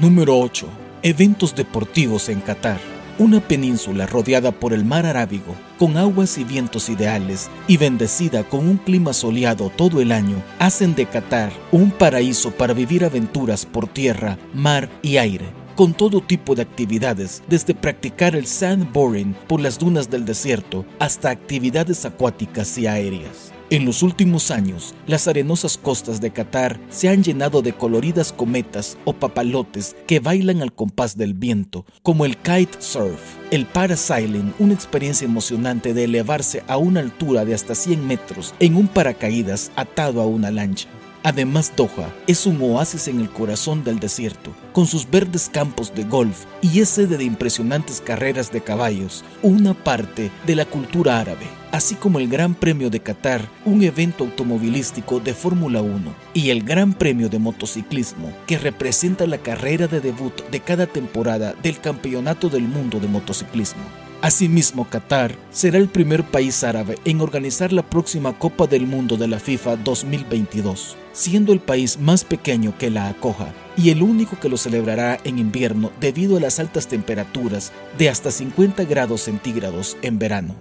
Número 0.00 0.38
8. 0.38 0.66
Eventos 1.02 1.54
deportivos 1.54 2.30
en 2.30 2.40
Qatar. 2.40 2.97
Una 3.18 3.40
península 3.40 4.06
rodeada 4.06 4.52
por 4.52 4.72
el 4.72 4.84
mar 4.84 5.04
Arábigo, 5.04 5.56
con 5.76 5.96
aguas 5.96 6.38
y 6.38 6.44
vientos 6.44 6.88
ideales 6.88 7.50
y 7.66 7.76
bendecida 7.76 8.44
con 8.44 8.60
un 8.60 8.76
clima 8.76 9.12
soleado 9.12 9.70
todo 9.70 10.00
el 10.00 10.12
año, 10.12 10.40
hacen 10.60 10.94
de 10.94 11.06
Qatar 11.06 11.52
un 11.72 11.90
paraíso 11.90 12.52
para 12.52 12.74
vivir 12.74 13.04
aventuras 13.04 13.66
por 13.66 13.88
tierra, 13.88 14.38
mar 14.54 14.88
y 15.02 15.16
aire 15.16 15.46
con 15.74 15.94
todo 15.94 16.20
tipo 16.20 16.56
de 16.56 16.62
actividades, 16.62 17.40
desde 17.46 17.72
practicar 17.72 18.34
el 18.34 18.48
sandboarding 18.48 19.32
por 19.46 19.60
las 19.60 19.78
dunas 19.78 20.10
del 20.10 20.24
desierto 20.24 20.84
hasta 20.98 21.30
actividades 21.30 22.04
acuáticas 22.04 22.76
y 22.78 22.88
aéreas. 22.88 23.47
En 23.70 23.84
los 23.84 24.02
últimos 24.02 24.50
años, 24.50 24.94
las 25.06 25.28
arenosas 25.28 25.76
costas 25.76 26.22
de 26.22 26.30
Qatar 26.30 26.80
se 26.88 27.10
han 27.10 27.22
llenado 27.22 27.60
de 27.60 27.74
coloridas 27.74 28.32
cometas 28.32 28.96
o 29.04 29.12
papalotes 29.12 29.94
que 30.06 30.20
bailan 30.20 30.62
al 30.62 30.72
compás 30.72 31.18
del 31.18 31.34
viento, 31.34 31.84
como 32.02 32.24
el 32.24 32.38
kite 32.38 32.80
surf, 32.80 33.20
el 33.50 33.66
parasailing, 33.66 34.54
una 34.58 34.72
experiencia 34.72 35.26
emocionante 35.26 35.92
de 35.92 36.04
elevarse 36.04 36.62
a 36.66 36.78
una 36.78 37.00
altura 37.00 37.44
de 37.44 37.52
hasta 37.52 37.74
100 37.74 38.06
metros 38.06 38.54
en 38.58 38.74
un 38.74 38.88
paracaídas 38.88 39.70
atado 39.76 40.22
a 40.22 40.26
una 40.26 40.50
lancha. 40.50 40.88
Además, 41.28 41.74
Doha 41.76 42.10
es 42.26 42.46
un 42.46 42.58
oasis 42.62 43.06
en 43.06 43.20
el 43.20 43.28
corazón 43.28 43.84
del 43.84 44.00
desierto, 44.00 44.50
con 44.72 44.86
sus 44.86 45.10
verdes 45.10 45.50
campos 45.52 45.94
de 45.94 46.04
golf 46.04 46.46
y 46.62 46.80
es 46.80 46.88
sede 46.88 47.18
de 47.18 47.24
impresionantes 47.24 48.00
carreras 48.00 48.50
de 48.50 48.62
caballos, 48.62 49.26
una 49.42 49.74
parte 49.74 50.30
de 50.46 50.56
la 50.56 50.64
cultura 50.64 51.20
árabe, 51.20 51.44
así 51.70 51.96
como 51.96 52.18
el 52.18 52.28
Gran 52.28 52.54
Premio 52.54 52.88
de 52.88 53.00
Qatar, 53.00 53.46
un 53.66 53.82
evento 53.82 54.24
automovilístico 54.24 55.20
de 55.20 55.34
Fórmula 55.34 55.82
1, 55.82 56.14
y 56.32 56.48
el 56.48 56.62
Gran 56.62 56.94
Premio 56.94 57.28
de 57.28 57.38
Motociclismo, 57.38 58.32
que 58.46 58.56
representa 58.56 59.26
la 59.26 59.36
carrera 59.36 59.86
de 59.86 60.00
debut 60.00 60.32
de 60.50 60.60
cada 60.60 60.86
temporada 60.86 61.54
del 61.62 61.78
Campeonato 61.78 62.48
del 62.48 62.62
Mundo 62.62 63.00
de 63.00 63.08
Motociclismo. 63.08 63.82
Asimismo, 64.20 64.84
Qatar 64.88 65.36
será 65.52 65.78
el 65.78 65.88
primer 65.88 66.24
país 66.24 66.64
árabe 66.64 66.96
en 67.04 67.20
organizar 67.20 67.72
la 67.72 67.88
próxima 67.88 68.36
Copa 68.36 68.66
del 68.66 68.84
Mundo 68.84 69.16
de 69.16 69.28
la 69.28 69.38
FIFA 69.38 69.76
2022, 69.76 70.96
siendo 71.12 71.52
el 71.52 71.60
país 71.60 72.00
más 72.00 72.24
pequeño 72.24 72.76
que 72.76 72.90
la 72.90 73.08
acoja 73.08 73.54
y 73.76 73.90
el 73.90 74.02
único 74.02 74.40
que 74.40 74.48
lo 74.48 74.56
celebrará 74.56 75.20
en 75.22 75.38
invierno 75.38 75.92
debido 76.00 76.36
a 76.36 76.40
las 76.40 76.58
altas 76.58 76.88
temperaturas 76.88 77.70
de 77.96 78.08
hasta 78.08 78.32
50 78.32 78.84
grados 78.84 79.20
centígrados 79.20 79.96
en 80.02 80.18
verano. 80.18 80.56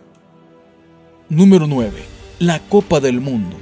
Número 1.27 1.65
9. 1.65 1.99
La 2.37 2.59
Copa 2.59 2.99
del 2.99 3.21
Mundo. 3.21 3.57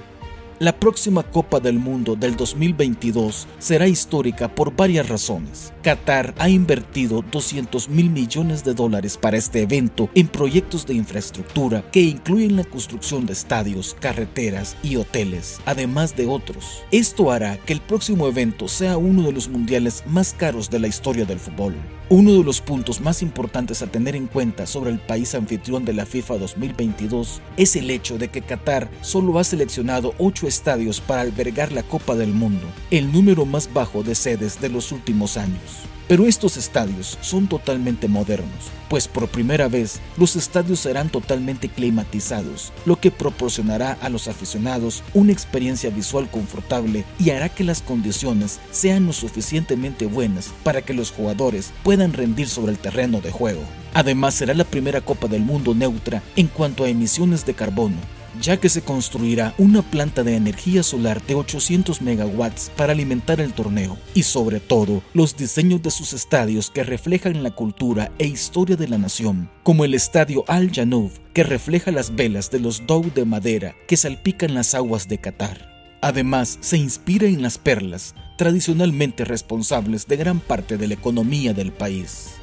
La 0.58 0.72
próxima 0.80 1.22
Copa 1.22 1.60
del 1.60 1.80
Mundo 1.80 2.16
del 2.16 2.38
2022 2.38 3.46
será 3.60 3.90
histórica 3.90 4.48
por 4.48 4.74
varias 4.74 5.10
razones. 5.10 5.74
Qatar 5.84 6.34
ha 6.38 6.48
invertido 6.48 7.26
200 7.30 7.90
mil 7.90 8.10
millones 8.10 8.64
de 8.64 8.74
dólares 8.74 9.18
para 9.18 9.36
este 9.36 9.64
evento 9.64 10.10
en 10.16 10.30
proyectos 10.30 10.86
de 10.86 10.94
infraestructura 10.94 11.84
que 11.92 12.00
incluyen 12.00 12.56
la 12.56 12.64
construcción 12.64 13.26
de 13.26 13.34
estadios, 13.34 13.98
carreteras 14.00 14.78
y 14.82 14.96
hoteles, 14.96 15.60
además 15.66 16.16
de 16.16 16.26
otros. 16.26 16.86
Esto 16.90 17.32
hará 17.32 17.58
que 17.58 17.74
el 17.74 17.82
próximo 17.82 18.26
evento 18.26 18.70
sea 18.70 18.96
uno 18.96 19.24
de 19.24 19.34
los 19.34 19.50
mundiales 19.50 20.04
más 20.08 20.34
caros 20.34 20.70
de 20.70 20.80
la 20.80 20.88
historia 20.88 21.26
del 21.26 21.40
fútbol. 21.40 21.76
Uno 22.08 22.34
de 22.34 22.44
los 22.44 22.62
puntos 22.62 23.02
más 23.02 23.24
importantes 23.24 23.82
a 23.82 23.88
tener 23.88 24.16
en 24.16 24.28
cuenta 24.28 24.68
sobre 24.68 24.92
el 24.92 25.00
país 25.00 25.36
anfitrión 25.36 25.86
de 25.86 25.94
la 25.94 26.06
FIFA 26.06 26.38
2022 26.38 27.42
es 27.58 27.76
el 27.76 27.90
hecho 27.90 28.18
de 28.20 28.28
que 28.30 28.44
Qatar 28.44 28.90
solo 29.02 29.38
ha 29.40 29.44
seleccionado 29.44 30.14
8 30.20 30.45
estadios 30.48 31.02
para 31.02 31.22
albergar 31.22 31.72
la 31.72 31.84
Copa 31.84 32.16
del 32.16 32.34
Mundo, 32.34 32.68
el 32.92 33.12
número 33.12 33.46
más 33.46 33.72
bajo 33.74 34.04
de 34.04 34.16
sedes 34.16 34.62
de 34.62 34.70
los 34.70 34.92
últimos 34.92 35.38
años. 35.38 35.86
Pero 36.08 36.28
estos 36.28 36.56
estadios 36.56 37.18
son 37.22 37.48
totalmente 37.48 38.08
modernos, 38.08 38.70
pues 38.90 39.08
por 39.08 39.28
primera 39.28 39.68
vez 39.68 40.00
los 40.18 40.36
estadios 40.36 40.80
serán 40.80 41.10
totalmente 41.10 41.68
climatizados, 41.68 42.72
lo 42.86 43.00
que 43.00 43.10
proporcionará 43.10 43.98
a 44.02 44.10
los 44.10 44.28
aficionados 44.28 45.04
una 45.16 45.32
experiencia 45.32 45.90
visual 45.90 46.30
confortable 46.30 47.06
y 47.18 47.32
hará 47.32 47.50
que 47.50 47.64
las 47.64 47.82
condiciones 47.82 48.60
sean 48.70 49.08
lo 49.08 49.14
suficientemente 49.14 50.06
buenas 50.06 50.52
para 50.64 50.84
que 50.84 50.94
los 50.94 51.12
jugadores 51.12 51.72
puedan 51.84 52.14
rendir 52.14 52.50
sobre 52.50 52.74
el 52.74 52.78
terreno 52.78 53.20
de 53.20 53.32
juego. 53.32 53.62
Además 53.96 54.36
será 54.36 54.54
la 54.54 54.66
primera 54.66 55.02
Copa 55.02 55.28
del 55.28 55.42
Mundo 55.42 55.74
neutra 55.74 56.22
en 56.36 56.48
cuanto 56.48 56.84
a 56.84 56.90
emisiones 56.90 57.46
de 57.48 57.56
carbono, 57.56 57.96
ya 58.42 58.58
que 58.58 58.70
se 58.70 58.82
construirá 58.82 59.54
una 59.58 59.82
planta 59.82 60.24
de 60.24 60.36
energía 60.36 60.84
solar 60.84 61.22
de 61.26 61.36
800 61.36 62.02
megawatts 62.02 62.72
para 62.76 62.94
alimentar 62.94 63.42
el 63.42 63.54
torneo 63.54 63.98
y 64.14 64.24
sobre 64.24 64.60
todo 64.60 65.02
los 65.14 65.38
diseños 65.38 65.82
de 65.82 65.92
sus 65.92 66.14
estadios 66.14 66.70
que 66.70 66.84
reflejan 66.84 67.44
la 67.44 67.52
cultura 67.52 68.12
e 68.18 68.28
historia 68.28 68.76
de 68.76 68.88
la 68.88 68.98
nación, 68.98 69.50
como 69.64 69.86
el 69.86 69.94
estadio 69.94 70.44
Al 70.48 70.72
Janoub 70.72 71.12
que 71.34 71.44
refleja 71.44 71.92
las 71.92 72.16
velas 72.16 72.50
de 72.52 72.60
los 72.60 72.88
Dou 72.88 73.12
de 73.14 73.26
madera 73.26 73.76
que 73.88 73.98
salpican 73.98 74.54
las 74.54 74.74
aguas 74.74 75.08
de 75.08 75.20
Qatar. 75.20 75.76
Además, 76.02 76.58
se 76.62 76.78
inspira 76.78 77.28
en 77.28 77.42
las 77.42 77.58
perlas, 77.58 78.16
tradicionalmente 78.38 79.26
responsables 79.26 80.08
de 80.08 80.18
gran 80.18 80.40
parte 80.40 80.78
de 80.78 80.88
la 80.88 80.94
economía 80.94 81.54
del 81.54 81.72
país. 81.72 82.36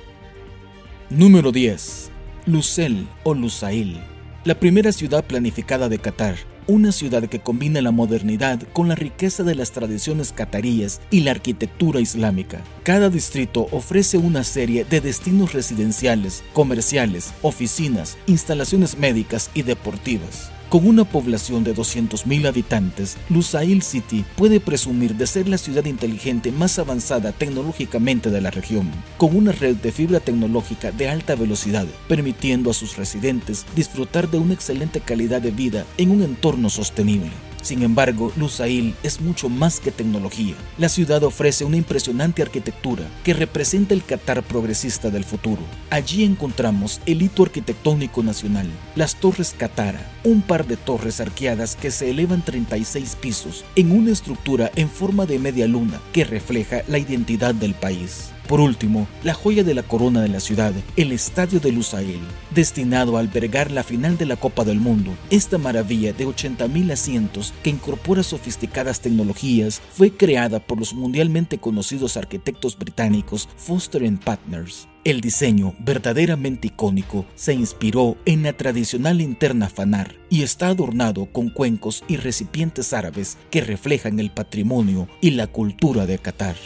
Número 1.11 1.53
10. 1.53 2.11
Lusail 2.47 3.07
o 3.23 3.35
Lusail, 3.35 4.01
la 4.45 4.55
primera 4.57 4.91
ciudad 4.93 5.25
planificada 5.25 5.89
de 5.89 5.99
Qatar, 5.99 6.37
una 6.67 6.93
ciudad 6.93 7.25
que 7.29 7.41
combina 7.41 7.81
la 7.81 7.91
modernidad 7.91 8.61
con 8.73 8.89
la 8.89 8.95
riqueza 8.95 9.43
de 9.43 9.55
las 9.55 9.73
tradiciones 9.73 10.33
cataríes 10.33 11.01
y 11.11 11.21
la 11.21 11.33
arquitectura 11.33 12.01
islámica. 12.01 12.61
Cada 12.83 13.09
distrito 13.09 13.69
ofrece 13.73 14.19
una 14.19 14.45
serie 14.45 14.85
de 14.85 15.01
destinos 15.01 15.53
residenciales, 15.53 16.43
comerciales, 16.53 17.33
oficinas, 17.43 18.17
instalaciones 18.27 18.99
médicas 18.99 19.51
y 19.55 19.63
deportivas. 19.63 20.52
Con 20.73 20.87
una 20.87 21.05
población 21.05 21.65
de 21.65 21.75
200.000 21.75 22.47
habitantes, 22.47 23.19
Lusail 23.29 23.83
City 23.83 24.25
puede 24.37 24.59
presumir 24.59 25.15
de 25.17 25.27
ser 25.27 25.47
la 25.47 25.59
ciudad 25.59 25.85
inteligente 25.85 26.51
más 26.51 26.79
avanzada 26.79 27.33
tecnológicamente 27.33 28.31
de 28.31 28.41
la 28.41 28.51
región, 28.51 28.91
con 29.19 29.37
una 29.37 29.53
red 29.53 29.77
de 29.77 29.93
fibra 29.93 30.19
tecnológica 30.19 30.91
de 30.91 31.11
alta 31.11 31.35
velocidad, 31.35 31.87
permitiendo 32.09 32.71
a 32.71 32.73
sus 32.73 32.97
residentes 32.97 33.67
disfrutar 33.77 34.31
de 34.31 34.39
una 34.39 34.55
excelente 34.55 35.01
calidad 35.01 35.43
de 35.43 35.51
vida 35.51 35.85
en 35.99 36.11
un 36.11 36.23
entorno 36.23 36.71
sostenible. 36.71 37.52
Sin 37.63 37.83
embargo, 37.83 38.33
Lusail 38.37 38.95
es 39.03 39.21
mucho 39.21 39.49
más 39.49 39.79
que 39.79 39.93
tecnología. 39.93 40.57
La 40.79 40.89
ciudad 40.89 41.23
ofrece 41.23 41.65
una 41.65 41.77
impresionante 41.77 42.43
arquitectura 42.43 43.05
que 43.23 43.35
representa 43.35 43.95
el 43.95 44.05
Qatar 44.05 44.43
progresista 44.43 45.11
del 45.11 45.25
futuro. 45.25 45.63
Allí 45.89 46.25
encontramos 46.25 47.01
el 47.07 47.23
hito 47.23 47.45
arquitectónico 47.45 48.23
nacional, 48.23 48.69
las 48.97 49.15
Torres 49.15 49.55
Qatara, 49.57 50.11
un 50.25 50.43
par 50.43 50.67
de 50.67 50.77
torres 50.77 51.21
arqueadas 51.21 51.77
que 51.77 51.93
se 51.93 52.11
elevan 52.11 52.45
36 52.45 53.17
pisos 53.21 53.65
en 53.77 53.93
una 53.93 54.11
estructura 54.11 54.71
en 54.75 54.91
forma 54.91 55.25
de 55.27 55.39
media 55.39 55.69
luna 55.69 56.01
que 56.13 56.25
refleja 56.25 56.83
la 56.89 56.99
identidad 56.99 57.55
del 57.55 57.75
país. 57.75 58.32
Por 58.49 58.61
último, 58.61 59.07
la 59.23 59.35
joya 59.35 59.63
de 59.65 59.75
la 59.75 59.83
corona 59.83 60.21
de 60.21 60.29
la 60.29 60.41
ciudad, 60.41 60.73
el 60.97 61.13
Estadio 61.13 61.61
de 61.61 61.73
Lusail, 61.73 62.21
destinado 62.55 63.17
a 63.17 63.21
albergar 63.21 63.71
la 63.71 63.83
final 63.83 64.19
de 64.19 64.27
la 64.27 64.37
Copa 64.37 64.65
del 64.65 64.81
Mundo. 64.81 65.13
Esta 65.31 65.59
maravilla 65.59 66.13
de 66.13 66.27
80.000 66.27 66.93
asientos 66.93 67.55
que 67.63 67.71
incorpora 67.71 68.23
sofisticadas 68.23 69.01
tecnologías 69.01 69.81
fue 69.93 70.17
creada 70.17 70.61
por 70.61 70.79
los 70.79 70.93
mundialmente 70.93 71.59
conocidos 71.59 72.17
arquitectos 72.17 72.77
británicos 72.77 73.49
Foster 73.57 74.03
Partners. 74.25 74.89
El 75.05 75.21
diseño, 75.21 75.75
verdaderamente 75.79 76.69
icónico, 76.69 77.25
se 77.35 77.55
inspiró 77.55 78.17
en 78.25 78.43
la 78.43 78.53
tradicional 78.53 79.19
linterna 79.19 79.69
fanar 79.69 80.15
y 80.31 80.43
está 80.43 80.69
adornado 80.69 81.27
con 81.27 81.51
cuencos 81.51 82.05
y 82.07 82.17
recipientes 82.17 82.93
árabes 82.93 83.37
que 83.51 83.63
reflejan 83.63 84.21
el 84.21 84.31
patrimonio 84.31 85.09
y 85.21 85.31
la 85.33 85.47
cultura 85.47 86.07
de 86.07 86.19
Qatar. 86.19 86.57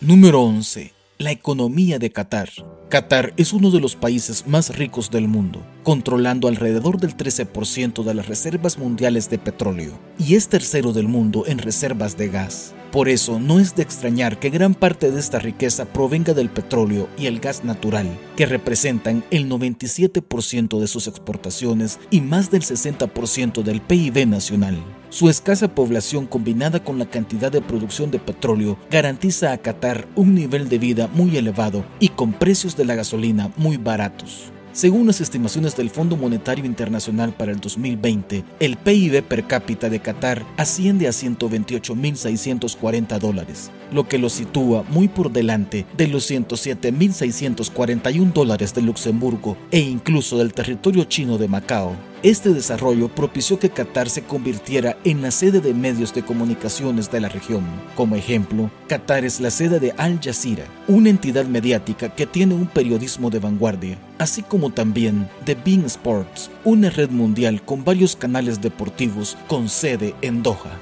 Número 0.00 0.42
11 0.42 0.97
la 1.18 1.32
economía 1.32 1.98
de 1.98 2.12
Qatar. 2.12 2.48
Qatar 2.88 3.34
es 3.36 3.52
uno 3.52 3.72
de 3.72 3.80
los 3.80 3.96
países 3.96 4.46
más 4.46 4.76
ricos 4.76 5.10
del 5.10 5.26
mundo, 5.26 5.66
controlando 5.88 6.48
alrededor 6.48 7.00
del 7.00 7.16
13% 7.16 8.04
de 8.04 8.12
las 8.12 8.28
reservas 8.28 8.76
mundiales 8.76 9.30
de 9.30 9.38
petróleo, 9.38 9.98
y 10.18 10.34
es 10.34 10.48
tercero 10.48 10.92
del 10.92 11.08
mundo 11.08 11.44
en 11.46 11.56
reservas 11.56 12.18
de 12.18 12.28
gas. 12.28 12.74
Por 12.92 13.08
eso 13.08 13.40
no 13.40 13.58
es 13.58 13.74
de 13.74 13.84
extrañar 13.84 14.38
que 14.38 14.50
gran 14.50 14.74
parte 14.74 15.10
de 15.10 15.18
esta 15.18 15.38
riqueza 15.38 15.86
provenga 15.86 16.34
del 16.34 16.50
petróleo 16.50 17.08
y 17.16 17.24
el 17.24 17.40
gas 17.40 17.64
natural, 17.64 18.06
que 18.36 18.44
representan 18.44 19.24
el 19.30 19.48
97% 19.48 20.78
de 20.78 20.88
sus 20.88 21.06
exportaciones 21.06 21.98
y 22.10 22.20
más 22.20 22.50
del 22.50 22.64
60% 22.64 23.62
del 23.62 23.80
PIB 23.80 24.26
nacional. 24.26 24.76
Su 25.08 25.30
escasa 25.30 25.74
población 25.74 26.26
combinada 26.26 26.84
con 26.84 26.98
la 26.98 27.08
cantidad 27.08 27.50
de 27.50 27.62
producción 27.62 28.10
de 28.10 28.18
petróleo 28.18 28.76
garantiza 28.90 29.52
a 29.52 29.56
Qatar 29.56 30.06
un 30.16 30.34
nivel 30.34 30.68
de 30.68 30.78
vida 30.78 31.08
muy 31.14 31.34
elevado 31.38 31.82
y 31.98 32.10
con 32.10 32.34
precios 32.34 32.76
de 32.76 32.84
la 32.84 32.94
gasolina 32.94 33.50
muy 33.56 33.78
baratos. 33.78 34.52
Según 34.78 35.08
las 35.08 35.20
estimaciones 35.20 35.76
del 35.76 35.90
Fondo 35.90 36.16
Monetario 36.16 36.64
Internacional 36.64 37.32
para 37.32 37.50
el 37.50 37.58
2020, 37.58 38.44
el 38.60 38.76
PIB 38.76 39.24
per 39.24 39.44
cápita 39.44 39.90
de 39.90 39.98
Qatar 39.98 40.46
asciende 40.56 41.08
a 41.08 41.10
128.640 41.10 43.18
dólares, 43.18 43.72
lo 43.90 44.06
que 44.06 44.18
lo 44.18 44.28
sitúa 44.28 44.84
muy 44.88 45.08
por 45.08 45.32
delante 45.32 45.84
de 45.96 46.06
los 46.06 46.30
107.641 46.30 48.32
dólares 48.32 48.72
de 48.72 48.82
Luxemburgo 48.82 49.56
e 49.72 49.80
incluso 49.80 50.38
del 50.38 50.54
territorio 50.54 51.02
chino 51.06 51.38
de 51.38 51.48
Macao. 51.48 51.96
Este 52.24 52.52
desarrollo 52.52 53.06
propició 53.08 53.60
que 53.60 53.70
Qatar 53.70 54.10
se 54.10 54.24
convirtiera 54.24 54.96
en 55.04 55.22
la 55.22 55.30
sede 55.30 55.60
de 55.60 55.72
medios 55.72 56.12
de 56.12 56.24
comunicaciones 56.24 57.12
de 57.12 57.20
la 57.20 57.28
región. 57.28 57.64
Como 57.94 58.16
ejemplo, 58.16 58.72
Qatar 58.88 59.24
es 59.24 59.38
la 59.38 59.52
sede 59.52 59.78
de 59.78 59.92
Al 59.92 60.18
Jazeera, 60.20 60.64
una 60.88 61.10
entidad 61.10 61.44
mediática 61.44 62.08
que 62.08 62.26
tiene 62.26 62.56
un 62.56 62.66
periodismo 62.66 63.30
de 63.30 63.38
vanguardia, 63.38 63.98
así 64.18 64.42
como 64.42 64.70
también 64.70 65.28
de 65.46 65.54
Bean 65.54 65.84
Sports, 65.84 66.50
una 66.64 66.90
red 66.90 67.10
mundial 67.10 67.62
con 67.62 67.84
varios 67.84 68.16
canales 68.16 68.60
deportivos 68.60 69.36
con 69.46 69.68
sede 69.68 70.16
en 70.20 70.42
Doha. 70.42 70.76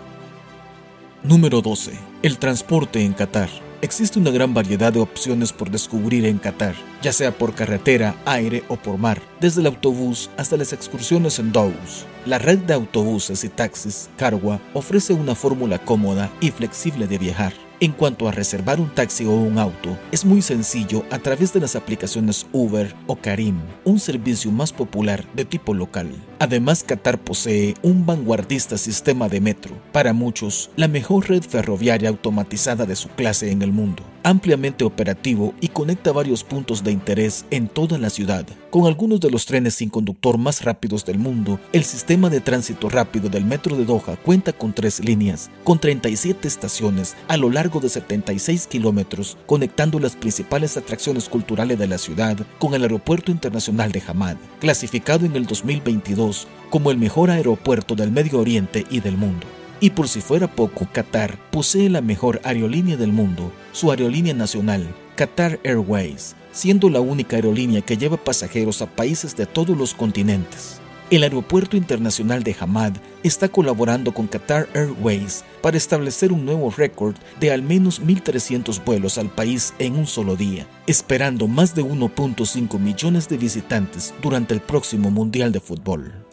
Número 1.23 1.61
12. 1.61 1.93
El 2.23 2.39
transporte 2.39 3.03
en 3.03 3.13
Qatar. 3.13 3.66
Existe 3.87 4.19
una 4.19 4.33
gran 4.33 4.53
variedad 4.53 4.93
de 4.93 4.99
opciones 4.99 5.53
por 5.53 5.71
descubrir 5.71 6.27
en 6.27 6.39
Qatar, 6.39 6.75
ya 7.03 7.13
sea 7.13 7.31
por 7.31 7.55
carretera, 7.55 8.17
aire 8.25 8.65
o 8.67 8.75
por 8.75 8.99
mar, 8.99 9.23
desde 9.39 9.61
el 9.61 9.69
autobús 9.69 10.29
hasta 10.37 10.57
las 10.57 10.73
excursiones 10.73 11.39
en 11.39 11.53
Dous. 11.53 12.05
La 12.25 12.41
red 12.41 12.59
de 12.59 12.75
autobuses 12.75 13.45
y 13.45 13.49
taxis, 13.49 14.11
Carwa, 14.17 14.59
ofrece 14.75 15.13
una 15.13 15.37
fórmula 15.37 15.79
cómoda 15.79 16.33
y 16.41 16.51
flexible 16.51 17.07
de 17.07 17.19
viajar 17.19 17.66
en 17.81 17.93
cuanto 17.93 18.29
a 18.29 18.33
reservar 18.33 18.81
un 18.81 18.89
taxi 18.89 19.25
o 19.25 19.31
un 19.31 19.59
auto, 19.59 19.97
es 20.13 20.25
muy 20.25 20.43
sencillo 20.43 21.05
a 21.11 21.19
través 21.19 21.53
de 21.53 21.61
las 21.61 21.77
aplicaciones 21.77 22.47
Uber 22.53 22.95
o 23.07 23.17
Karim, 23.17 23.61
un 23.85 24.01
servicio 24.01 24.51
más 24.51 24.73
popular 24.73 25.25
de 25.35 25.45
tipo 25.45 25.75
local. 25.75 26.11
Además, 26.39 26.83
Qatar 26.83 27.19
posee 27.19 27.75
un 27.83 28.07
vanguardista 28.07 28.79
sistema 28.79 29.29
de 29.29 29.41
metro, 29.41 29.75
para 29.93 30.13
muchos 30.13 30.71
la 30.77 30.89
mejor 30.89 31.29
red 31.29 31.43
ferroviaria 31.43 32.09
automatizada 32.09 32.87
de 32.87 32.97
su 32.97 33.09
clase 33.09 33.51
en 33.51 33.63
el 33.63 33.73
mundo, 33.73 34.03
ampliamente 34.27 34.85
operativo 34.85 35.55
y 35.61 35.69
conecta 35.69 36.11
varios 36.11 36.43
puntos 36.43 36.83
de 36.83 36.91
interés 36.91 37.45
en 37.53 37.69
toda 37.69 37.97
la 37.97 38.11
ciudad. 38.11 38.45
Con 38.71 38.87
algunos 38.87 39.21
de 39.21 39.31
los 39.31 39.47
trenes 39.47 39.75
sin 39.75 39.89
conductor 39.89 40.37
más 40.37 40.65
rápidos 40.65 41.05
del 41.05 41.17
mundo, 41.17 41.61
el 41.73 41.85
sistema 41.85 42.29
de 42.29 42.41
tránsito 42.41 42.89
rápido 42.89 43.29
del 43.29 43.45
metro 43.45 43.77
de 43.77 43.85
Doha 43.85 44.17
cuenta 44.25 44.53
con 44.53 44.73
tres 44.73 44.99
líneas, 44.99 45.49
con 45.63 45.79
37 45.79 46.49
estaciones 46.49 47.15
a 47.29 47.37
lo 47.37 47.51
largo 47.51 47.79
de 47.79 47.89
76 47.89 48.67
kilómetros, 48.67 49.39
conectando 49.47 50.01
las 50.01 50.17
principales 50.17 50.77
atracciones 50.77 51.29
culturales 51.29 51.79
de 51.79 51.87
la 51.87 51.99
ciudad 51.99 52.37
con 52.59 52.75
el 52.75 52.83
Aeropuerto 52.83 53.31
Internacional 53.31 53.93
de 53.93 54.03
Hamad, 54.09 54.37
clasificado 54.59 55.25
en 55.25 55.37
el 55.37 55.47
2022 55.47 56.49
como 56.69 56.91
el 56.91 56.99
mejor 56.99 57.31
aeropuerto 57.31 57.95
del 57.95 58.11
Medio 58.11 58.41
Oriente 58.41 58.85
y 58.91 58.99
del 58.99 59.17
mundo. 59.17 59.47
Y 59.81 59.91
por 59.91 60.09
si 60.09 60.21
fuera 60.21 60.47
poco, 60.49 60.89
Qatar 60.91 61.39
posee 61.51 61.91
la 61.91 62.01
mejor 62.01 62.41
aerolínea 62.45 62.97
del 62.97 63.13
mundo, 63.13 63.53
su 63.73 63.91
aerolínea 63.91 64.33
nacional, 64.33 64.87
Qatar 65.17 65.61
Airways, 65.65 66.35
siendo 66.53 66.89
la 66.89 67.01
única 67.01 67.37
aerolínea 67.37 67.83
que 67.83 67.99
lleva 67.99 68.17
pasajeros 68.17 68.81
a 68.81 68.87
países 68.87 69.37
de 69.37 69.45
todos 69.45 69.77
los 69.77 69.93
continentes. 69.93 70.81
El 71.09 71.23
Aeropuerto 71.23 71.77
Internacional 71.77 72.43
de 72.43 72.57
Hamad 72.59 72.95
está 73.23 73.49
colaborando 73.49 74.13
con 74.13 74.27
Qatar 74.27 74.69
Airways 74.75 75.45
para 75.63 75.77
establecer 75.77 76.33
un 76.33 76.45
nuevo 76.45 76.71
récord 76.71 77.15
de 77.39 77.53
al 77.53 77.63
menos 77.63 78.03
1.300 78.03 78.83
vuelos 78.85 79.17
al 79.17 79.29
país 79.29 79.73
en 79.79 79.95
un 79.95 80.07
solo 80.07 80.35
día, 80.35 80.67
esperando 80.89 81.47
más 81.47 81.77
de 81.77 81.85
1.5 81.85 82.81
millones 82.81 83.29
de 83.29 83.37
visitantes 83.37 84.15
durante 84.21 84.53
el 84.53 84.61
próximo 84.61 85.13
Mundial 85.13 85.53
de 85.53 85.61
Fútbol. 85.61 86.27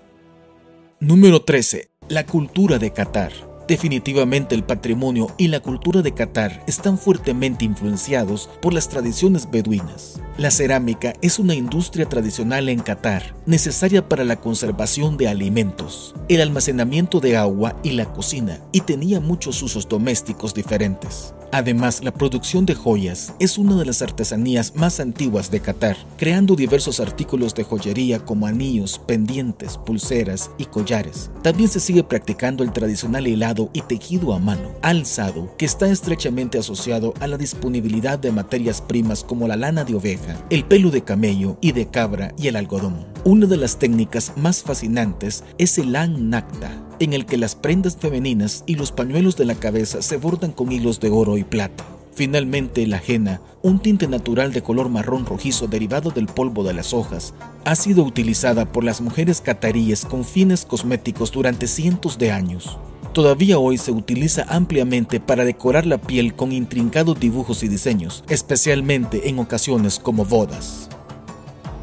Número 1.00 1.44
13. 1.44 1.93
La 2.10 2.26
cultura 2.26 2.80
de 2.80 2.92
Qatar. 2.92 3.32
Definitivamente 3.66 4.56
el 4.56 4.66
patrimonio 4.66 5.28
y 5.38 5.48
la 5.48 5.62
cultura 5.62 6.02
de 6.02 6.14
Qatar 6.14 6.62
están 6.68 6.98
fuertemente 6.98 7.64
influenciados 7.64 8.50
por 8.62 8.74
las 8.74 8.90
tradiciones 8.90 9.50
beduinas. 9.50 10.20
La 10.38 10.52
cerámica 10.52 11.14
es 11.22 11.40
una 11.40 11.56
industria 11.56 12.06
tradicional 12.10 12.68
en 12.68 12.82
Qatar, 12.82 13.34
necesaria 13.46 14.10
para 14.10 14.26
la 14.26 14.36
conservación 14.36 15.16
de 15.16 15.30
alimentos, 15.30 16.14
el 16.28 16.42
almacenamiento 16.42 17.22
de 17.22 17.38
agua 17.38 17.80
y 17.84 17.92
la 17.92 18.12
cocina, 18.12 18.60
y 18.74 18.82
tenía 18.82 19.22
muchos 19.22 19.64
usos 19.64 19.88
domésticos 19.88 20.54
diferentes. 20.54 21.34
Además, 21.54 22.04
la 22.04 22.12
producción 22.12 22.66
de 22.66 22.74
joyas 22.74 23.36
es 23.38 23.60
una 23.60 23.76
de 23.76 23.86
las 23.86 24.02
artesanías 24.02 24.76
más 24.76 25.00
antiguas 25.00 25.52
de 25.52 25.60
Qatar, 25.60 25.96
creando 26.18 26.56
diversos 26.56 27.00
artículos 27.00 27.54
de 27.54 27.64
joyería 27.64 28.26
como 28.26 28.48
anillos, 28.48 29.00
pendientes, 29.06 29.78
pulseras 29.78 30.50
y 30.58 30.66
collares. 30.66 31.30
También 31.44 31.70
se 31.70 31.80
sigue 31.80 32.04
practicando 32.04 32.64
el 32.64 32.74
tradicional 32.74 33.28
helado 33.28 33.70
y 33.72 33.82
tejido 33.82 34.34
a 34.34 34.40
mano, 34.40 34.72
alzado, 34.82 35.56
que 35.56 35.66
está 35.66 35.88
estrechamente 35.88 36.58
asociado 36.58 37.14
a 37.20 37.28
la 37.28 37.38
disponibilidad 37.38 38.18
de 38.18 38.32
materias 38.32 38.82
primas 38.82 39.24
como 39.24 39.48
la 39.48 39.56
lana 39.56 39.84
de 39.84 39.94
oveja, 39.94 40.44
el 40.50 40.66
pelo 40.66 40.90
de 40.90 41.04
camello 41.04 41.60
y 41.62 41.74
de 41.74 41.88
cabra 41.88 42.34
y 42.36 42.48
el 42.48 42.56
algodón. 42.56 43.06
Una 43.26 43.46
de 43.46 43.58
las 43.58 43.78
técnicas 43.78 44.34
más 44.38 44.64
fascinantes 44.64 45.44
es 45.60 45.78
el 45.78 45.96
an 45.96 46.32
nakta, 46.32 46.72
en 47.00 47.14
el 47.14 47.26
que 47.26 47.38
las 47.38 47.56
prendas 47.56 47.98
femeninas 47.98 48.64
y 48.66 48.76
los 48.76 48.92
pañuelos 48.92 49.36
de 49.36 49.46
la 49.46 49.56
cabeza 49.56 50.02
se 50.02 50.18
bordan 50.18 50.52
con 50.52 50.72
hilos 50.72 51.00
de 51.00 51.10
oro 51.10 51.38
y 51.38 51.44
plata. 51.44 51.86
Finalmente, 52.16 52.86
la 52.86 53.02
henna, 53.06 53.42
un 53.64 53.80
tinte 53.80 54.08
natural 54.08 54.54
de 54.54 54.62
color 54.62 54.90
marrón 54.90 55.26
rojizo 55.26 55.68
derivado 55.68 56.12
del 56.12 56.28
polvo 56.28 56.64
de 56.64 56.74
las 56.74 56.94
hojas, 56.94 57.34
ha 57.66 57.76
sido 57.76 58.04
utilizada 58.04 58.72
por 58.72 58.84
las 58.84 59.02
mujeres 59.02 59.42
cataríes 59.42 60.06
con 60.06 60.24
fines 60.24 60.66
cosméticos 60.66 61.32
durante 61.32 61.68
cientos 61.68 62.20
de 62.20 62.32
años. 62.32 62.78
Todavía 63.14 63.60
hoy 63.60 63.78
se 63.78 63.92
utiliza 63.92 64.46
ampliamente 64.48 65.20
para 65.20 65.46
decorar 65.46 65.86
la 65.86 66.00
piel 66.00 66.36
con 66.36 66.52
intrincados 66.52 67.20
dibujos 67.20 67.64
y 67.64 67.68
diseños, 67.68 68.24
especialmente 68.28 69.30
en 69.30 69.40
ocasiones 69.40 70.00
como 70.00 70.26
bodas. 70.26 70.90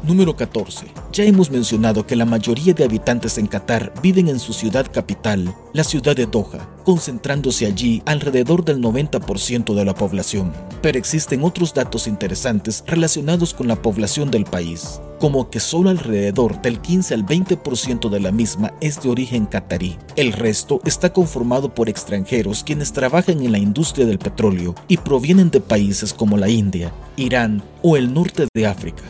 Número 0.03 0.35
14. 0.35 0.87
Ya 1.13 1.25
hemos 1.25 1.51
mencionado 1.51 2.07
que 2.07 2.15
la 2.15 2.25
mayoría 2.25 2.73
de 2.73 2.83
habitantes 2.83 3.37
en 3.37 3.45
Qatar 3.45 3.93
viven 4.01 4.29
en 4.29 4.39
su 4.39 4.51
ciudad 4.51 4.91
capital, 4.91 5.53
la 5.73 5.83
ciudad 5.83 6.15
de 6.15 6.25
Doha, 6.25 6.67
concentrándose 6.83 7.67
allí 7.67 8.01
alrededor 8.07 8.65
del 8.65 8.81
90% 8.81 9.75
de 9.75 9.85
la 9.85 9.93
población. 9.93 10.53
Pero 10.81 10.97
existen 10.97 11.43
otros 11.43 11.75
datos 11.75 12.07
interesantes 12.07 12.83
relacionados 12.87 13.53
con 13.53 13.67
la 13.67 13.79
población 13.79 14.31
del 14.31 14.45
país, 14.45 14.99
como 15.19 15.51
que 15.51 15.59
solo 15.59 15.91
alrededor 15.91 16.59
del 16.63 16.81
15 16.81 17.13
al 17.13 17.23
20% 17.23 18.09
de 18.09 18.19
la 18.19 18.31
misma 18.31 18.73
es 18.81 19.03
de 19.03 19.09
origen 19.09 19.45
catarí. 19.45 19.97
El 20.15 20.33
resto 20.33 20.81
está 20.83 21.13
conformado 21.13 21.75
por 21.75 21.89
extranjeros 21.89 22.63
quienes 22.63 22.91
trabajan 22.91 23.39
en 23.43 23.51
la 23.51 23.59
industria 23.59 24.07
del 24.07 24.17
petróleo 24.17 24.73
y 24.87 24.97
provienen 24.97 25.51
de 25.51 25.61
países 25.61 26.11
como 26.11 26.37
la 26.37 26.49
India, 26.49 26.91
Irán 27.17 27.61
o 27.83 27.97
el 27.97 28.11
norte 28.11 28.47
de 28.51 28.65
África. 28.65 29.03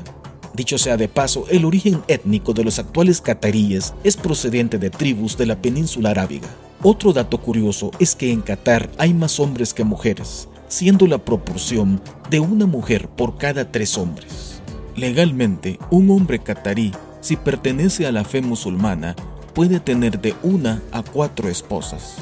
Dicho 0.54 0.78
sea 0.78 0.98
de 0.98 1.08
paso, 1.08 1.46
el 1.50 1.64
origen 1.64 2.02
étnico 2.08 2.54
de 2.54 2.64
los 2.64 2.78
actuales 2.78 3.22
cataríes 3.22 3.94
es 4.04 4.18
procedente 4.18 4.78
de 4.78 4.90
tribus 4.90 5.38
de 5.38 5.46
la 5.46 5.62
península 5.62 6.10
arábiga. 6.10 6.50
Otro 6.84 7.14
dato 7.14 7.40
curioso 7.40 7.92
es 8.00 8.16
que 8.16 8.32
en 8.32 8.42
Qatar 8.42 8.90
hay 8.98 9.14
más 9.14 9.40
hombres 9.40 9.74
que 9.74 9.84
mujeres, 9.84 10.50
siendo 10.68 11.08
la 11.08 11.20
proporción 11.20 12.02
de 12.30 12.40
una 12.40 12.66
mujer 12.66 13.08
por 13.08 13.38
cada 13.38 13.72
tres 13.72 13.98
hombres. 13.98 14.62
Legalmente, 14.96 15.80
un 15.90 16.10
hombre 16.10 16.40
catarí, 16.40 16.92
si 17.22 17.38
pertenece 17.38 18.06
a 18.06 18.12
la 18.12 18.26
fe 18.26 18.42
musulmana, 18.42 19.16
puede 19.54 19.80
tener 19.80 20.20
de 20.20 20.34
una 20.44 20.82
a 20.92 21.02
cuatro 21.02 21.48
esposas. 21.48 22.18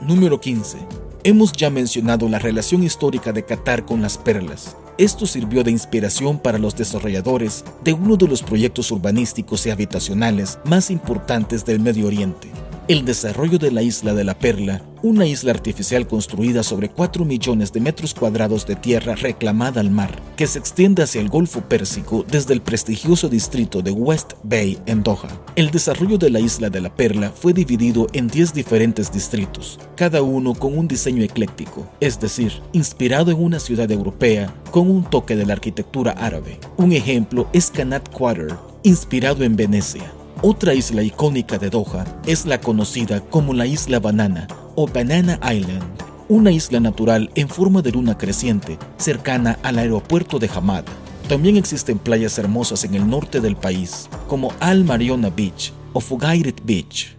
Número 0.00 0.40
15. 0.40 0.78
Hemos 1.24 1.52
ya 1.52 1.70
mencionado 1.70 2.28
la 2.28 2.38
relación 2.38 2.84
histórica 2.84 3.32
de 3.32 3.44
Qatar 3.44 3.84
con 3.84 4.02
las 4.02 4.18
perlas. 4.18 4.76
Esto 4.96 5.26
sirvió 5.26 5.64
de 5.64 5.72
inspiración 5.72 6.38
para 6.38 6.56
los 6.56 6.76
desarrolladores 6.76 7.64
de 7.82 7.92
uno 7.92 8.16
de 8.16 8.28
los 8.28 8.44
proyectos 8.44 8.92
urbanísticos 8.92 9.66
y 9.66 9.70
habitacionales 9.70 10.60
más 10.64 10.88
importantes 10.88 11.64
del 11.64 11.80
Medio 11.80 12.06
Oriente, 12.06 12.48
el 12.86 13.06
desarrollo 13.06 13.58
de 13.58 13.70
la 13.70 13.82
isla 13.82 14.12
de 14.12 14.24
la 14.24 14.38
Perla, 14.38 14.82
una 15.02 15.26
isla 15.26 15.52
artificial 15.52 16.06
construida 16.06 16.62
sobre 16.62 16.90
4 16.90 17.24
millones 17.24 17.72
de 17.72 17.80
metros 17.80 18.12
cuadrados 18.12 18.66
de 18.66 18.76
tierra 18.76 19.14
reclamada 19.14 19.80
al 19.80 19.90
mar, 19.90 20.20
que 20.36 20.46
se 20.46 20.58
extiende 20.58 21.02
hacia 21.02 21.22
el 21.22 21.30
Golfo 21.30 21.62
Pérsico 21.62 22.26
desde 22.30 22.52
el 22.52 22.60
prestigioso 22.60 23.28
distrito 23.30 23.80
de 23.80 23.90
West 23.90 24.34
Bay 24.42 24.78
en 24.84 25.02
Doha. 25.02 25.28
El 25.56 25.70
desarrollo 25.70 26.18
de 26.18 26.28
la 26.28 26.40
isla 26.40 26.68
de 26.68 26.82
la 26.82 26.94
Perla 26.94 27.30
fue 27.30 27.54
dividido 27.54 28.06
en 28.12 28.28
10 28.28 28.52
diferentes 28.52 29.10
distritos, 29.10 29.80
cada 29.96 30.20
uno 30.20 30.54
con 30.54 30.76
un 30.76 30.86
diseño 30.86 31.22
ecléctico, 31.22 31.86
es 32.00 32.20
decir, 32.20 32.52
inspirado 32.72 33.30
en 33.30 33.42
una 33.42 33.60
ciudad 33.60 33.90
europea 33.90 34.54
con 34.70 34.90
un 34.90 35.04
toque 35.04 35.36
de 35.36 35.46
la 35.46 35.54
arquitectura 35.54 36.12
árabe. 36.12 36.60
Un 36.76 36.92
ejemplo 36.92 37.48
es 37.54 37.70
Kanat 37.70 38.10
Quarter, 38.10 38.54
inspirado 38.82 39.42
en 39.42 39.56
Venecia. 39.56 40.04
Otra 40.46 40.74
isla 40.74 41.02
icónica 41.02 41.56
de 41.56 41.70
Doha 41.70 42.04
es 42.26 42.44
la 42.44 42.60
conocida 42.60 43.22
como 43.22 43.54
la 43.54 43.66
Isla 43.66 43.98
Banana 43.98 44.46
o 44.74 44.86
Banana 44.86 45.40
Island, 45.50 45.82
una 46.28 46.50
isla 46.50 46.80
natural 46.80 47.30
en 47.34 47.48
forma 47.48 47.80
de 47.80 47.92
luna 47.92 48.18
creciente 48.18 48.78
cercana 48.98 49.58
al 49.62 49.78
aeropuerto 49.78 50.38
de 50.38 50.50
Hamad. 50.54 50.84
También 51.30 51.56
existen 51.56 51.98
playas 51.98 52.36
hermosas 52.36 52.84
en 52.84 52.94
el 52.94 53.08
norte 53.08 53.40
del 53.40 53.56
país, 53.56 54.10
como 54.28 54.52
Al 54.60 54.84
Mariona 54.84 55.30
Beach 55.30 55.72
o 55.94 56.00
Fugairet 56.00 56.60
Beach. 56.62 57.16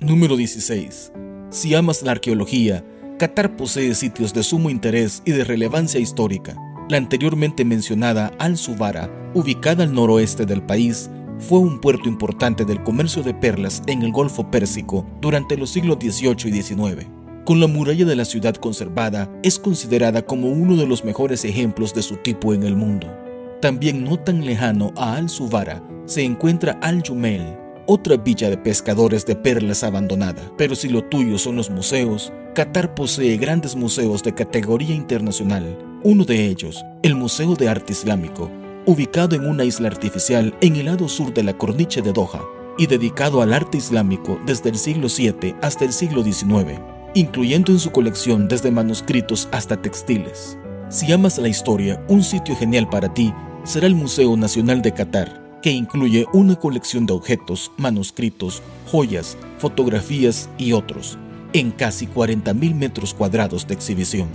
Número 0.00 0.34
16. 0.34 1.12
Si 1.50 1.74
amas 1.74 2.00
la 2.00 2.12
arqueología, 2.12 2.82
Qatar 3.18 3.56
posee 3.56 3.94
sitios 3.94 4.32
de 4.32 4.42
sumo 4.42 4.70
interés 4.70 5.20
y 5.26 5.32
de 5.32 5.44
relevancia 5.44 6.00
histórica. 6.00 6.56
La 6.88 6.96
anteriormente 6.96 7.66
mencionada 7.66 8.32
Al-Subara, 8.38 9.10
ubicada 9.34 9.84
al 9.84 9.92
noroeste 9.92 10.46
del 10.46 10.62
país, 10.62 11.10
fue 11.44 11.58
un 11.58 11.80
puerto 11.80 12.08
importante 12.08 12.64
del 12.64 12.82
comercio 12.82 13.22
de 13.22 13.34
perlas 13.34 13.82
en 13.86 14.02
el 14.02 14.10
Golfo 14.10 14.50
Pérsico 14.50 15.06
durante 15.20 15.56
los 15.56 15.70
siglos 15.70 15.98
XVIII 16.00 16.48
y 16.48 16.62
XIX. 16.62 17.06
Con 17.44 17.60
la 17.60 17.66
muralla 17.66 18.06
de 18.06 18.16
la 18.16 18.24
ciudad 18.24 18.54
conservada, 18.54 19.30
es 19.42 19.58
considerada 19.58 20.22
como 20.22 20.48
uno 20.48 20.76
de 20.76 20.86
los 20.86 21.04
mejores 21.04 21.44
ejemplos 21.44 21.92
de 21.92 22.02
su 22.02 22.16
tipo 22.16 22.54
en 22.54 22.62
el 22.62 22.74
mundo. 22.74 23.06
También 23.60 24.02
no 24.02 24.18
tan 24.18 24.44
lejano 24.44 24.92
a 24.96 25.16
Al-Subara 25.16 25.82
se 26.06 26.22
encuentra 26.22 26.78
Al-Jumel, 26.82 27.56
otra 27.86 28.16
villa 28.16 28.48
de 28.48 28.56
pescadores 28.56 29.26
de 29.26 29.36
perlas 29.36 29.84
abandonada. 29.84 30.50
Pero 30.56 30.74
si 30.74 30.88
lo 30.88 31.04
tuyo 31.04 31.36
son 31.36 31.56
los 31.56 31.68
museos, 31.68 32.32
Qatar 32.54 32.94
posee 32.94 33.36
grandes 33.36 33.76
museos 33.76 34.22
de 34.22 34.34
categoría 34.34 34.94
internacional. 34.94 35.78
Uno 36.02 36.24
de 36.24 36.46
ellos, 36.46 36.82
el 37.02 37.14
Museo 37.14 37.54
de 37.54 37.68
Arte 37.68 37.92
Islámico, 37.92 38.50
ubicado 38.86 39.36
en 39.36 39.46
una 39.46 39.64
isla 39.64 39.88
artificial 39.88 40.54
en 40.60 40.76
el 40.76 40.86
lado 40.86 41.08
sur 41.08 41.32
de 41.32 41.42
la 41.42 41.56
corniche 41.56 42.02
de 42.02 42.12
Doha 42.12 42.42
y 42.78 42.86
dedicado 42.86 43.40
al 43.40 43.52
arte 43.52 43.78
islámico 43.78 44.38
desde 44.46 44.70
el 44.70 44.76
siglo 44.76 45.08
VII 45.08 45.54
hasta 45.62 45.84
el 45.84 45.92
siglo 45.92 46.22
XIX, 46.22 46.80
incluyendo 47.14 47.72
en 47.72 47.78
su 47.78 47.90
colección 47.92 48.48
desde 48.48 48.70
manuscritos 48.70 49.48
hasta 49.52 49.80
textiles. 49.80 50.58
Si 50.88 51.10
amas 51.12 51.38
la 51.38 51.48
historia, 51.48 52.04
un 52.08 52.22
sitio 52.22 52.56
genial 52.56 52.88
para 52.88 53.12
ti 53.12 53.32
será 53.64 53.86
el 53.86 53.94
Museo 53.94 54.36
Nacional 54.36 54.82
de 54.82 54.92
Qatar, 54.92 55.60
que 55.62 55.70
incluye 55.70 56.26
una 56.32 56.56
colección 56.56 57.06
de 57.06 57.14
objetos, 57.14 57.72
manuscritos, 57.78 58.62
joyas, 58.90 59.38
fotografías 59.58 60.50
y 60.58 60.72
otros, 60.72 61.16
en 61.54 61.70
casi 61.70 62.06
40.000 62.06 62.74
metros 62.74 63.14
cuadrados 63.14 63.66
de 63.66 63.74
exhibición. 63.74 64.28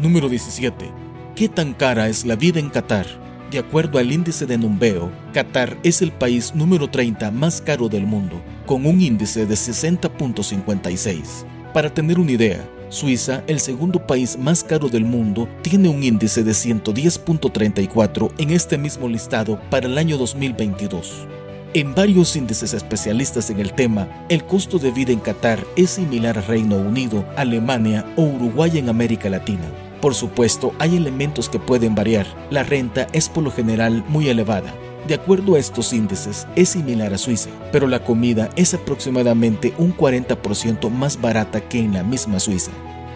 Número 0.00 0.28
17. 0.28 0.90
¿Qué 1.34 1.48
tan 1.48 1.74
cara 1.74 2.08
es 2.08 2.24
la 2.24 2.36
vida 2.36 2.60
en 2.60 2.70
Qatar? 2.70 3.29
De 3.50 3.58
acuerdo 3.58 3.98
al 3.98 4.12
índice 4.12 4.46
de 4.46 4.56
Numbeo, 4.56 5.10
Qatar 5.32 5.76
es 5.82 6.02
el 6.02 6.12
país 6.12 6.54
número 6.54 6.88
30 6.88 7.32
más 7.32 7.60
caro 7.60 7.88
del 7.88 8.06
mundo, 8.06 8.40
con 8.64 8.86
un 8.86 9.00
índice 9.00 9.44
de 9.44 9.54
60.56. 9.54 11.44
Para 11.74 11.92
tener 11.92 12.20
una 12.20 12.30
idea, 12.30 12.64
Suiza, 12.90 13.42
el 13.48 13.58
segundo 13.58 14.06
país 14.06 14.38
más 14.38 14.62
caro 14.62 14.88
del 14.88 15.04
mundo, 15.04 15.48
tiene 15.62 15.88
un 15.88 16.04
índice 16.04 16.44
de 16.44 16.52
110.34 16.52 18.30
en 18.38 18.50
este 18.50 18.78
mismo 18.78 19.08
listado 19.08 19.60
para 19.68 19.88
el 19.88 19.98
año 19.98 20.16
2022. 20.16 21.26
En 21.74 21.92
varios 21.92 22.36
índices 22.36 22.72
especialistas 22.72 23.50
en 23.50 23.58
el 23.58 23.72
tema, 23.72 24.26
el 24.28 24.44
costo 24.44 24.78
de 24.78 24.92
vida 24.92 25.12
en 25.12 25.18
Qatar 25.18 25.64
es 25.76 25.90
similar 25.90 26.38
a 26.38 26.42
Reino 26.42 26.76
Unido, 26.76 27.24
Alemania 27.36 28.04
o 28.16 28.22
Uruguay 28.22 28.78
en 28.78 28.88
América 28.88 29.28
Latina. 29.28 29.89
Por 30.00 30.14
supuesto, 30.14 30.72
hay 30.78 30.96
elementos 30.96 31.48
que 31.48 31.58
pueden 31.58 31.94
variar. 31.94 32.26
La 32.50 32.62
renta 32.62 33.06
es 33.12 33.28
por 33.28 33.44
lo 33.44 33.50
general 33.50 34.04
muy 34.08 34.28
elevada. 34.28 34.74
De 35.06 35.14
acuerdo 35.14 35.54
a 35.54 35.58
estos 35.58 35.92
índices, 35.92 36.46
es 36.56 36.70
similar 36.70 37.12
a 37.12 37.18
Suiza, 37.18 37.50
pero 37.72 37.86
la 37.86 38.04
comida 38.04 38.50
es 38.56 38.74
aproximadamente 38.74 39.74
un 39.78 39.96
40% 39.96 40.90
más 40.90 41.20
barata 41.20 41.60
que 41.68 41.80
en 41.80 41.94
la 41.94 42.02
misma 42.02 42.38
Suiza. 42.38 42.70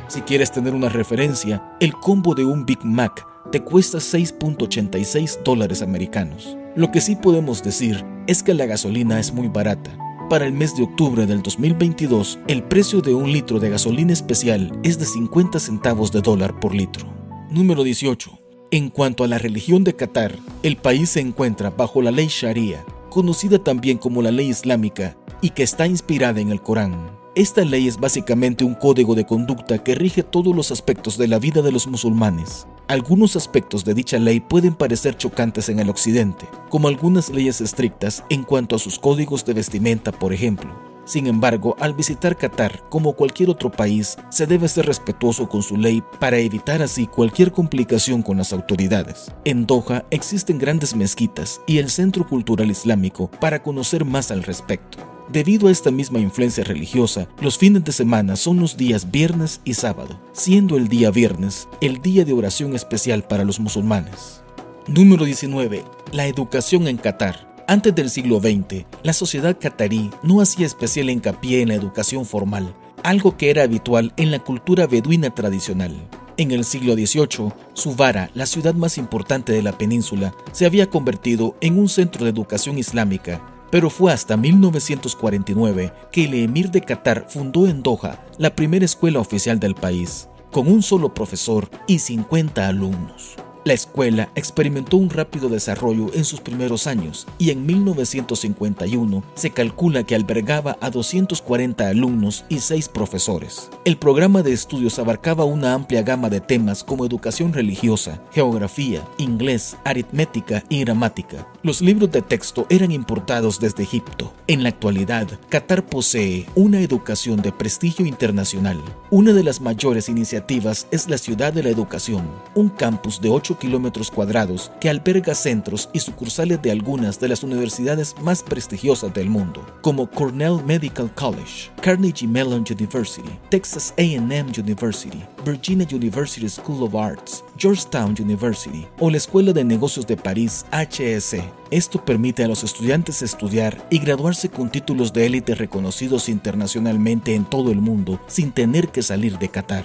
Si 0.09 0.21
quieres 0.23 0.53
tener 0.53 0.75
una 0.75 0.89
referencia, 0.89 1.63
el 1.81 1.93
combo 1.95 2.35
de 2.35 2.45
un 2.45 2.67
Big 2.67 2.85
Mac 2.85 3.27
te 3.51 3.61
cuesta 3.61 3.99
6.86 3.99 5.43
dólares 5.43 5.83
americanos. 5.83 6.57
Lo 6.77 6.91
que 6.91 7.01
sí 7.01 7.17
podemos 7.17 7.63
decir 7.63 8.05
es 8.27 8.43
que 8.43 8.55
la 8.55 8.67
gasolina 8.67 9.21
es 9.21 9.33
muy 9.33 9.49
barata, 9.49 9.91
para 10.29 10.47
el 10.47 10.53
mes 10.53 10.77
de 10.77 10.83
octubre 10.83 11.27
del 11.27 11.43
2022, 11.43 12.39
el 12.49 12.63
precio 12.63 13.01
de 13.01 13.15
un 13.15 13.31
litro 13.33 13.61
de 13.61 13.71
gasolina 13.71 14.13
especial 14.13 14.73
es 14.83 14.99
de 14.99 15.05
50 15.05 15.59
centavos 15.59 16.13
de 16.13 16.21
dólar 16.21 16.59
por 16.61 16.75
litro. 16.75 17.07
Número 17.51 17.83
18. 17.83 18.39
En 18.71 18.91
cuanto 18.91 19.25
a 19.25 19.29
la 19.29 19.39
religión 19.39 19.85
de 19.85 19.95
Qatar, 19.95 20.37
el 20.63 20.77
país 20.77 21.11
se 21.11 21.21
encuentra 21.21 21.71
bajo 21.71 22.03
la 22.03 22.11
ley 22.11 22.27
Sharia, 22.29 22.85
conocida 23.11 23.59
también 23.59 23.99
como 23.99 24.23
la 24.23 24.31
ley 24.31 24.49
islámica, 24.49 25.17
y 25.41 25.51
que 25.51 25.63
está 25.63 25.87
inspirada 25.87 26.41
en 26.41 26.51
el 26.51 26.63
Corán. 26.63 27.14
Esta 27.37 27.65
ley 27.65 27.89
es 27.89 27.99
básicamente 27.99 28.63
un 28.65 28.75
código 28.75 29.17
de 29.17 29.27
conducta 29.27 29.83
que 29.83 29.97
rige 29.97 30.23
todos 30.23 30.55
los 30.55 30.71
aspectos 30.71 31.19
de 31.19 31.27
la 31.27 31.41
vida 31.41 31.63
de 31.63 31.73
los 31.73 31.89
musulmanes. 31.89 32.69
Algunos 32.87 33.35
aspectos 33.35 33.85
de 33.85 33.93
dicha 33.93 34.21
ley 34.21 34.39
pueden 34.39 34.73
parecer 34.73 35.17
chocantes 35.17 35.69
en 35.69 35.81
el 35.81 35.91
occidente, 35.91 36.47
como 36.69 36.87
algunas 36.87 37.31
leyes 37.31 37.61
estrictas 37.61 38.23
en 38.31 38.45
cuanto 38.45 38.77
a 38.77 38.79
sus 38.79 39.01
códigos 39.01 39.45
de 39.45 39.55
vestimenta, 39.55 40.13
por 40.13 40.33
ejemplo. 40.33 40.71
Sin 41.07 41.27
embargo, 41.27 41.75
al 41.81 41.95
visitar 41.95 42.37
Qatar, 42.37 42.89
como 42.89 43.15
cualquier 43.15 43.51
otro 43.51 43.69
país, 43.69 44.17
se 44.31 44.47
debe 44.47 44.69
ser 44.69 44.87
respetuoso 44.87 45.49
con 45.49 45.65
su 45.65 45.77
ley 45.77 46.05
para 46.21 46.39
evitar 46.39 46.83
así 46.83 47.09
cualquier 47.09 47.51
complicación 47.51 48.23
con 48.23 48.37
las 48.37 48.53
autoridades. 48.53 49.33
En 49.45 49.67
Doha 49.67 50.05
existen 50.11 50.57
grandes 50.57 50.95
mezquitas 50.95 51.61
y 51.67 51.79
el 51.79 51.91
Centro 51.91 52.29
Cultural 52.29 52.71
Islámico 52.71 53.29
para 53.41 53.61
conocer 53.61 54.05
más 54.05 54.31
al 54.31 54.45
respecto. 54.45 55.14
Debido 55.29 55.69
a 55.69 55.71
esta 55.71 55.91
misma 55.91 56.19
influencia 56.19 56.65
religiosa, 56.65 57.29
los 57.41 57.57
fines 57.57 57.83
de 57.85 57.93
semana 57.93 58.37
son 58.37 58.61
los 58.61 58.77
días 58.77 59.11
viernes 59.11 59.63
y 59.65 59.73
sábado, 59.73 60.21
siendo 60.33 60.77
el 60.77 60.89
día 60.89 61.11
viernes 61.11 61.67
el 61.81 62.03
día 62.03 62.27
de 62.27 62.35
oración 62.35 62.75
especial 62.75 63.23
para 63.27 63.45
los 63.45 63.59
musulmanes. 63.59 64.43
Número 64.87 65.25
19. 65.25 65.83
La 66.13 66.27
educación 66.27 66.89
en 66.89 66.99
Qatar. 66.99 67.55
Antes 67.67 67.95
del 67.95 68.11
siglo 68.11 68.39
XX, 68.39 68.85
la 69.03 69.15
sociedad 69.15 69.57
catarí 69.59 70.11
no 70.23 70.43
hacía 70.43 70.67
especial 70.67 71.09
hincapié 71.09 71.63
en 71.63 71.69
la 71.69 71.75
educación 71.75 72.27
formal, 72.27 72.75
algo 73.03 73.39
que 73.39 73.49
era 73.49 73.63
habitual 73.63 74.13
en 74.19 74.31
la 74.31 74.41
cultura 74.41 74.87
beduina 74.87 75.35
tradicional. 75.35 75.95
En 76.37 76.51
el 76.51 76.65
siglo 76.65 76.95
XVIII, 76.95 77.53
Subara, 77.73 78.31
la 78.35 78.45
ciudad 78.45 78.75
más 78.75 78.99
importante 78.99 79.53
de 79.53 79.63
la 79.63 79.79
península, 79.79 80.35
se 80.53 80.67
había 80.67 80.91
convertido 80.91 81.57
en 81.63 81.79
un 81.79 81.89
centro 81.89 82.25
de 82.25 82.31
educación 82.31 82.77
islámica, 82.77 83.41
pero 83.75 83.91
fue 83.91 84.13
hasta 84.13 84.37
1949 84.37 85.93
que 86.13 86.27
el 86.27 86.35
emir 86.35 86.71
de 86.71 86.81
Qatar 86.81 87.27
fundó 87.29 87.67
en 87.67 87.83
Doha 87.83 88.25
la 88.39 88.55
primera 88.55 88.85
escuela 88.85 89.19
oficial 89.19 89.59
del 89.59 89.75
país, 89.75 90.29
con 90.53 90.69
un 90.69 90.81
solo 90.81 91.13
profesor 91.13 91.69
y 91.89 91.99
50 91.99 92.69
alumnos. 92.69 93.35
La 93.67 93.73
escuela 93.73 94.29
experimentó 94.35 94.99
un 94.99 95.09
rápido 95.09 95.49
desarrollo 95.49 96.11
en 96.13 96.27
sus 96.27 96.43
primeros 96.43 96.87
años 96.87 97.27
y 97.39 97.49
en 97.49 97.65
1951 97.65 99.25
se 99.35 99.51
calcula 99.53 100.03
que 100.03 100.15
albergaba 100.15 100.77
a 100.83 100.91
240 100.91 101.89
alumnos 101.89 102.45
y 102.51 102.59
6 102.59 102.91
profesores. 102.91 103.71
El 103.87 103.97
programa 103.97 104.43
de 104.43 104.53
estudios 104.53 104.99
abarcaba 104.99 105.47
una 105.47 105.73
amplia 105.73 106.03
gama 106.03 106.29
de 106.29 106.43
temas 106.43 106.85
como 106.85 107.07
educación 107.07 107.55
religiosa, 107.55 108.21
geografía, 108.33 109.03
inglés, 109.17 109.79
aritmética 109.85 110.63
y 110.69 110.81
gramática. 110.81 111.49
Los 111.63 111.81
libros 111.81 112.13
de 112.13 112.21
texto 112.21 112.67
eran 112.69 112.93
importados 112.93 113.61
desde 113.61 113.85
Egipto. 113.85 114.35
En 114.47 114.63
la 114.63 114.69
actualidad, 114.69 115.27
Qatar 115.49 115.87
posee 115.87 116.45
una 116.55 116.83
educación 116.83 117.41
de 117.41 117.51
prestigio 117.51 118.05
internacional. 118.05 118.79
Una 119.11 119.33
de 119.33 119.43
las 119.43 119.63
mayores 119.63 120.11
iniciativas 120.11 120.87
es 120.91 121.09
la 121.09 121.17
Ciudad 121.17 121.55
de 121.55 121.63
la 121.63 121.71
Educación, 121.71 122.29
un 122.55 122.69
campus 122.69 123.23
de 123.23 123.31
8 123.31 123.54
kilómetros 123.55 124.11
cuadrados 124.11 124.71
que 124.81 124.89
alberga 124.89 125.35
centros 125.35 125.89
y 125.93 126.01
sucursales 126.01 126.61
de 126.63 126.71
algunas 126.71 127.19
de 127.21 127.29
las 127.29 127.43
universidades 127.43 128.15
más 128.21 128.43
prestigiosas 128.43 129.13
del 129.15 129.29
mundo, 129.29 129.65
como 129.81 130.11
Cornell 130.11 130.63
Medical 130.65 131.13
College, 131.15 131.71
Carnegie 131.81 132.29
Mellon 132.29 132.65
University, 132.71 133.31
Texas 133.51 133.95
AM 133.99 134.31
University, 134.59 135.23
Virginia 135.45 135.87
University 135.91 136.49
School 136.49 136.83
of 136.83 136.95
Arts, 136.95 137.45
Georgetown 137.57 138.15
University 138.19 138.87
o 138.99 139.11
la 139.11 139.17
Escuela 139.17 139.53
de 139.53 139.65
Negocios 139.65 140.07
de 140.07 140.17
París 140.17 140.65
HSE. 140.73 141.45
Esto 141.71 142.05
permite 142.05 142.45
a 142.45 142.49
los 142.49 142.65
estudiantes 142.65 143.23
estudiar 143.23 143.87
y 143.91 143.99
graduarse 143.99 144.49
con 144.49 144.71
títulos 144.71 145.13
de 145.13 145.27
élite 145.27 145.55
reconocidos 145.55 146.29
internacionalmente 146.29 147.35
en 147.35 147.45
todo 147.45 147.71
el 147.71 147.81
mundo 147.81 148.21
sin 148.27 148.53
tener 148.53 148.89
que 148.89 149.03
salir 149.03 149.39
de 149.39 149.49
Qatar. 149.49 149.85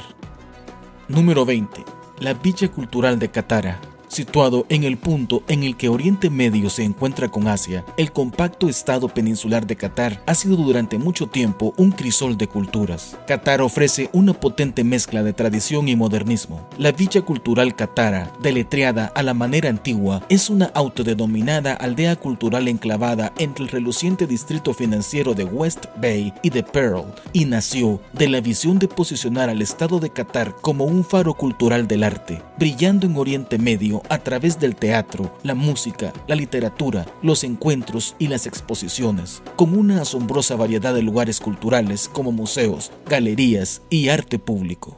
Número 1.08 1.46
20 1.46 1.99
la 2.20 2.34
Villa 2.34 2.68
Cultural 2.70 3.18
de 3.18 3.30
Catara 3.30 3.80
Situado 4.10 4.66
en 4.70 4.84
el 4.84 4.98
punto 4.98 5.44
en 5.48 5.62
el 5.62 5.78
que 5.78 5.88
Oriente 5.88 6.32
Medio 6.32 6.72
se 6.72 6.84
encuentra 6.84 7.30
con 7.30 7.48
Asia, 7.48 7.86
el 7.96 8.12
compacto 8.12 8.68
estado 8.68 9.08
peninsular 9.08 9.68
de 9.68 9.76
Qatar 9.76 10.24
ha 10.26 10.34
sido 10.34 10.56
durante 10.56 10.98
mucho 10.98 11.28
tiempo 11.28 11.76
un 11.78 11.92
crisol 11.92 12.36
de 12.36 12.48
culturas. 12.48 13.16
Qatar 13.28 13.62
ofrece 13.62 14.10
una 14.12 14.34
potente 14.34 14.84
mezcla 14.84 15.22
de 15.22 15.32
tradición 15.34 15.88
y 15.88 15.96
modernismo. 15.96 16.68
La 16.80 16.92
Villa 16.92 17.22
Cultural 17.22 17.76
Qatara, 17.76 18.34
deletreada 18.42 19.12
a 19.14 19.22
la 19.22 19.36
manera 19.36 19.70
antigua, 19.70 20.24
es 20.28 20.50
una 20.50 20.72
autodenominada 20.74 21.74
aldea 21.74 22.16
cultural 22.16 22.68
enclavada 22.68 23.32
entre 23.38 23.66
el 23.66 23.70
reluciente 23.70 24.26
distrito 24.26 24.74
financiero 24.74 25.36
de 25.36 25.44
West 25.44 25.86
Bay 26.02 26.34
y 26.42 26.50
de 26.50 26.64
Pearl, 26.64 27.06
y 27.32 27.46
nació 27.46 28.02
de 28.14 28.28
la 28.28 28.42
visión 28.42 28.80
de 28.80 28.88
posicionar 28.88 29.50
al 29.50 29.62
estado 29.62 30.00
de 30.00 30.10
Qatar 30.10 30.56
como 30.62 30.86
un 30.86 31.04
faro 31.04 31.36
cultural 31.36 31.88
del 31.88 32.04
arte, 32.04 32.42
brillando 32.58 33.06
en 33.06 33.16
Oriente 33.16 33.60
Medio 33.60 33.99
a 34.10 34.20
través 34.20 34.60
del 34.60 34.76
teatro, 34.76 35.38
la 35.44 35.56
música, 35.56 36.14
la 36.28 36.36
literatura, 36.36 37.06
los 37.22 37.44
encuentros 37.44 38.16
y 38.20 38.28
las 38.28 38.48
exposiciones, 38.48 39.42
con 39.56 39.78
una 39.78 40.02
asombrosa 40.02 40.56
variedad 40.56 40.94
de 40.94 41.02
lugares 41.02 41.40
culturales 41.40 42.10
como 42.10 42.32
museos, 42.32 42.92
galerías 43.08 43.82
y 43.90 44.10
arte 44.10 44.40
público. 44.40 44.98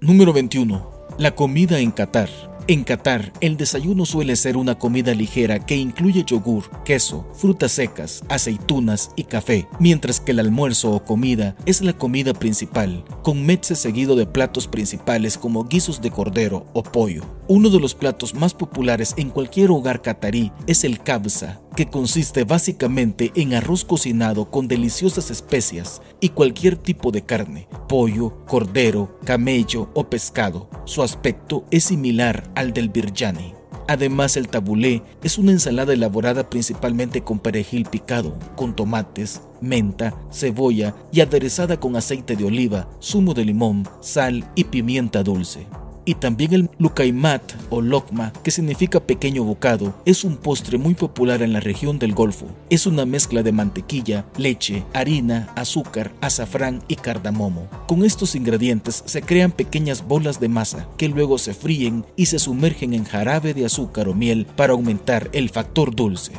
Número 0.00 0.32
21. 0.32 0.90
La 1.18 1.34
comida 1.34 1.78
en 1.78 1.90
Qatar. 1.90 2.55
En 2.68 2.82
Qatar, 2.82 3.32
el 3.40 3.56
desayuno 3.56 4.04
suele 4.06 4.34
ser 4.34 4.56
una 4.56 4.76
comida 4.76 5.14
ligera 5.14 5.64
que 5.64 5.76
incluye 5.76 6.24
yogur, 6.26 6.64
queso, 6.82 7.24
frutas 7.32 7.70
secas, 7.70 8.24
aceitunas 8.28 9.12
y 9.14 9.22
café, 9.22 9.68
mientras 9.78 10.18
que 10.18 10.32
el 10.32 10.40
almuerzo 10.40 10.90
o 10.90 11.04
comida 11.04 11.54
es 11.64 11.80
la 11.80 11.92
comida 11.92 12.34
principal, 12.34 13.04
con 13.22 13.46
metzes 13.46 13.78
seguido 13.78 14.16
de 14.16 14.26
platos 14.26 14.66
principales 14.66 15.38
como 15.38 15.66
guisos 15.66 16.02
de 16.02 16.10
cordero 16.10 16.66
o 16.72 16.82
pollo. 16.82 17.22
Uno 17.46 17.70
de 17.70 17.78
los 17.78 17.94
platos 17.94 18.34
más 18.34 18.52
populares 18.52 19.14
en 19.16 19.30
cualquier 19.30 19.70
hogar 19.70 20.02
catarí 20.02 20.50
es 20.66 20.82
el 20.82 20.98
kabsa, 20.98 21.60
que 21.76 21.86
consiste 21.86 22.44
básicamente 22.44 23.30
en 23.36 23.54
arroz 23.54 23.84
cocinado 23.84 24.50
con 24.50 24.66
deliciosas 24.66 25.30
especias 25.30 26.00
y 26.20 26.30
cualquier 26.30 26.76
tipo 26.76 27.12
de 27.12 27.22
carne, 27.22 27.68
pollo, 27.86 28.44
cordero, 28.46 29.20
camello 29.24 29.90
o 29.94 30.08
pescado. 30.08 30.68
Su 30.86 31.02
aspecto 31.02 31.64
es 31.70 31.84
similar 31.84 32.50
al 32.54 32.72
del 32.72 32.88
biryani. 32.88 33.54
Además, 33.88 34.36
el 34.36 34.48
tabulé 34.48 35.02
es 35.22 35.38
una 35.38 35.52
ensalada 35.52 35.92
elaborada 35.92 36.50
principalmente 36.50 37.22
con 37.22 37.38
perejil 37.38 37.84
picado, 37.84 38.36
con 38.56 38.74
tomates, 38.74 39.42
menta, 39.60 40.12
cebolla 40.32 40.96
y 41.12 41.20
aderezada 41.20 41.78
con 41.78 41.94
aceite 41.94 42.34
de 42.34 42.44
oliva, 42.44 42.88
zumo 43.00 43.32
de 43.32 43.44
limón, 43.44 43.86
sal 44.00 44.50
y 44.56 44.64
pimienta 44.64 45.22
dulce 45.22 45.68
y 46.06 46.14
también 46.14 46.54
el 46.54 46.70
lukaimat 46.78 47.42
o 47.68 47.82
lokma, 47.82 48.32
que 48.42 48.50
significa 48.50 49.00
pequeño 49.00 49.44
bocado, 49.44 49.94
es 50.06 50.24
un 50.24 50.38
postre 50.38 50.78
muy 50.78 50.94
popular 50.94 51.42
en 51.42 51.52
la 51.52 51.60
región 51.60 51.98
del 51.98 52.14
Golfo. 52.14 52.46
Es 52.70 52.86
una 52.86 53.04
mezcla 53.04 53.42
de 53.42 53.52
mantequilla, 53.52 54.24
leche, 54.38 54.84
harina, 54.94 55.52
azúcar, 55.56 56.12
azafrán 56.22 56.82
y 56.88 56.96
cardamomo. 56.96 57.68
Con 57.86 58.04
estos 58.04 58.34
ingredientes 58.34 59.02
se 59.04 59.20
crean 59.20 59.52
pequeñas 59.52 60.06
bolas 60.06 60.40
de 60.40 60.48
masa 60.48 60.88
que 60.96 61.08
luego 61.08 61.36
se 61.36 61.52
fríen 61.52 62.06
y 62.16 62.26
se 62.26 62.38
sumergen 62.38 62.94
en 62.94 63.04
jarabe 63.04 63.52
de 63.52 63.66
azúcar 63.66 64.08
o 64.08 64.14
miel 64.14 64.46
para 64.56 64.72
aumentar 64.72 65.28
el 65.32 65.50
factor 65.50 65.94
dulce. 65.94 66.32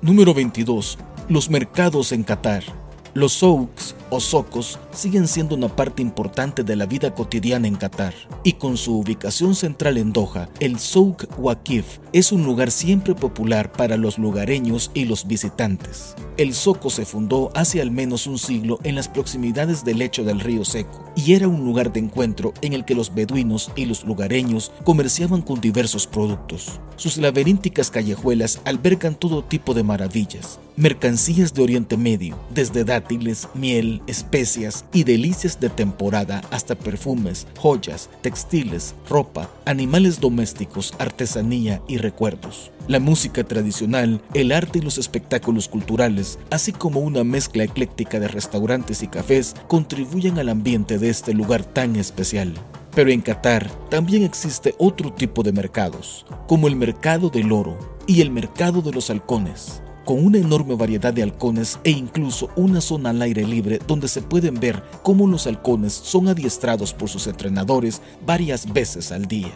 Número 0.00 0.34
22. 0.34 0.98
Los 1.28 1.50
mercados 1.50 2.12
en 2.12 2.24
Qatar. 2.24 2.83
Los 3.14 3.32
souks 3.34 3.94
o 4.10 4.18
socos 4.18 4.80
siguen 4.92 5.28
siendo 5.28 5.54
una 5.54 5.68
parte 5.68 6.02
importante 6.02 6.64
de 6.64 6.74
la 6.74 6.86
vida 6.86 7.14
cotidiana 7.14 7.68
en 7.68 7.76
Qatar 7.76 8.12
y 8.42 8.54
con 8.54 8.76
su 8.76 8.98
ubicación 8.98 9.54
central 9.54 9.98
en 9.98 10.12
Doha, 10.12 10.48
el 10.58 10.80
Souk 10.80 11.26
Waqif 11.38 11.98
es 12.12 12.32
un 12.32 12.44
lugar 12.44 12.72
siempre 12.72 13.14
popular 13.14 13.70
para 13.70 13.96
los 13.96 14.18
lugareños 14.18 14.90
y 14.94 15.04
los 15.04 15.28
visitantes. 15.28 16.16
El 16.36 16.54
Soco 16.54 16.90
se 16.90 17.04
fundó 17.04 17.52
hace 17.54 17.80
al 17.80 17.92
menos 17.92 18.26
un 18.26 18.38
siglo 18.38 18.80
en 18.82 18.96
las 18.96 19.08
proximidades 19.08 19.84
del 19.84 19.98
lecho 19.98 20.24
del 20.24 20.40
río 20.40 20.64
Seco 20.64 21.04
y 21.14 21.34
era 21.34 21.46
un 21.46 21.64
lugar 21.64 21.92
de 21.92 22.00
encuentro 22.00 22.52
en 22.62 22.72
el 22.72 22.84
que 22.84 22.96
los 22.96 23.14
beduinos 23.14 23.70
y 23.76 23.84
los 23.84 24.04
lugareños 24.04 24.72
comerciaban 24.82 25.42
con 25.42 25.60
diversos 25.60 26.08
productos. 26.08 26.80
Sus 26.96 27.16
laberínticas 27.16 27.90
callejuelas 27.90 28.60
albergan 28.64 29.14
todo 29.14 29.44
tipo 29.44 29.74
de 29.74 29.84
maravillas, 29.84 30.58
mercancías 30.76 31.54
de 31.54 31.62
Oriente 31.62 31.96
Medio, 31.96 32.36
desde 32.52 32.84
dátiles, 33.04 33.48
miel, 33.52 34.00
especias 34.06 34.86
y 34.92 35.04
delicias 35.04 35.60
de 35.60 35.68
temporada 35.68 36.40
hasta 36.50 36.74
perfumes, 36.74 37.46
joyas, 37.58 38.08
textiles, 38.22 38.94
ropa, 39.10 39.50
animales 39.66 40.20
domésticos, 40.20 40.94
artesanía 40.98 41.82
y 41.86 41.98
recuerdos. 41.98 42.72
La 42.88 43.00
música 43.00 43.44
tradicional, 43.44 44.22
el 44.32 44.52
arte 44.52 44.78
y 44.78 44.82
los 44.82 44.96
espectáculos 44.96 45.68
culturales, 45.68 46.38
así 46.50 46.72
como 46.72 47.00
una 47.00 47.24
mezcla 47.24 47.64
ecléctica 47.64 48.18
de 48.18 48.28
restaurantes 48.28 49.02
y 49.02 49.08
cafés, 49.08 49.54
contribuyen 49.68 50.38
al 50.38 50.48
ambiente 50.48 50.98
de 50.98 51.10
este 51.10 51.34
lugar 51.34 51.62
tan 51.62 51.96
especial. 51.96 52.54
Pero 52.94 53.10
en 53.10 53.20
Qatar 53.20 53.70
también 53.90 54.22
existe 54.22 54.74
otro 54.78 55.12
tipo 55.12 55.42
de 55.42 55.52
mercados, 55.52 56.24
como 56.46 56.68
el 56.68 56.76
mercado 56.76 57.28
del 57.28 57.52
oro 57.52 58.00
y 58.06 58.22
el 58.22 58.30
mercado 58.30 58.80
de 58.80 58.92
los 58.92 59.10
halcones. 59.10 59.82
Con 60.04 60.24
una 60.24 60.38
enorme 60.38 60.74
variedad 60.74 61.12
de 61.12 61.22
halcones 61.22 61.78
e 61.84 61.90
incluso 61.90 62.50
una 62.56 62.80
zona 62.80 63.10
al 63.10 63.22
aire 63.22 63.46
libre 63.46 63.80
donde 63.86 64.08
se 64.08 64.22
pueden 64.22 64.60
ver 64.60 64.82
cómo 65.02 65.26
los 65.26 65.46
halcones 65.46 65.92
son 65.92 66.28
adiestrados 66.28 66.92
por 66.92 67.08
sus 67.08 67.26
entrenadores 67.26 68.02
varias 68.24 68.72
veces 68.72 69.12
al 69.12 69.26
día. 69.26 69.52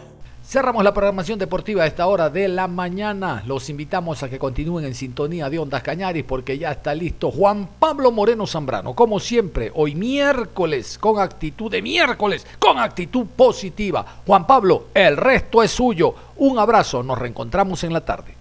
Cerramos 0.49 0.83
la 0.83 0.95
programación 0.95 1.39
deportiva 1.39 1.83
a 1.83 1.87
esta 1.87 2.07
hora 2.07 2.31
de 2.31 2.49
la 2.49 2.69
mañana. 2.69 3.43
Los 3.47 3.69
invitamos 3.69 4.23
a 4.23 4.31
que 4.31 4.39
continúen 4.39 4.87
en 4.87 4.95
sintonía 4.95 5.51
de 5.51 5.59
Ondas 5.59 5.83
Cañaris 5.83 6.25
porque 6.25 6.57
ya 6.57 6.73
está 6.73 6.95
listo 6.95 7.31
Juan 7.31 7.69
Pablo 7.79 8.11
Moreno 8.13 8.47
Zambrano. 8.47 8.95
Como 8.95 9.21
siempre, 9.21 9.71
hoy 9.75 9.95
miércoles, 9.95 10.97
con 10.97 11.21
actitud 11.21 11.71
de 11.71 11.83
miércoles, 11.83 12.47
con 12.59 12.79
actitud 12.79 13.27
positiva. 13.27 14.23
Juan 14.27 14.47
Pablo, 14.47 14.87
el 14.95 15.19
resto 15.19 15.63
es 15.63 15.71
suyo. 15.71 16.15
Un 16.37 16.59
abrazo, 16.59 17.03
nos 17.03 17.19
reencontramos 17.19 17.85
en 17.85 17.93
la 17.93 18.03
tarde. 18.03 18.38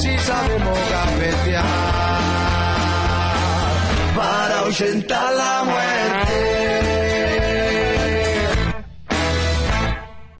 Si 0.00 0.18
sabemos 0.18 0.78
gambetear 0.90 1.64
para 4.16 4.58
ahuyentar 4.58 5.32
la 5.34 5.64
muerte. 5.64 5.93